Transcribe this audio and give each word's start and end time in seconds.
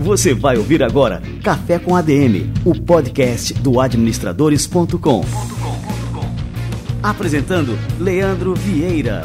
Você 0.00 0.34
vai 0.34 0.56
ouvir 0.56 0.82
agora 0.82 1.22
Café 1.42 1.78
com 1.78 1.94
ADM, 1.94 2.52
o 2.64 2.74
podcast 2.74 3.54
do 3.54 3.80
administradores.com. 3.80 5.24
Apresentando 7.02 7.78
Leandro 7.98 8.54
Vieira. 8.54 9.24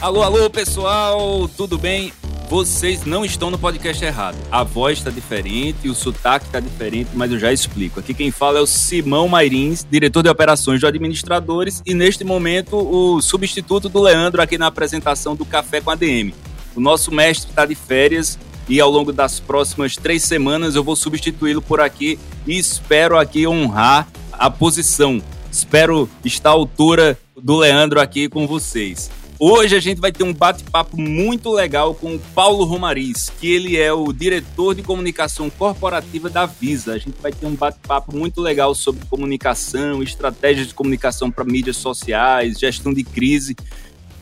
Alô, 0.00 0.22
alô, 0.22 0.48
pessoal, 0.48 1.48
tudo 1.56 1.76
bem? 1.76 2.12
Vocês 2.50 3.04
não 3.04 3.24
estão 3.24 3.48
no 3.48 3.56
podcast 3.56 4.04
errado. 4.04 4.36
A 4.50 4.64
voz 4.64 4.98
está 4.98 5.08
diferente, 5.08 5.88
o 5.88 5.94
sotaque 5.94 6.46
está 6.46 6.58
diferente, 6.58 7.10
mas 7.14 7.30
eu 7.30 7.38
já 7.38 7.52
explico. 7.52 8.00
Aqui 8.00 8.12
quem 8.12 8.32
fala 8.32 8.58
é 8.58 8.60
o 8.60 8.66
Simão 8.66 9.28
Mairins, 9.28 9.86
diretor 9.88 10.24
de 10.24 10.28
operações 10.28 10.80
do 10.80 10.86
Administradores, 10.88 11.80
e 11.86 11.94
neste 11.94 12.24
momento 12.24 12.76
o 12.76 13.22
substituto 13.22 13.88
do 13.88 14.02
Leandro 14.02 14.42
aqui 14.42 14.58
na 14.58 14.66
apresentação 14.66 15.36
do 15.36 15.44
Café 15.44 15.80
com 15.80 15.92
ADM. 15.92 16.32
O 16.74 16.80
nosso 16.80 17.14
mestre 17.14 17.50
está 17.50 17.64
de 17.64 17.76
férias 17.76 18.36
e 18.68 18.80
ao 18.80 18.90
longo 18.90 19.12
das 19.12 19.38
próximas 19.38 19.94
três 19.94 20.24
semanas 20.24 20.74
eu 20.74 20.82
vou 20.82 20.96
substituí-lo 20.96 21.62
por 21.62 21.80
aqui 21.80 22.18
e 22.44 22.58
espero 22.58 23.16
aqui 23.16 23.46
honrar 23.46 24.08
a 24.32 24.50
posição. 24.50 25.22
Espero 25.52 26.10
estar 26.24 26.50
à 26.50 26.52
altura 26.54 27.16
do 27.40 27.56
Leandro 27.56 28.00
aqui 28.00 28.28
com 28.28 28.44
vocês. 28.44 29.08
Hoje 29.42 29.74
a 29.74 29.80
gente 29.80 30.02
vai 30.02 30.12
ter 30.12 30.22
um 30.22 30.34
bate-papo 30.34 31.00
muito 31.00 31.50
legal 31.50 31.94
com 31.94 32.14
o 32.14 32.18
Paulo 32.34 32.62
Romariz, 32.64 33.32
que 33.40 33.50
ele 33.50 33.74
é 33.74 33.90
o 33.90 34.12
diretor 34.12 34.74
de 34.74 34.82
comunicação 34.82 35.48
corporativa 35.48 36.28
da 36.28 36.44
Visa. 36.44 36.92
A 36.92 36.98
gente 36.98 37.14
vai 37.22 37.32
ter 37.32 37.46
um 37.46 37.54
bate-papo 37.54 38.14
muito 38.14 38.38
legal 38.42 38.74
sobre 38.74 39.02
comunicação, 39.06 40.02
estratégias 40.02 40.68
de 40.68 40.74
comunicação 40.74 41.30
para 41.30 41.42
mídias 41.42 41.78
sociais, 41.78 42.58
gestão 42.58 42.92
de 42.92 43.02
crise. 43.02 43.56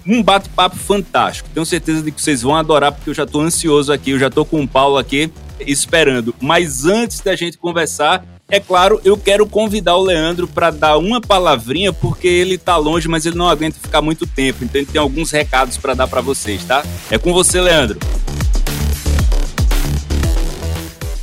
Um 0.07 0.23
bate-papo 0.23 0.77
fantástico. 0.77 1.49
Tenho 1.53 1.67
certeza 1.67 2.01
de 2.01 2.13
que 2.13 2.23
vocês 2.23 2.43
vão 2.43 2.55
adorar, 2.55 2.93
porque 2.93 3.11
eu 3.11 3.15
já 3.15 3.25
estou 3.25 3.41
ansioso 3.41 3.93
aqui, 3.93 4.13
eu 4.13 4.21
já 4.21 4.29
estou 4.29 4.45
com 4.45 4.63
o 4.63 4.69
Paulo 4.69 4.99
aqui 4.99 5.33
esperando. 5.67 6.33
Mas 6.41 6.85
antes 6.85 7.21
da 7.23 7.35
gente 7.35 7.59
conversar, 7.59 8.25
é 8.51 8.59
claro, 8.59 8.99
eu 9.05 9.15
quero 9.15 9.47
convidar 9.47 9.97
o 9.97 10.03
Leandro 10.03 10.49
para 10.49 10.71
dar 10.71 10.97
uma 10.97 11.21
palavrinha, 11.21 11.93
porque 11.93 12.27
ele 12.27 12.57
tá 12.57 12.79
longe, 12.79 13.07
mas 13.07 13.27
ele 13.27 13.37
não 13.37 13.47
aguenta 13.47 13.79
ficar 13.79 14.01
muito 14.01 14.27
tempo. 14.27 14.65
Então 14.65 14.81
ele 14.81 14.91
tem 14.91 14.99
alguns 14.99 15.31
recados 15.31 15.77
para 15.77 15.93
dar 15.93 16.09
para 16.09 16.23
vocês, 16.23 16.65
tá? 16.65 16.83
É 17.11 17.19
com 17.19 17.31
você, 17.35 17.61
Leandro. 17.61 17.99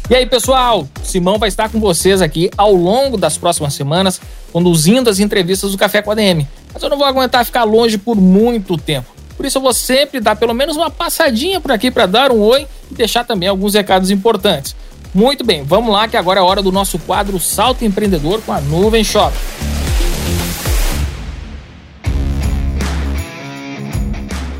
E 0.07 0.13
aí, 0.13 0.23
pessoal? 0.27 0.87
Simão 1.03 1.39
vai 1.39 1.49
estar 1.49 1.67
com 1.67 1.79
vocês 1.79 2.21
aqui 2.21 2.51
ao 2.55 2.75
longo 2.75 3.17
das 3.17 3.39
próximas 3.39 3.73
semanas, 3.73 4.21
conduzindo 4.53 5.09
as 5.09 5.19
entrevistas 5.19 5.71
do 5.71 5.79
Café 5.79 6.03
com 6.03 6.11
a 6.11 6.15
DM. 6.15 6.47
Mas 6.71 6.83
eu 6.83 6.89
não 6.91 6.97
vou 6.97 7.07
aguentar 7.07 7.43
ficar 7.43 7.63
longe 7.63 7.97
por 7.97 8.15
muito 8.15 8.77
tempo. 8.77 9.15
Por 9.35 9.47
isso 9.47 9.57
eu 9.57 9.63
vou 9.63 9.73
sempre 9.73 10.19
dar 10.19 10.35
pelo 10.35 10.53
menos 10.53 10.77
uma 10.77 10.91
passadinha 10.91 11.59
por 11.59 11.71
aqui 11.71 11.89
para 11.89 12.05
dar 12.05 12.31
um 12.31 12.39
oi 12.39 12.67
e 12.91 12.93
deixar 12.93 13.23
também 13.23 13.49
alguns 13.49 13.73
recados 13.73 14.11
importantes. 14.11 14.75
Muito 15.15 15.45
bem, 15.45 15.63
vamos 15.63 15.93
lá 15.93 16.09
que 16.09 16.17
agora 16.17 16.41
é 16.41 16.43
hora 16.43 16.61
do 16.61 16.73
nosso 16.73 16.99
quadro 16.99 17.39
Salto 17.39 17.85
Empreendedor 17.85 18.41
com 18.41 18.51
a 18.51 18.59
Nuvem 18.59 19.01
Shop. 19.01 19.33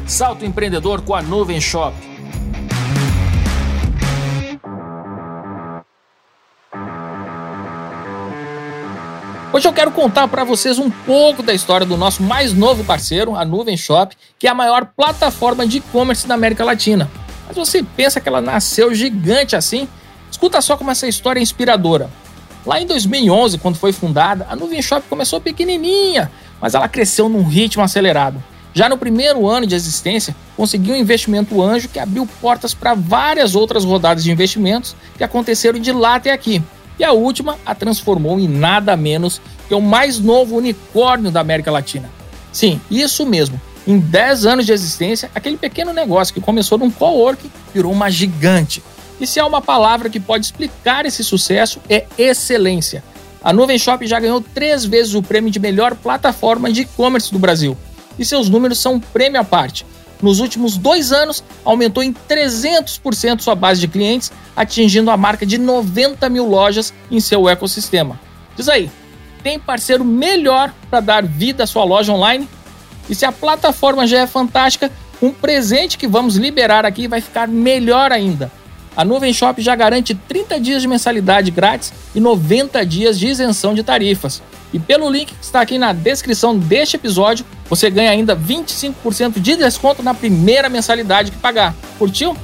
Salto 0.08 0.45
Empreendedor 0.45 1.02
com 1.02 1.14
a 1.14 1.22
Nuvem 1.22 1.59
Shop. 1.59 1.94
Hoje 9.52 9.67
eu 9.67 9.73
quero 9.73 9.92
contar 9.92 10.30
para 10.30 10.45
vocês 10.45 10.80
um 10.80 10.89
pouco 10.89 11.44
da 11.44 11.54
história 11.54 11.86
do 11.86 11.98
nosso 11.98 12.23
mais 12.23 12.54
novo 12.54 12.86
parceiro, 12.86 13.36
a 13.36 13.44
Nuvem 13.44 13.76
Shop, 13.76 14.15
que 14.39 14.48
é 14.48 14.52
a 14.52 14.55
maior 14.55 14.86
plataforma 14.95 15.67
de 15.67 15.80
e-commerce 15.80 16.26
da 16.26 16.33
América 16.36 16.64
Latina. 16.64 17.11
Mas 17.45 17.58
você 17.58 17.83
pensa 17.83 18.21
que 18.21 18.30
ela 18.30 18.39
nasceu 18.39 18.95
gigante 18.95 19.54
assim? 19.54 19.86
Escuta 20.31 20.61
só 20.61 20.75
como 20.77 20.91
essa 20.91 21.08
história 21.08 21.39
é 21.39 21.43
inspiradora. 21.43 22.09
Lá 22.65 22.81
em 22.81 22.87
2011, 22.87 23.59
quando 23.59 23.75
foi 23.75 23.93
fundada, 23.93 24.47
a 24.49 24.55
Nuvem 24.55 24.81
Shop 24.81 25.05
começou 25.08 25.39
pequenininha, 25.39 26.31
mas 26.59 26.73
ela 26.73 26.87
cresceu 26.87 27.30
num 27.30 27.43
ritmo 27.43 27.83
acelerado. 27.83 28.43
Já 28.73 28.89
no 28.89 28.97
primeiro 28.97 29.47
ano 29.47 29.65
de 29.65 29.75
existência, 29.75 30.35
conseguiu 30.58 30.95
um 30.95 30.97
investimento 30.97 31.61
anjo 31.61 31.87
que 31.87 31.99
abriu 31.99 32.27
portas 32.41 32.73
para 32.73 32.93
várias 32.93 33.55
outras 33.55 33.85
rodadas 33.85 34.23
de 34.23 34.31
investimentos 34.31 34.95
que 35.17 35.23
aconteceram 35.23 35.80
de 35.80 35.91
lá 35.91 36.15
até 36.15 36.31
aqui. 36.31 36.61
E 36.99 37.03
a 37.03 37.11
última 37.11 37.58
a 37.65 37.75
transformou 37.75 38.39
em 38.39 38.47
nada 38.47 38.97
menos 38.97 39.39
que 39.67 39.75
o 39.75 39.81
mais 39.81 40.19
novo 40.19 40.58
unicórnio 40.58 41.31
da 41.31 41.39
América 41.39 41.71
Latina. 41.71 42.09
Sim, 42.52 42.81
isso 42.89 43.25
mesmo. 43.25 43.59
Em 43.87 43.99
10 43.99 44.45
anos 44.45 44.65
de 44.65 44.71
existência, 44.71 45.30
aquele 45.35 45.58
pequeno 45.58 45.93
negócio 45.93 46.33
que 46.33 46.41
começou 46.41 46.77
num 46.77 46.89
coworking 46.89 47.52
virou 47.73 47.91
uma 47.91 48.09
gigante. 48.09 48.81
E 49.20 49.26
se 49.26 49.39
há 49.39 49.45
uma 49.45 49.61
palavra 49.61 50.09
que 50.09 50.20
pode 50.20 50.45
explicar 50.45 51.05
esse 51.05 51.23
sucesso, 51.23 51.80
é 51.89 52.05
excelência. 52.17 53.03
A 53.42 53.53
Nuvem 53.53 53.77
Shop 53.77 54.05
já 54.08 54.20
ganhou 54.20 54.42
três 54.42 54.83
vezes 54.86 55.14
o 55.14 55.21
prêmio 55.21 55.52
de 55.52 55.59
melhor 55.59 55.95
plataforma 55.95 56.71
de 56.71 56.81
e-commerce 56.81 57.31
do 57.31 57.39
Brasil. 57.39 57.77
E 58.17 58.26
seus 58.26 58.49
números 58.49 58.80
são 58.80 58.99
prêmio 58.99 59.39
à 59.39 59.43
parte. 59.43 59.86
Nos 60.21 60.39
últimos 60.39 60.77
dois 60.77 61.11
anos, 61.11 61.43
aumentou 61.64 62.02
em 62.02 62.11
300% 62.11 63.42
sua 63.42 63.53
base 63.53 63.80
de 63.80 63.87
clientes, 63.87 64.31
atingindo 64.55 65.11
a 65.11 65.17
marca 65.17 65.45
de 65.45 65.58
90 65.58 66.27
mil 66.30 66.47
lojas 66.47 66.93
em 67.11 67.20
seu 67.20 67.47
ecossistema. 67.47 68.20
Diz 68.55 68.67
aí, 68.67 68.89
tem 69.43 69.59
parceiro 69.59 70.03
melhor 70.03 70.73
para 70.89 70.99
dar 70.99 71.23
vida 71.23 71.65
à 71.65 71.67
sua 71.67 71.83
loja 71.83 72.11
online? 72.11 72.47
E 73.08 73.14
se 73.14 73.26
a 73.26 73.32
plataforma 73.32 74.08
já 74.08 74.21
é 74.21 74.27
fantástica, 74.27 74.92
um 75.21 75.32
presente 75.32 75.97
que 75.97 76.08
vamos 76.08 76.36
liberar 76.36 76.86
aqui 76.86 77.08
vai 77.08 77.21
ficar 77.21 77.47
melhor 77.47 78.11
ainda. 78.11 78.52
A 78.95 79.04
Nuvem 79.04 79.33
Shop 79.33 79.61
já 79.61 79.76
garante 79.76 80.16
30 80.16 80.60
dias 80.60 80.82
de 80.82 80.88
mensalidade 80.88 81.52
grátis 81.52 81.94
e 82.14 82.20
90 82.20 82.86
dias 82.86 83.20
de 83.20 83.28
isenção 83.28 83.73
de 83.73 83.83
tarifas. 83.83 84.42
E 84.73 84.80
pelo 84.80 85.10
link 85.10 85.33
que 85.33 85.44
está 85.44 85.61
aqui 85.61 85.78
na 85.78 85.94
descrição 85.94 86.58
deste 86.58 86.95
episódio, 86.95 87.45
você 87.70 87.89
ganha 87.89 88.11
ainda 88.11 88.36
25% 88.36 89.39
de 89.39 89.56
desconto 89.56 90.02
na 90.02 90.14
primeira 90.14 90.70
mensalidade 90.70 91.32
que 91.32 91.38
pagar. 91.38 91.76
Curtiu? 91.98 92.36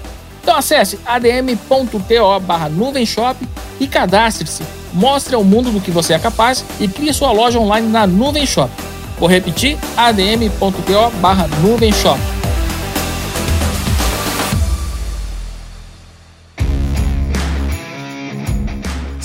Então 0.41 0.55
acesse 0.55 0.99
adm.to 1.05 2.39
barra 2.41 2.67
nuvenshop 2.67 3.47
e 3.79 3.87
cadastre-se. 3.87 4.63
Mostre 4.93 5.35
ao 5.35 5.43
mundo 5.43 5.71
do 5.71 5.79
que 5.79 5.91
você 5.91 6.13
é 6.13 6.19
capaz 6.19 6.65
e 6.79 6.87
crie 6.87 7.13
sua 7.13 7.31
loja 7.31 7.59
online 7.59 7.87
na 7.87 8.05
Nuvem 8.05 8.45
Shop. 8.45 8.71
Vou 9.19 9.29
repetir, 9.29 9.77
adm.to 9.95 11.11
barra 11.21 11.47
nuvenshop. 11.61 12.19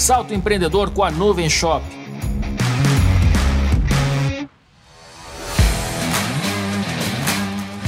Salto 0.07 0.33
empreendedor 0.33 0.91
com 0.91 1.03
a 1.03 1.11
Nuvem 1.11 1.51
Shop. 1.51 1.85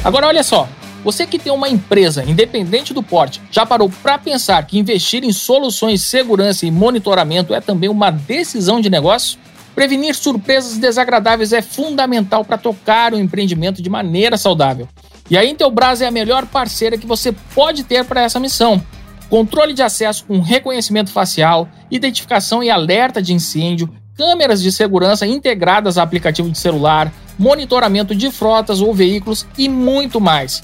Agora 0.02 0.26
olha 0.26 0.42
só, 0.42 0.68
você 1.04 1.28
que 1.28 1.38
tem 1.38 1.52
uma 1.52 1.68
empresa 1.68 2.24
independente 2.24 2.92
do 2.92 3.04
porte, 3.04 3.40
já 3.52 3.64
parou 3.64 3.88
para 4.02 4.18
pensar 4.18 4.66
que 4.66 4.80
investir 4.80 5.22
em 5.22 5.30
soluções 5.30 6.00
de 6.00 6.06
segurança 6.06 6.66
e 6.66 6.72
monitoramento 6.72 7.54
é 7.54 7.60
também 7.60 7.88
uma 7.88 8.10
decisão 8.10 8.80
de 8.80 8.90
negócio? 8.90 9.38
Prevenir 9.72 10.16
surpresas 10.16 10.76
desagradáveis 10.76 11.52
é 11.52 11.62
fundamental 11.62 12.44
para 12.44 12.58
tocar 12.58 13.14
o 13.14 13.16
empreendimento 13.16 13.80
de 13.80 13.88
maneira 13.88 14.36
saudável. 14.36 14.88
E 15.30 15.38
a 15.38 15.44
Intelbras 15.44 16.02
é 16.02 16.08
a 16.08 16.10
melhor 16.10 16.46
parceira 16.46 16.98
que 16.98 17.06
você 17.06 17.30
pode 17.54 17.84
ter 17.84 18.04
para 18.04 18.22
essa 18.22 18.40
missão 18.40 18.82
controle 19.28 19.74
de 19.74 19.82
acesso 19.82 20.24
com 20.24 20.40
reconhecimento 20.40 21.10
facial, 21.10 21.68
identificação 21.90 22.62
e 22.62 22.70
alerta 22.70 23.20
de 23.20 23.32
incêndio, 23.32 23.92
câmeras 24.16 24.62
de 24.62 24.72
segurança 24.72 25.26
integradas 25.26 25.96
a 25.96 26.02
aplicativo 26.02 26.50
de 26.50 26.58
celular, 26.58 27.12
monitoramento 27.38 28.14
de 28.14 28.30
frotas 28.30 28.80
ou 28.80 28.92
veículos 28.92 29.46
e 29.56 29.68
muito 29.68 30.20
mais. 30.20 30.62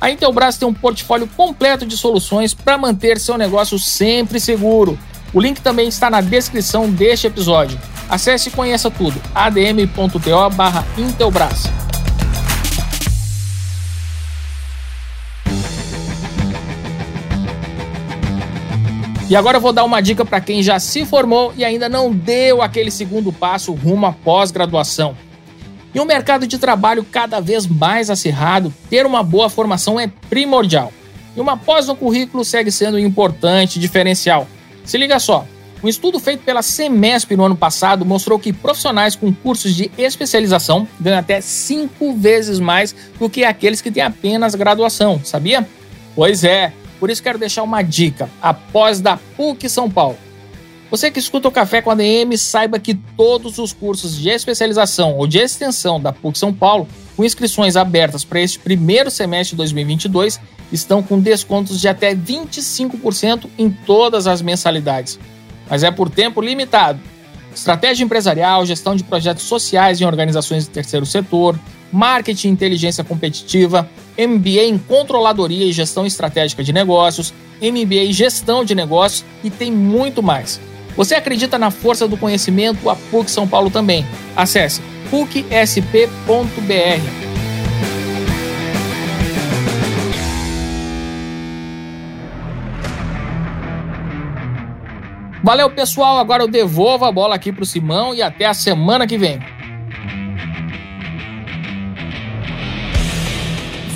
A 0.00 0.10
Intelbras 0.10 0.56
tem 0.56 0.68
um 0.68 0.74
portfólio 0.74 1.28
completo 1.36 1.86
de 1.86 1.96
soluções 1.96 2.54
para 2.54 2.78
manter 2.78 3.18
seu 3.18 3.36
negócio 3.36 3.78
sempre 3.78 4.40
seguro. 4.40 4.98
O 5.32 5.40
link 5.40 5.60
também 5.60 5.88
está 5.88 6.08
na 6.08 6.20
descrição 6.20 6.88
deste 6.90 7.26
episódio. 7.26 7.76
Acesse 8.08 8.48
e 8.48 8.52
conheça 8.52 8.90
tudo. 8.90 9.20
adm.to/intelbras. 9.34 11.87
E 19.28 19.36
agora 19.36 19.58
eu 19.58 19.60
vou 19.60 19.74
dar 19.74 19.84
uma 19.84 20.00
dica 20.00 20.24
para 20.24 20.40
quem 20.40 20.62
já 20.62 20.78
se 20.78 21.04
formou 21.04 21.52
e 21.54 21.62
ainda 21.62 21.86
não 21.86 22.10
deu 22.10 22.62
aquele 22.62 22.90
segundo 22.90 23.30
passo 23.30 23.72
rumo 23.74 24.06
à 24.06 24.12
pós-graduação. 24.12 25.14
Em 25.94 26.00
um 26.00 26.06
mercado 26.06 26.46
de 26.46 26.56
trabalho 26.58 27.04
cada 27.04 27.38
vez 27.38 27.66
mais 27.66 28.08
acirrado, 28.08 28.72
ter 28.88 29.04
uma 29.04 29.22
boa 29.22 29.50
formação 29.50 30.00
é 30.00 30.10
primordial. 30.30 30.90
E 31.36 31.40
uma 31.40 31.58
pós 31.58 31.86
no 31.86 31.94
currículo 31.94 32.42
segue 32.42 32.70
sendo 32.72 32.98
importante 32.98 33.76
e 33.76 33.80
diferencial. 33.80 34.48
Se 34.82 34.96
liga 34.96 35.18
só, 35.18 35.44
um 35.82 35.88
estudo 35.88 36.18
feito 36.18 36.42
pela 36.42 36.62
Semesp 36.62 37.36
no 37.36 37.44
ano 37.44 37.56
passado 37.56 38.06
mostrou 38.06 38.38
que 38.38 38.50
profissionais 38.50 39.14
com 39.14 39.30
cursos 39.32 39.74
de 39.74 39.90
especialização 39.98 40.88
ganham 40.98 41.18
até 41.18 41.42
cinco 41.42 42.14
vezes 42.14 42.58
mais 42.58 42.94
do 43.18 43.28
que 43.28 43.44
aqueles 43.44 43.82
que 43.82 43.90
têm 43.90 44.02
apenas 44.02 44.54
graduação, 44.54 45.20
sabia? 45.22 45.68
Pois 46.16 46.42
é, 46.42 46.72
por 46.98 47.10
isso 47.10 47.22
quero 47.22 47.38
deixar 47.38 47.62
uma 47.62 47.82
dica: 47.82 48.28
a 48.40 48.52
pós 48.52 49.00
da 49.00 49.16
PUC 49.36 49.68
São 49.68 49.90
Paulo. 49.90 50.18
Você 50.90 51.10
que 51.10 51.18
escuta 51.18 51.48
o 51.48 51.52
Café 51.52 51.82
com 51.82 51.90
a 51.90 51.94
DM, 51.94 52.36
saiba 52.38 52.78
que 52.78 52.94
todos 52.94 53.58
os 53.58 53.74
cursos 53.74 54.16
de 54.16 54.30
especialização 54.30 55.16
ou 55.16 55.26
de 55.26 55.38
extensão 55.38 56.00
da 56.00 56.14
PUC 56.14 56.38
São 56.38 56.52
Paulo, 56.52 56.88
com 57.14 57.24
inscrições 57.24 57.76
abertas 57.76 58.24
para 58.24 58.40
este 58.40 58.58
primeiro 58.58 59.10
semestre 59.10 59.50
de 59.50 59.56
2022, 59.58 60.40
estão 60.72 61.02
com 61.02 61.20
descontos 61.20 61.78
de 61.78 61.88
até 61.88 62.14
25% 62.14 63.46
em 63.58 63.70
todas 63.70 64.26
as 64.26 64.40
mensalidades. 64.40 65.18
Mas 65.68 65.82
é 65.82 65.90
por 65.90 66.08
tempo 66.08 66.40
limitado. 66.40 66.98
Estratégia 67.54 68.04
empresarial, 68.04 68.64
gestão 68.64 68.96
de 68.96 69.04
projetos 69.04 69.42
sociais 69.42 70.00
em 70.00 70.04
organizações 70.04 70.64
de 70.64 70.70
terceiro 70.70 71.04
setor, 71.04 71.58
marketing 71.92 72.48
inteligência 72.48 73.04
competitiva, 73.04 73.88
MBA 74.18 74.64
em 74.64 74.78
controladoria 74.78 75.66
e 75.66 75.72
gestão 75.72 76.04
estratégica 76.04 76.62
de 76.62 76.72
negócios, 76.72 77.32
MBA 77.60 78.04
em 78.04 78.12
gestão 78.12 78.64
de 78.64 78.74
negócios 78.74 79.24
e 79.42 79.50
tem 79.50 79.70
muito 79.70 80.22
mais. 80.22 80.60
Você 80.96 81.14
acredita 81.14 81.58
na 81.58 81.70
força 81.70 82.08
do 82.08 82.16
conhecimento? 82.16 82.90
A 82.90 82.96
PUC 82.96 83.30
São 83.30 83.46
Paulo 83.46 83.70
também. 83.70 84.04
Acesse 84.34 84.82
pucsp.br. 85.10 85.48
Valeu, 95.42 95.70
pessoal. 95.70 96.18
Agora 96.18 96.42
eu 96.42 96.48
devolvo 96.48 97.04
a 97.04 97.12
bola 97.12 97.36
aqui 97.36 97.52
para 97.52 97.62
o 97.62 97.66
Simão 97.66 98.14
e 98.14 98.20
até 98.20 98.44
a 98.44 98.52
semana 98.52 99.06
que 99.06 99.16
vem. 99.16 99.38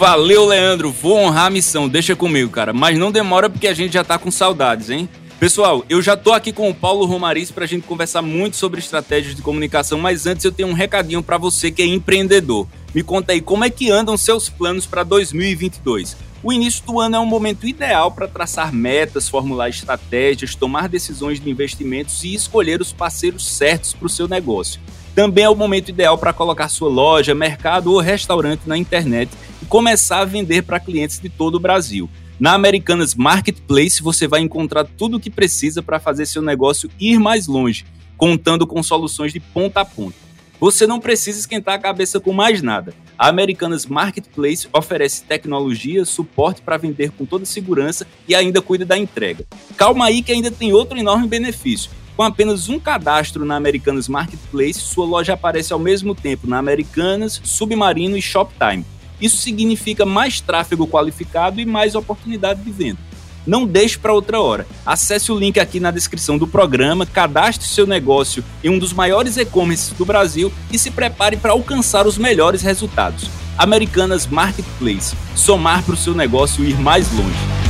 Valeu, 0.02 0.46
Leandro. 0.46 0.90
Vou 0.90 1.16
honrar 1.16 1.46
a 1.46 1.50
missão. 1.50 1.88
Deixa 1.88 2.16
comigo, 2.16 2.50
cara. 2.50 2.72
Mas 2.72 2.98
não 2.98 3.12
demora 3.12 3.48
porque 3.48 3.68
a 3.68 3.72
gente 3.72 3.92
já 3.92 4.02
tá 4.02 4.18
com 4.18 4.32
saudades, 4.32 4.90
hein? 4.90 5.08
Pessoal, 5.38 5.84
eu 5.88 6.02
já 6.02 6.16
tô 6.16 6.32
aqui 6.32 6.52
com 6.52 6.68
o 6.68 6.74
Paulo 6.74 7.06
Romariz 7.06 7.52
para 7.52 7.62
a 7.62 7.68
gente 7.68 7.86
conversar 7.86 8.20
muito 8.20 8.56
sobre 8.56 8.80
estratégias 8.80 9.36
de 9.36 9.42
comunicação, 9.42 10.00
mas 10.00 10.26
antes 10.26 10.44
eu 10.44 10.50
tenho 10.50 10.68
um 10.68 10.72
recadinho 10.72 11.22
para 11.22 11.38
você 11.38 11.70
que 11.70 11.82
é 11.82 11.86
empreendedor. 11.86 12.66
Me 12.92 13.04
conta 13.04 13.30
aí 13.30 13.40
como 13.40 13.64
é 13.64 13.70
que 13.70 13.92
andam 13.92 14.16
seus 14.16 14.48
planos 14.48 14.86
para 14.86 15.04
2022. 15.04 16.16
O 16.42 16.52
início 16.52 16.84
do 16.84 16.98
ano 16.98 17.14
é 17.14 17.20
um 17.20 17.24
momento 17.24 17.64
ideal 17.64 18.10
para 18.10 18.26
traçar 18.26 18.74
metas, 18.74 19.28
formular 19.28 19.68
estratégias, 19.68 20.56
tomar 20.56 20.88
decisões 20.88 21.38
de 21.38 21.48
investimentos 21.48 22.24
e 22.24 22.34
escolher 22.34 22.80
os 22.80 22.92
parceiros 22.92 23.48
certos 23.48 23.92
para 23.92 24.06
o 24.06 24.10
seu 24.10 24.26
negócio. 24.26 24.80
Também 25.14 25.44
é 25.44 25.48
o 25.48 25.54
momento 25.54 25.90
ideal 25.90 26.16
para 26.16 26.32
colocar 26.32 26.70
sua 26.70 26.88
loja, 26.88 27.34
mercado 27.34 27.92
ou 27.92 28.00
restaurante 28.00 28.62
na 28.66 28.78
internet 28.78 29.30
e 29.60 29.66
começar 29.66 30.20
a 30.20 30.24
vender 30.24 30.62
para 30.62 30.80
clientes 30.80 31.20
de 31.20 31.28
todo 31.28 31.56
o 31.56 31.60
Brasil. 31.60 32.08
Na 32.40 32.54
Americanas 32.54 33.14
Marketplace 33.14 34.02
você 34.02 34.26
vai 34.26 34.40
encontrar 34.40 34.84
tudo 34.84 35.18
o 35.18 35.20
que 35.20 35.28
precisa 35.28 35.82
para 35.82 36.00
fazer 36.00 36.24
seu 36.24 36.40
negócio 36.40 36.90
ir 36.98 37.18
mais 37.18 37.46
longe, 37.46 37.84
contando 38.16 38.66
com 38.66 38.82
soluções 38.82 39.34
de 39.34 39.38
ponta 39.38 39.80
a 39.80 39.84
ponta. 39.84 40.16
Você 40.58 40.86
não 40.86 40.98
precisa 40.98 41.40
esquentar 41.40 41.74
a 41.74 41.78
cabeça 41.78 42.18
com 42.18 42.32
mais 42.32 42.62
nada. 42.62 42.94
A 43.18 43.28
Americanas 43.28 43.84
Marketplace 43.84 44.68
oferece 44.72 45.24
tecnologia, 45.24 46.04
suporte 46.06 46.62
para 46.62 46.78
vender 46.78 47.10
com 47.10 47.26
toda 47.26 47.44
segurança 47.44 48.06
e 48.26 48.34
ainda 48.34 48.62
cuida 48.62 48.86
da 48.86 48.96
entrega. 48.96 49.44
Calma 49.76 50.06
aí 50.06 50.22
que 50.22 50.32
ainda 50.32 50.50
tem 50.50 50.72
outro 50.72 50.98
enorme 50.98 51.28
benefício. 51.28 51.90
Com 52.16 52.22
apenas 52.22 52.68
um 52.68 52.78
cadastro 52.78 53.44
na 53.44 53.56
Americanas 53.56 54.08
Marketplace, 54.08 54.80
sua 54.80 55.06
loja 55.06 55.32
aparece 55.32 55.72
ao 55.72 55.78
mesmo 55.78 56.14
tempo 56.14 56.46
na 56.46 56.58
Americanas, 56.58 57.40
Submarino 57.42 58.16
e 58.16 58.22
Shoptime. 58.22 58.84
Isso 59.20 59.38
significa 59.38 60.04
mais 60.04 60.40
tráfego 60.40 60.86
qualificado 60.86 61.60
e 61.60 61.64
mais 61.64 61.94
oportunidade 61.94 62.62
de 62.62 62.70
venda. 62.70 62.98
Não 63.46 63.66
deixe 63.66 63.98
para 63.98 64.12
outra 64.12 64.40
hora. 64.40 64.66
Acesse 64.84 65.32
o 65.32 65.38
link 65.38 65.58
aqui 65.58 65.80
na 65.80 65.90
descrição 65.90 66.38
do 66.38 66.46
programa, 66.46 67.06
cadastre 67.06 67.66
seu 67.66 67.86
negócio 67.86 68.44
em 68.62 68.68
um 68.68 68.78
dos 68.78 68.92
maiores 68.92 69.36
e-commerces 69.36 69.92
do 69.96 70.04
Brasil 70.04 70.52
e 70.70 70.78
se 70.78 70.90
prepare 70.90 71.36
para 71.36 71.52
alcançar 71.52 72.06
os 72.06 72.18
melhores 72.18 72.62
resultados. 72.62 73.28
Americanas 73.58 74.26
Marketplace. 74.26 75.16
Somar 75.34 75.82
para 75.82 75.94
o 75.94 75.96
seu 75.96 76.14
negócio 76.14 76.64
ir 76.64 76.78
mais 76.78 77.10
longe. 77.12 77.61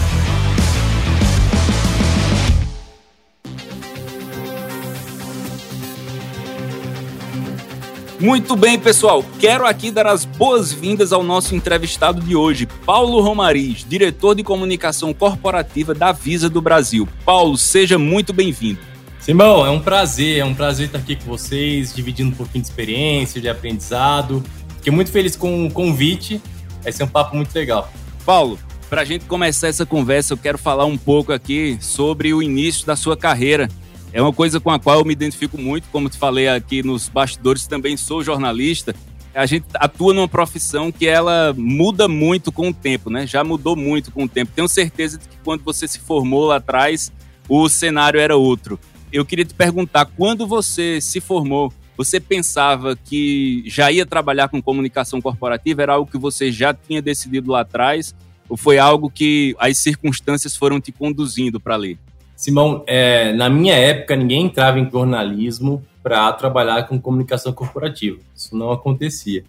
Muito 8.22 8.54
bem, 8.54 8.78
pessoal. 8.78 9.24
Quero 9.40 9.66
aqui 9.66 9.90
dar 9.90 10.06
as 10.06 10.24
boas-vindas 10.24 11.12
ao 11.12 11.24
nosso 11.24 11.56
entrevistado 11.56 12.20
de 12.20 12.36
hoje, 12.36 12.68
Paulo 12.86 13.20
Romariz, 13.20 13.84
diretor 13.84 14.36
de 14.36 14.44
comunicação 14.44 15.12
corporativa 15.12 15.92
da 15.92 16.12
Visa 16.12 16.48
do 16.48 16.62
Brasil. 16.62 17.08
Paulo, 17.24 17.58
seja 17.58 17.98
muito 17.98 18.32
bem-vindo. 18.32 18.78
Simão, 19.18 19.66
é 19.66 19.70
um 19.70 19.80
prazer, 19.80 20.38
é 20.38 20.44
um 20.44 20.54
prazer 20.54 20.86
estar 20.86 20.98
aqui 20.98 21.16
com 21.16 21.24
vocês, 21.24 21.92
dividindo 21.92 22.30
um 22.30 22.34
pouquinho 22.34 22.62
de 22.62 22.70
experiência, 22.70 23.40
de 23.40 23.48
aprendizado. 23.48 24.40
Fiquei 24.76 24.92
muito 24.92 25.10
feliz 25.10 25.34
com 25.34 25.66
o 25.66 25.70
convite, 25.72 26.40
vai 26.80 26.92
ser 26.92 27.02
um 27.02 27.08
papo 27.08 27.34
muito 27.34 27.52
legal. 27.52 27.92
Paulo, 28.24 28.56
para 28.88 29.00
a 29.00 29.04
gente 29.04 29.24
começar 29.24 29.66
essa 29.66 29.84
conversa, 29.84 30.34
eu 30.34 30.38
quero 30.38 30.58
falar 30.58 30.84
um 30.84 30.96
pouco 30.96 31.32
aqui 31.32 31.76
sobre 31.80 32.32
o 32.32 32.40
início 32.40 32.86
da 32.86 32.94
sua 32.94 33.16
carreira 33.16 33.68
é 34.12 34.20
uma 34.20 34.32
coisa 34.32 34.60
com 34.60 34.70
a 34.70 34.78
qual 34.78 34.98
eu 34.98 35.04
me 35.04 35.12
identifico 35.12 35.56
muito, 35.58 35.88
como 35.90 36.10
te 36.10 36.18
falei 36.18 36.48
aqui 36.48 36.82
nos 36.82 37.08
bastidores, 37.08 37.66
também 37.66 37.96
sou 37.96 38.22
jornalista. 38.22 38.94
A 39.34 39.46
gente 39.46 39.64
atua 39.74 40.12
numa 40.12 40.28
profissão 40.28 40.92
que 40.92 41.06
ela 41.06 41.54
muda 41.56 42.06
muito 42.06 42.52
com 42.52 42.68
o 42.68 42.74
tempo, 42.74 43.08
né? 43.08 43.26
Já 43.26 43.42
mudou 43.42 43.74
muito 43.74 44.12
com 44.12 44.24
o 44.24 44.28
tempo. 44.28 44.52
Tenho 44.54 44.68
certeza 44.68 45.16
de 45.16 45.26
que 45.26 45.36
quando 45.42 45.64
você 45.64 45.88
se 45.88 45.98
formou 45.98 46.44
lá 46.44 46.56
atrás, 46.56 47.10
o 47.48 47.66
cenário 47.70 48.20
era 48.20 48.36
outro. 48.36 48.78
Eu 49.10 49.24
queria 49.24 49.46
te 49.46 49.54
perguntar, 49.54 50.04
quando 50.04 50.46
você 50.46 51.00
se 51.00 51.18
formou, 51.18 51.72
você 51.96 52.20
pensava 52.20 52.94
que 52.94 53.64
já 53.66 53.90
ia 53.90 54.04
trabalhar 54.04 54.48
com 54.48 54.60
comunicação 54.60 55.22
corporativa? 55.22 55.82
Era 55.82 55.94
algo 55.94 56.10
que 56.10 56.18
você 56.18 56.52
já 56.52 56.74
tinha 56.74 57.00
decidido 57.00 57.52
lá 57.52 57.60
atrás? 57.60 58.14
Ou 58.48 58.56
foi 58.56 58.78
algo 58.78 59.10
que 59.10 59.54
as 59.58 59.78
circunstâncias 59.78 60.54
foram 60.54 60.78
te 60.78 60.92
conduzindo 60.92 61.58
para 61.58 61.74
ali? 61.74 61.98
Simão, 62.42 62.82
é, 62.88 63.32
na 63.34 63.48
minha 63.48 63.72
época, 63.72 64.16
ninguém 64.16 64.46
entrava 64.46 64.76
em 64.76 64.90
jornalismo 64.90 65.80
para 66.02 66.32
trabalhar 66.32 66.88
com 66.88 67.00
comunicação 67.00 67.52
corporativa. 67.52 68.18
Isso 68.34 68.56
não 68.56 68.72
acontecia. 68.72 69.44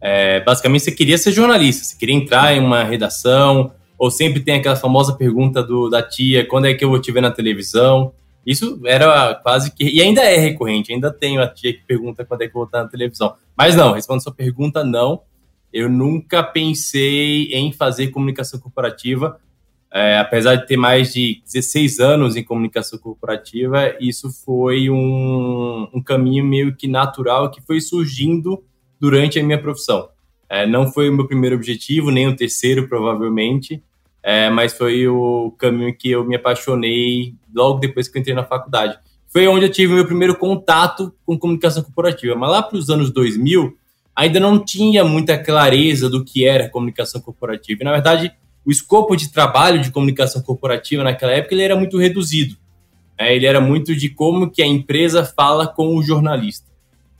É, 0.00 0.40
basicamente, 0.40 0.84
você 0.84 0.92
queria 0.92 1.18
ser 1.18 1.32
jornalista, 1.32 1.84
você 1.84 1.98
queria 1.98 2.14
entrar 2.14 2.56
em 2.56 2.60
uma 2.60 2.82
redação, 2.82 3.72
ou 3.98 4.10
sempre 4.10 4.40
tem 4.40 4.54
aquela 4.54 4.74
famosa 4.74 5.12
pergunta 5.12 5.62
do, 5.62 5.90
da 5.90 6.02
tia: 6.02 6.46
quando 6.46 6.64
é 6.64 6.72
que 6.72 6.82
eu 6.82 6.88
vou 6.88 6.98
te 6.98 7.12
ver 7.12 7.20
na 7.20 7.30
televisão? 7.30 8.14
Isso 8.46 8.80
era 8.86 9.34
quase 9.34 9.70
que. 9.74 9.84
E 9.84 10.00
ainda 10.00 10.22
é 10.22 10.38
recorrente, 10.38 10.94
ainda 10.94 11.12
tenho 11.12 11.42
a 11.42 11.46
tia 11.46 11.74
que 11.74 11.84
pergunta 11.86 12.24
quando 12.24 12.40
é 12.40 12.46
que 12.46 12.56
eu 12.56 12.60
vou 12.60 12.64
estar 12.64 12.82
na 12.82 12.88
televisão. 12.88 13.34
Mas 13.54 13.76
não, 13.76 13.92
respondendo 13.92 14.22
sua 14.22 14.32
pergunta, 14.32 14.82
não. 14.82 15.20
Eu 15.70 15.90
nunca 15.90 16.42
pensei 16.42 17.52
em 17.52 17.70
fazer 17.70 18.08
comunicação 18.08 18.58
corporativa 18.58 19.38
é, 19.92 20.18
apesar 20.18 20.56
de 20.56 20.66
ter 20.66 20.76
mais 20.76 21.12
de 21.12 21.42
16 21.44 21.98
anos 21.98 22.36
em 22.36 22.44
comunicação 22.44 22.98
corporativa, 22.98 23.94
isso 24.00 24.30
foi 24.44 24.88
um, 24.88 25.88
um 25.92 26.02
caminho 26.02 26.44
meio 26.44 26.76
que 26.76 26.86
natural 26.86 27.50
que 27.50 27.60
foi 27.60 27.80
surgindo 27.80 28.62
durante 29.00 29.38
a 29.38 29.42
minha 29.42 29.60
profissão. 29.60 30.08
É, 30.48 30.66
não 30.66 30.90
foi 30.92 31.08
o 31.08 31.12
meu 31.12 31.26
primeiro 31.26 31.56
objetivo, 31.56 32.10
nem 32.10 32.28
o 32.28 32.36
terceiro, 32.36 32.88
provavelmente, 32.88 33.82
é, 34.22 34.50
mas 34.50 34.72
foi 34.72 35.08
o 35.08 35.54
caminho 35.58 35.96
que 35.96 36.10
eu 36.10 36.24
me 36.24 36.36
apaixonei 36.36 37.34
logo 37.54 37.80
depois 37.80 38.06
que 38.06 38.16
eu 38.16 38.20
entrei 38.20 38.34
na 38.34 38.44
faculdade. 38.44 38.98
Foi 39.28 39.46
onde 39.46 39.64
eu 39.64 39.70
tive 39.70 39.94
meu 39.94 40.04
primeiro 40.04 40.36
contato 40.36 41.14
com 41.24 41.38
comunicação 41.38 41.82
corporativa. 41.82 42.34
Mas 42.34 42.50
lá 42.50 42.62
para 42.62 42.76
os 42.76 42.90
anos 42.90 43.12
2000, 43.12 43.76
ainda 44.14 44.40
não 44.40 44.62
tinha 44.62 45.04
muita 45.04 45.38
clareza 45.38 46.10
do 46.10 46.24
que 46.24 46.44
era 46.44 46.68
comunicação 46.68 47.20
corporativa. 47.20 47.80
E, 47.80 47.84
na 47.84 47.92
verdade, 47.92 48.32
o 48.70 48.72
escopo 48.72 49.16
de 49.16 49.32
trabalho 49.32 49.82
de 49.82 49.90
comunicação 49.90 50.40
corporativa 50.40 51.02
naquela 51.02 51.32
época 51.32 51.52
ele 51.56 51.62
era 51.64 51.74
muito 51.74 51.98
reduzido. 51.98 52.56
Né? 53.18 53.34
Ele 53.34 53.44
era 53.44 53.60
muito 53.60 53.96
de 53.96 54.08
como 54.08 54.48
que 54.48 54.62
a 54.62 54.66
empresa 54.66 55.24
fala 55.24 55.66
com 55.66 55.96
o 55.96 56.02
jornalista. 56.04 56.70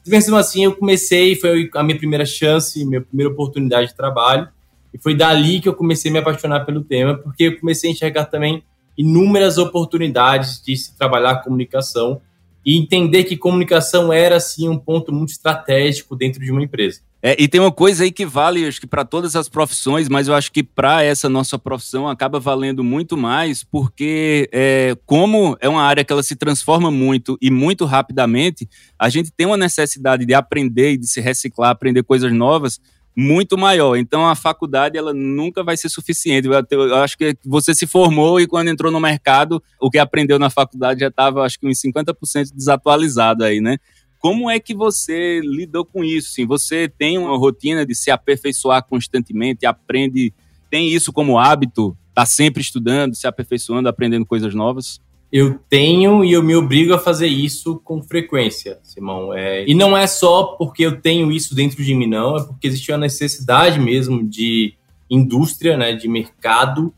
Mesmo 0.06 0.36
assim, 0.36 0.62
eu 0.62 0.76
comecei, 0.76 1.34
foi 1.34 1.68
a 1.74 1.82
minha 1.82 1.98
primeira 1.98 2.24
chance, 2.24 2.84
minha 2.84 3.00
primeira 3.00 3.32
oportunidade 3.32 3.88
de 3.88 3.96
trabalho, 3.96 4.48
e 4.94 4.98
foi 4.98 5.12
dali 5.12 5.60
que 5.60 5.68
eu 5.68 5.74
comecei 5.74 6.08
a 6.08 6.12
me 6.12 6.20
apaixonar 6.20 6.64
pelo 6.64 6.84
tema, 6.84 7.16
porque 7.16 7.42
eu 7.42 7.58
comecei 7.58 7.90
a 7.90 7.92
enxergar 7.92 8.26
também 8.26 8.62
inúmeras 8.96 9.58
oportunidades 9.58 10.62
de 10.64 10.76
se 10.76 10.96
trabalhar 10.96 11.42
comunicação 11.42 12.20
e 12.64 12.78
entender 12.78 13.24
que 13.24 13.36
comunicação 13.36 14.12
era, 14.12 14.36
assim, 14.36 14.68
um 14.68 14.78
ponto 14.78 15.12
muito 15.12 15.30
estratégico 15.30 16.14
dentro 16.14 16.40
de 16.40 16.52
uma 16.52 16.62
empresa. 16.62 17.00
É, 17.22 17.36
e 17.38 17.46
tem 17.46 17.60
uma 17.60 17.70
coisa 17.70 18.04
aí 18.04 18.10
que 18.10 18.24
vale, 18.24 18.66
acho 18.66 18.80
que 18.80 18.86
para 18.86 19.04
todas 19.04 19.36
as 19.36 19.46
profissões, 19.46 20.08
mas 20.08 20.26
eu 20.26 20.34
acho 20.34 20.50
que 20.50 20.62
para 20.62 21.02
essa 21.02 21.28
nossa 21.28 21.58
profissão 21.58 22.08
acaba 22.08 22.40
valendo 22.40 22.82
muito 22.82 23.14
mais, 23.14 23.62
porque 23.62 24.48
é, 24.52 24.96
como 25.04 25.54
é 25.60 25.68
uma 25.68 25.82
área 25.82 26.02
que 26.02 26.12
ela 26.12 26.22
se 26.22 26.34
transforma 26.34 26.90
muito 26.90 27.36
e 27.40 27.50
muito 27.50 27.84
rapidamente, 27.84 28.66
a 28.98 29.10
gente 29.10 29.30
tem 29.30 29.46
uma 29.46 29.58
necessidade 29.58 30.24
de 30.24 30.32
aprender 30.32 30.92
e 30.92 30.96
de 30.96 31.06
se 31.06 31.20
reciclar, 31.20 31.70
aprender 31.70 32.02
coisas 32.02 32.32
novas 32.32 32.80
muito 33.14 33.58
maior. 33.58 33.96
Então 33.96 34.26
a 34.26 34.34
faculdade 34.34 34.96
ela 34.96 35.12
nunca 35.12 35.62
vai 35.62 35.76
ser 35.76 35.88
suficiente. 35.88 36.48
Eu 36.48 36.94
acho 36.96 37.18
que 37.18 37.36
você 37.44 37.74
se 37.74 37.86
formou 37.86 38.40
e 38.40 38.46
quando 38.46 38.68
entrou 38.68 38.90
no 38.90 39.00
mercado, 39.00 39.62
o 39.80 39.90
que 39.90 39.98
aprendeu 39.98 40.38
na 40.38 40.48
faculdade 40.48 41.00
já 41.00 41.08
estava, 41.08 41.42
acho 41.42 41.58
que 41.58 41.66
uns 41.66 41.80
50% 41.80 42.50
desatualizado 42.54 43.44
aí, 43.44 43.60
né? 43.60 43.76
Como 44.20 44.50
é 44.50 44.60
que 44.60 44.74
você 44.74 45.40
lidou 45.40 45.82
com 45.82 46.04
isso? 46.04 46.32
Sim, 46.34 46.46
você 46.46 46.86
tem 46.86 47.16
uma 47.16 47.38
rotina 47.38 47.86
de 47.86 47.94
se 47.94 48.10
aperfeiçoar 48.10 48.84
constantemente, 48.84 49.64
aprende, 49.64 50.32
tem 50.70 50.90
isso 50.90 51.10
como 51.10 51.38
hábito? 51.38 51.96
Está 52.10 52.26
sempre 52.26 52.60
estudando, 52.60 53.14
se 53.14 53.26
aperfeiçoando, 53.26 53.88
aprendendo 53.88 54.26
coisas 54.26 54.54
novas? 54.54 55.00
Eu 55.32 55.58
tenho 55.70 56.22
e 56.22 56.32
eu 56.32 56.42
me 56.42 56.54
obrigo 56.54 56.92
a 56.92 56.98
fazer 56.98 57.28
isso 57.28 57.80
com 57.82 58.02
frequência, 58.02 58.78
Simão. 58.82 59.32
É, 59.32 59.64
e 59.66 59.74
não 59.74 59.96
é 59.96 60.06
só 60.06 60.42
porque 60.58 60.84
eu 60.84 61.00
tenho 61.00 61.32
isso 61.32 61.54
dentro 61.54 61.82
de 61.82 61.94
mim, 61.94 62.06
não, 62.06 62.36
é 62.36 62.44
porque 62.44 62.66
existe 62.66 62.92
uma 62.92 62.98
necessidade 62.98 63.80
mesmo 63.80 64.22
de 64.22 64.74
indústria, 65.08 65.78
né, 65.78 65.94
de 65.94 66.08
mercado, 66.08 66.92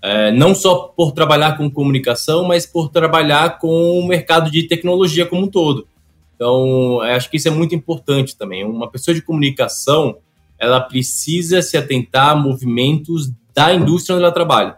é, 0.00 0.30
não 0.30 0.54
só 0.54 0.92
por 0.96 1.10
trabalhar 1.10 1.56
com 1.56 1.68
comunicação, 1.68 2.44
mas 2.44 2.64
por 2.64 2.88
trabalhar 2.88 3.58
com 3.58 3.98
o 3.98 4.06
mercado 4.06 4.48
de 4.48 4.68
tecnologia 4.68 5.26
como 5.26 5.46
um 5.46 5.48
todo. 5.48 5.88
Então, 6.38 7.00
acho 7.00 7.28
que 7.28 7.36
isso 7.36 7.48
é 7.48 7.50
muito 7.50 7.74
importante 7.74 8.36
também. 8.36 8.64
Uma 8.64 8.88
pessoa 8.88 9.12
de 9.12 9.20
comunicação, 9.20 10.18
ela 10.56 10.80
precisa 10.80 11.60
se 11.60 11.76
atentar 11.76 12.30
a 12.30 12.36
movimentos 12.36 13.32
da 13.52 13.74
indústria 13.74 14.14
onde 14.14 14.24
ela 14.24 14.32
trabalha. 14.32 14.76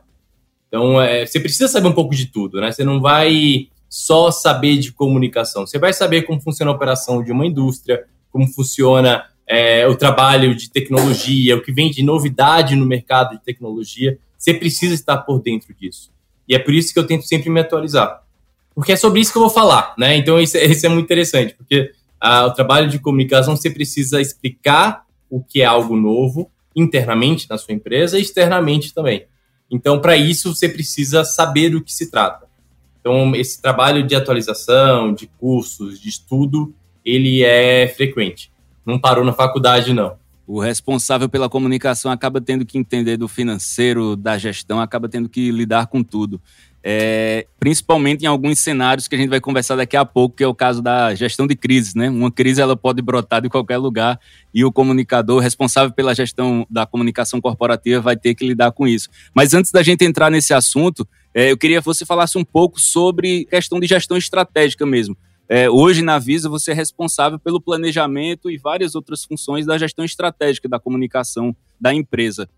Então, 0.68 0.98
é, 1.02 1.26
você 1.26 1.38
precisa 1.38 1.68
saber 1.68 1.88
um 1.88 1.92
pouco 1.92 2.14
de 2.14 2.28
tudo, 2.28 2.62
né? 2.62 2.72
Você 2.72 2.82
não 2.82 2.98
vai 2.98 3.68
só 3.90 4.30
saber 4.30 4.78
de 4.78 4.90
comunicação. 4.90 5.66
Você 5.66 5.78
vai 5.78 5.92
saber 5.92 6.22
como 6.22 6.40
funciona 6.40 6.72
a 6.72 6.74
operação 6.74 7.22
de 7.22 7.30
uma 7.30 7.44
indústria, 7.44 8.06
como 8.32 8.46
funciona 8.46 9.26
é, 9.46 9.86
o 9.86 9.94
trabalho 9.94 10.54
de 10.54 10.70
tecnologia, 10.70 11.58
o 11.58 11.62
que 11.62 11.72
vem 11.72 11.90
de 11.90 12.02
novidade 12.02 12.74
no 12.74 12.86
mercado 12.86 13.36
de 13.36 13.44
tecnologia. 13.44 14.18
Você 14.38 14.54
precisa 14.54 14.94
estar 14.94 15.18
por 15.18 15.42
dentro 15.42 15.74
disso. 15.74 16.10
E 16.48 16.54
é 16.54 16.58
por 16.58 16.72
isso 16.72 16.94
que 16.94 16.98
eu 16.98 17.06
tento 17.06 17.26
sempre 17.26 17.50
me 17.50 17.60
atualizar 17.60 18.19
porque 18.80 18.92
é 18.92 18.96
sobre 18.96 19.20
isso 19.20 19.30
que 19.30 19.37
eu 19.37 19.42
vou 19.42 19.50
falar, 19.50 19.92
né? 19.99 20.16
Então 20.16 20.40
isso, 20.40 20.56
é, 20.56 20.64
isso 20.72 20.87
é 20.87 20.88
muito 20.88 21.04
interessante, 21.04 21.54
porque 21.54 21.92
ah, 22.18 22.46
o 22.46 22.54
trabalho 22.54 22.88
de 22.88 22.99
comunicação 22.99 23.54
você 23.54 23.68
precisa 23.68 24.22
explicar 24.22 25.04
o 25.28 25.44
que 25.44 25.60
é 25.60 25.66
algo 25.66 25.94
novo 25.94 26.50
internamente 26.75 27.46
na 27.50 27.58
sua 27.58 27.75
empresa 27.75 28.18
e 28.18 28.22
externamente 28.22 28.94
também. 28.94 29.26
Então, 29.70 30.00
para 30.00 30.16
isso, 30.16 30.54
você 30.54 30.66
precisa 30.66 31.25
saber 31.25 31.68
do 31.68 31.84
que 31.84 31.92
se 31.92 32.10
trata. 32.10 32.46
Então, 32.99 33.37
esse 33.37 33.60
trabalho 33.60 34.04
de 34.04 34.16
atualização, 34.16 35.12
de 35.12 35.26
cursos, 35.26 36.00
de 36.00 36.08
estudo, 36.08 36.75
ele 37.04 37.44
é 37.44 37.87
frequente. 37.87 38.50
Não 38.84 38.99
parou 38.99 39.25
na 39.26 39.34
faculdade, 39.34 39.92
não. 39.92 40.18
O 40.46 40.58
responsável 40.58 41.28
pela 41.28 41.50
comunicação 41.50 42.10
acaba 42.10 42.40
tendo 42.40 42.64
que 42.64 42.78
entender 42.78 43.18
do 43.18 43.28
financeiro, 43.28 44.16
da 44.16 44.38
gestão, 44.38 44.80
acaba 44.80 45.08
tendo 45.08 45.28
que 45.28 45.50
lidar 45.50 45.87
com 45.87 46.02
tudo 46.02 46.40
é, 46.82 47.46
principalmente 47.58 48.22
em 48.22 48.26
alguns 48.26 48.58
cenários 48.58 49.06
que 49.06 49.14
a 49.14 49.18
gente 49.18 49.28
vai 49.28 49.40
conversar 49.40 49.76
daqui 49.76 49.96
a 49.96 50.04
pouco, 50.04 50.37
que 50.37 50.44
é 50.44 50.46
o 50.46 50.54
caso 50.54 50.80
da 50.80 51.14
gestão 51.14 51.46
de 51.46 51.54
crises, 51.54 51.94
né? 51.94 52.08
Uma 52.08 52.30
crise 52.30 52.60
ela 52.60 52.76
pode 52.76 53.02
brotar 53.02 53.42
de 53.42 53.50
qualquer 53.50 53.76
lugar 53.76 54.18
e 54.52 54.64
o 54.64 54.72
comunicador 54.72 55.40
responsável 55.40 55.92
pela 55.92 56.14
gestão 56.14 56.66
da 56.70 56.87
comunicação 56.87 57.40
corporativa 57.40 58.00
vai 58.00 58.16
ter 58.16 58.34
que 58.34 58.46
lidar 58.46 58.72
com 58.72 58.88
isso. 58.88 59.08
Mas 59.34 59.52
antes 59.52 59.70
da 59.70 59.82
gente 59.82 60.04
entrar 60.04 60.30
nesse 60.30 60.54
assunto, 60.54 61.06
é, 61.34 61.50
eu 61.50 61.56
queria 61.58 61.80
que 61.80 61.84
você 61.84 62.06
falasse 62.06 62.38
um 62.38 62.44
pouco 62.44 62.80
sobre 62.80 63.44
questão 63.44 63.78
de 63.78 63.87
gestão 63.87 64.16
estratégica 64.16 64.87
mesmo. 64.87 65.16
É, 65.49 65.68
hoje 65.68 66.00
na 66.00 66.18
Visa 66.18 66.49
você 66.49 66.70
é 66.70 66.75
responsável 66.75 67.38
pelo 67.38 67.60
planejamento 67.60 68.50
e 68.50 68.56
várias 68.56 68.94
outras 68.94 69.25
funções 69.25 69.66
da 69.66 69.76
gestão 69.76 70.04
estratégica 70.04 70.68
da 70.68 70.78
comunicação 70.78 71.54
da 71.78 71.92
empresa 71.92 72.49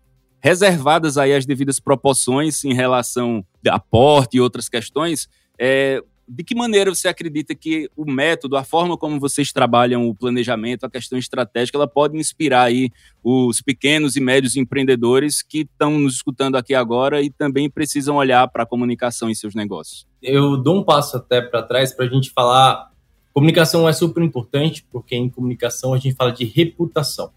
reservadas 0.43 1.17
aí 1.17 1.33
as 1.33 1.45
devidas 1.45 1.79
proporções 1.79 2.65
em 2.65 2.73
relação 2.73 3.45
a 3.65 3.75
aporte 3.75 4.35
e 4.35 4.41
outras 4.41 4.67
questões, 4.67 5.29
é, 5.57 6.03
de 6.27 6.43
que 6.43 6.53
maneira 6.53 6.93
você 6.93 7.07
acredita 7.07 7.55
que 7.55 7.89
o 7.95 8.03
método, 8.05 8.57
a 8.57 8.63
forma 8.63 8.97
como 8.97 9.21
vocês 9.21 9.53
trabalham 9.53 10.05
o 10.05 10.13
planejamento, 10.13 10.85
a 10.85 10.89
questão 10.89 11.17
estratégica, 11.17 11.77
ela 11.77 11.87
pode 11.87 12.17
inspirar 12.17 12.63
aí 12.63 12.89
os 13.23 13.61
pequenos 13.61 14.17
e 14.17 14.19
médios 14.19 14.57
empreendedores 14.57 15.41
que 15.41 15.59
estão 15.59 15.97
nos 15.97 16.15
escutando 16.15 16.57
aqui 16.57 16.75
agora 16.75 17.21
e 17.21 17.29
também 17.29 17.69
precisam 17.69 18.17
olhar 18.17 18.45
para 18.49 18.63
a 18.63 18.65
comunicação 18.65 19.29
em 19.29 19.35
seus 19.35 19.55
negócios? 19.55 20.05
Eu 20.21 20.57
dou 20.57 20.79
um 20.79 20.83
passo 20.83 21.15
até 21.15 21.41
para 21.41 21.63
trás 21.63 21.93
para 21.93 22.05
a 22.05 22.09
gente 22.09 22.31
falar. 22.31 22.91
Comunicação 23.33 23.87
é 23.87 23.93
super 23.93 24.21
importante 24.21 24.85
porque 24.91 25.15
em 25.15 25.29
comunicação 25.29 25.93
a 25.93 25.97
gente 25.97 26.15
fala 26.15 26.33
de 26.33 26.43
reputação. 26.43 27.31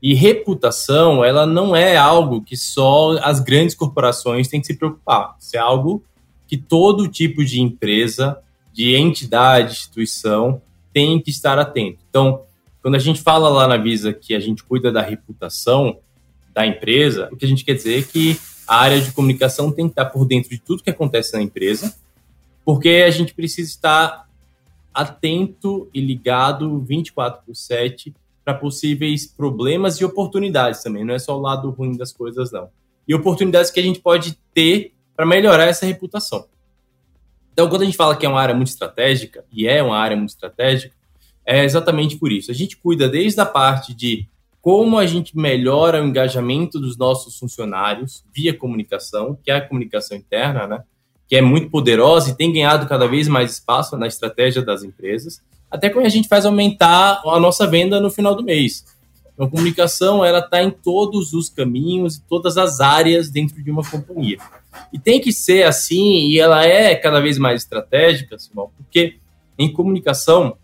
E 0.00 0.14
reputação, 0.14 1.24
ela 1.24 1.44
não 1.44 1.74
é 1.74 1.96
algo 1.96 2.42
que 2.42 2.56
só 2.56 3.18
as 3.18 3.40
grandes 3.40 3.74
corporações 3.74 4.46
têm 4.46 4.60
que 4.60 4.66
se 4.66 4.76
preocupar. 4.76 5.36
Isso 5.40 5.56
é 5.56 5.58
algo 5.58 6.04
que 6.46 6.56
todo 6.56 7.08
tipo 7.08 7.44
de 7.44 7.60
empresa, 7.60 8.38
de 8.72 8.94
entidade, 8.94 9.72
instituição 9.72 10.62
tem 10.92 11.20
que 11.20 11.30
estar 11.30 11.58
atento. 11.58 11.98
Então, 12.08 12.42
quando 12.80 12.94
a 12.94 13.00
gente 13.00 13.20
fala 13.20 13.48
lá 13.48 13.66
na 13.66 13.76
Visa 13.76 14.12
que 14.12 14.34
a 14.34 14.40
gente 14.40 14.62
cuida 14.62 14.92
da 14.92 15.02
reputação 15.02 15.98
da 16.54 16.66
empresa, 16.66 17.28
o 17.32 17.36
que 17.36 17.44
a 17.44 17.48
gente 17.48 17.64
quer 17.64 17.74
dizer 17.74 17.98
é 17.98 18.02
que 18.02 18.38
a 18.66 18.76
área 18.76 19.00
de 19.00 19.12
comunicação 19.12 19.72
tem 19.72 19.86
que 19.86 19.92
estar 19.92 20.06
por 20.06 20.24
dentro 20.24 20.50
de 20.50 20.58
tudo 20.58 20.82
que 20.82 20.90
acontece 20.90 21.32
na 21.34 21.42
empresa, 21.42 21.94
porque 22.64 23.04
a 23.06 23.10
gente 23.10 23.34
precisa 23.34 23.68
estar 23.68 24.28
atento 24.94 25.88
e 25.92 26.00
ligado 26.00 26.80
24 26.80 27.42
por 27.44 27.54
7 27.54 28.14
para 28.48 28.54
possíveis 28.54 29.26
problemas 29.26 29.96
e 29.96 30.06
oportunidades 30.06 30.82
também. 30.82 31.04
Não 31.04 31.12
é 31.12 31.18
só 31.18 31.36
o 31.36 31.40
lado 31.40 31.68
ruim 31.68 31.94
das 31.98 32.12
coisas, 32.12 32.50
não. 32.50 32.70
E 33.06 33.14
oportunidades 33.14 33.70
que 33.70 33.78
a 33.78 33.82
gente 33.82 34.00
pode 34.00 34.38
ter 34.54 34.94
para 35.14 35.26
melhorar 35.26 35.66
essa 35.66 35.84
reputação. 35.84 36.46
Então, 37.52 37.68
quando 37.68 37.82
a 37.82 37.84
gente 37.84 37.96
fala 37.98 38.16
que 38.16 38.24
é 38.24 38.28
uma 38.28 38.40
área 38.40 38.54
muito 38.54 38.68
estratégica, 38.68 39.44
e 39.52 39.68
é 39.68 39.82
uma 39.82 39.98
área 39.98 40.16
muito 40.16 40.30
estratégica, 40.30 40.94
é 41.44 41.62
exatamente 41.62 42.16
por 42.16 42.32
isso. 42.32 42.50
A 42.50 42.54
gente 42.54 42.78
cuida 42.78 43.06
desde 43.06 43.38
a 43.38 43.44
parte 43.44 43.92
de 43.92 44.26
como 44.62 44.96
a 44.96 45.04
gente 45.04 45.36
melhora 45.36 46.02
o 46.02 46.06
engajamento 46.06 46.80
dos 46.80 46.96
nossos 46.96 47.38
funcionários 47.38 48.24
via 48.34 48.56
comunicação, 48.56 49.38
que 49.44 49.50
é 49.50 49.56
a 49.56 49.68
comunicação 49.68 50.16
interna, 50.16 50.66
né? 50.66 50.82
que 51.26 51.36
é 51.36 51.42
muito 51.42 51.68
poderosa 51.68 52.30
e 52.30 52.34
tem 52.34 52.50
ganhado 52.50 52.88
cada 52.88 53.06
vez 53.06 53.28
mais 53.28 53.52
espaço 53.52 53.94
na 53.98 54.06
estratégia 54.06 54.62
das 54.62 54.82
empresas 54.82 55.42
até 55.70 55.90
quando 55.90 56.06
a 56.06 56.10
gente 56.10 56.28
faz 56.28 56.46
aumentar 56.46 57.20
a 57.24 57.38
nossa 57.38 57.66
venda 57.66 58.00
no 58.00 58.10
final 58.10 58.34
do 58.34 58.42
mês. 58.42 58.84
Então, 59.38 59.46
a 59.46 59.50
comunicação 59.50 60.24
ela 60.24 60.40
está 60.40 60.62
em 60.62 60.70
todos 60.70 61.32
os 61.32 61.48
caminhos 61.48 62.20
todas 62.28 62.56
as 62.56 62.80
áreas 62.80 63.30
dentro 63.30 63.62
de 63.62 63.70
uma 63.70 63.88
companhia. 63.88 64.38
E 64.92 64.98
tem 64.98 65.20
que 65.20 65.32
ser 65.32 65.64
assim, 65.64 66.28
e 66.28 66.40
ela 66.40 66.64
é 66.64 66.94
cada 66.96 67.20
vez 67.20 67.38
mais 67.38 67.62
estratégica, 67.62 68.38
Simão, 68.38 68.70
porque 68.76 69.16
em 69.56 69.72
comunicação 69.72 70.56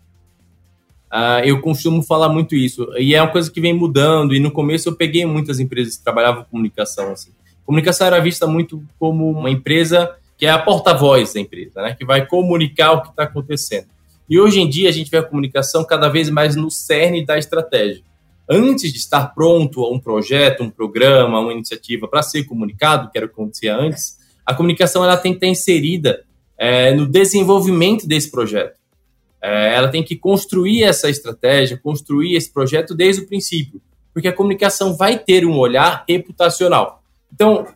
uh, 1.11 1.39
eu 1.45 1.61
costumo 1.61 2.03
falar 2.03 2.27
muito 2.27 2.53
isso, 2.53 2.87
e 2.97 3.15
é 3.15 3.21
uma 3.21 3.31
coisa 3.31 3.49
que 3.49 3.61
vem 3.61 3.73
mudando, 3.73 4.35
e 4.35 4.39
no 4.39 4.51
começo 4.51 4.89
eu 4.89 4.95
peguei 4.95 5.25
muitas 5.25 5.59
empresas 5.59 5.97
que 5.97 6.03
trabalhavam 6.03 6.43
com 6.43 6.51
comunicação. 6.51 7.11
Assim. 7.11 7.31
Comunicação 7.65 8.07
era 8.07 8.19
vista 8.19 8.45
muito 8.45 8.83
como 8.99 9.29
uma 9.29 9.49
empresa 9.49 10.13
que 10.37 10.45
é 10.45 10.49
a 10.49 10.59
porta-voz 10.59 11.33
da 11.33 11.39
empresa, 11.39 11.81
né, 11.81 11.95
que 11.97 12.03
vai 12.03 12.25
comunicar 12.25 12.91
o 12.91 13.01
que 13.01 13.09
está 13.09 13.23
acontecendo. 13.23 13.87
E 14.29 14.39
hoje 14.39 14.59
em 14.59 14.69
dia 14.69 14.89
a 14.89 14.91
gente 14.91 15.09
vê 15.11 15.17
a 15.17 15.23
comunicação 15.23 15.83
cada 15.83 16.09
vez 16.09 16.29
mais 16.29 16.55
no 16.55 16.71
cerne 16.71 17.25
da 17.25 17.37
estratégia. 17.37 18.03
Antes 18.49 18.91
de 18.91 18.99
estar 18.99 19.33
pronto 19.33 19.91
um 19.91 19.99
projeto, 19.99 20.63
um 20.63 20.69
programa, 20.69 21.39
uma 21.39 21.53
iniciativa 21.53 22.07
para 22.07 22.21
ser 22.21 22.43
comunicado, 22.43 23.09
que 23.11 23.17
era 23.17 23.25
o 23.25 23.29
que 23.29 23.33
acontecia 23.33 23.75
antes, 23.75 24.17
a 24.45 24.53
comunicação 24.53 25.03
ela 25.03 25.17
tem 25.17 25.31
que 25.31 25.37
estar 25.37 25.47
inserida 25.47 26.23
é, 26.57 26.93
no 26.93 27.07
desenvolvimento 27.07 28.07
desse 28.07 28.29
projeto. 28.29 28.77
É, 29.41 29.75
ela 29.75 29.89
tem 29.89 30.03
que 30.03 30.15
construir 30.15 30.83
essa 30.83 31.09
estratégia, 31.09 31.77
construir 31.77 32.35
esse 32.35 32.51
projeto 32.51 32.95
desde 32.95 33.23
o 33.23 33.27
princípio, 33.27 33.81
porque 34.13 34.27
a 34.27 34.33
comunicação 34.33 34.95
vai 34.95 35.17
ter 35.17 35.45
um 35.45 35.57
olhar 35.57 36.03
reputacional. 36.07 37.03
Então, 37.33 37.67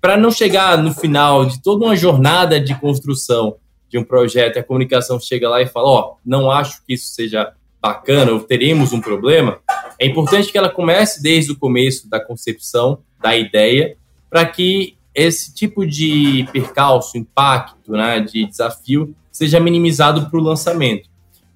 para 0.00 0.16
não 0.16 0.30
chegar 0.30 0.82
no 0.82 0.92
final 0.92 1.44
de 1.46 1.62
toda 1.62 1.84
uma 1.84 1.96
jornada 1.96 2.60
de 2.60 2.74
construção 2.74 3.56
de 3.88 3.98
um 3.98 4.04
projeto 4.04 4.56
e 4.56 4.58
a 4.58 4.64
comunicação 4.64 5.18
chega 5.18 5.48
lá 5.48 5.62
e 5.62 5.66
fala, 5.66 5.88
ó, 5.88 6.00
oh, 6.00 6.16
não 6.24 6.50
acho 6.50 6.84
que 6.84 6.94
isso 6.94 7.08
seja 7.08 7.52
bacana 7.80 8.32
ou 8.32 8.40
teremos 8.40 8.92
um 8.92 9.00
problema, 9.00 9.60
é 9.98 10.06
importante 10.06 10.50
que 10.50 10.58
ela 10.58 10.68
comece 10.68 11.22
desde 11.22 11.52
o 11.52 11.58
começo 11.58 12.08
da 12.08 12.20
concepção 12.20 12.98
da 13.20 13.36
ideia 13.36 13.96
para 14.30 14.44
que 14.46 14.96
esse 15.14 15.52
tipo 15.52 15.84
de 15.84 16.46
percalço, 16.52 17.18
impacto, 17.18 17.92
né, 17.92 18.20
de 18.20 18.46
desafio 18.46 19.14
seja 19.32 19.58
minimizado 19.58 20.28
para 20.30 20.38
o 20.38 20.42
lançamento. 20.42 21.08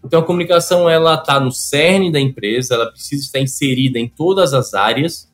Então 0.05 0.21
a 0.21 0.25
comunicação 0.25 0.91
ela 0.91 1.15
está 1.15 1.39
no 1.39 1.53
cerne 1.53 2.11
da 2.11 2.19
empresa, 2.19 2.75
ela 2.75 2.91
precisa 2.91 3.23
estar 3.23 3.39
inserida 3.39 3.99
em 3.99 4.09
todas 4.09 4.53
as 4.53 4.75
áreas 4.75 5.31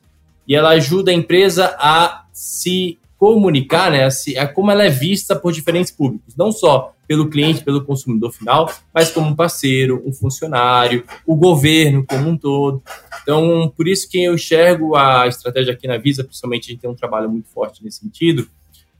e 0.47 0.55
ela 0.55 0.69
ajuda 0.69 1.09
a 1.11 1.13
empresa 1.13 1.75
a 1.79 2.25
se 2.31 2.99
comunicar, 3.19 3.91
né, 3.91 4.05
a, 4.05 4.09
se, 4.09 4.37
a 4.37 4.47
como 4.47 4.71
ela 4.71 4.85
é 4.85 4.89
vista 4.89 5.35
por 5.35 5.51
diferentes 5.51 5.91
públicos, 5.91 6.37
não 6.37 6.53
só 6.53 6.93
pelo 7.05 7.29
cliente, 7.29 7.65
pelo 7.65 7.83
consumidor 7.83 8.31
final, 8.31 8.71
mas 8.93 9.11
como 9.11 9.27
um 9.27 9.35
parceiro, 9.35 10.01
um 10.05 10.13
funcionário, 10.13 11.03
o 11.27 11.35
governo 11.35 12.05
como 12.07 12.29
um 12.29 12.37
todo. 12.37 12.81
Então, 13.21 13.71
por 13.75 13.89
isso 13.89 14.09
que 14.09 14.23
eu 14.23 14.35
enxergo 14.35 14.95
a 14.95 15.27
estratégia 15.27 15.73
aqui 15.73 15.85
na 15.85 15.97
Visa, 15.97 16.23
principalmente 16.23 16.69
a 16.69 16.71
gente 16.71 16.79
tem 16.79 16.89
um 16.89 16.95
trabalho 16.95 17.29
muito 17.29 17.49
forte 17.49 17.83
nesse 17.83 17.99
sentido, 17.99 18.47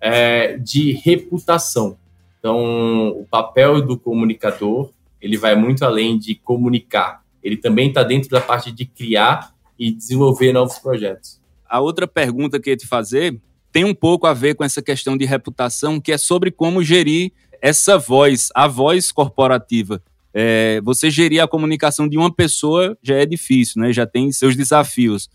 é, 0.01 0.57
de 0.57 0.91
reputação. 0.91 1.97
Então, 2.39 3.09
o 3.09 3.25
papel 3.29 3.81
do 3.81 3.97
comunicador, 3.97 4.89
ele 5.21 5.37
vai 5.37 5.55
muito 5.55 5.85
além 5.85 6.17
de 6.17 6.35
comunicar. 6.35 7.23
Ele 7.41 7.55
também 7.55 7.87
está 7.87 8.03
dentro 8.03 8.29
da 8.29 8.41
parte 8.41 8.69
de 8.69 8.85
criar 8.85 9.53
e 9.77 9.91
desenvolver 9.91 10.51
novos 10.51 10.77
projetos. 10.77 11.39
A 11.69 11.79
outra 11.79 12.05
pergunta 12.05 12.59
que 12.59 12.69
eu 12.69 12.73
ia 12.73 12.77
te 12.77 12.87
fazer 12.87 13.39
tem 13.71 13.83
um 13.83 13.93
pouco 13.93 14.27
a 14.27 14.33
ver 14.33 14.55
com 14.55 14.63
essa 14.63 14.81
questão 14.81 15.17
de 15.17 15.25
reputação, 15.25 15.99
que 15.99 16.11
é 16.11 16.17
sobre 16.17 16.51
como 16.51 16.83
gerir 16.83 17.31
essa 17.61 17.97
voz, 17.97 18.49
a 18.55 18.67
voz 18.67 19.11
corporativa. 19.11 20.01
É, 20.33 20.79
você 20.81 21.09
gerir 21.09 21.41
a 21.41 21.47
comunicação 21.47 22.07
de 22.07 22.17
uma 22.17 22.33
pessoa 22.33 22.97
já 23.01 23.15
é 23.15 23.25
difícil, 23.25 23.81
né? 23.81 23.91
já 23.91 24.05
tem 24.05 24.31
seus 24.31 24.55
desafios. 24.55 25.29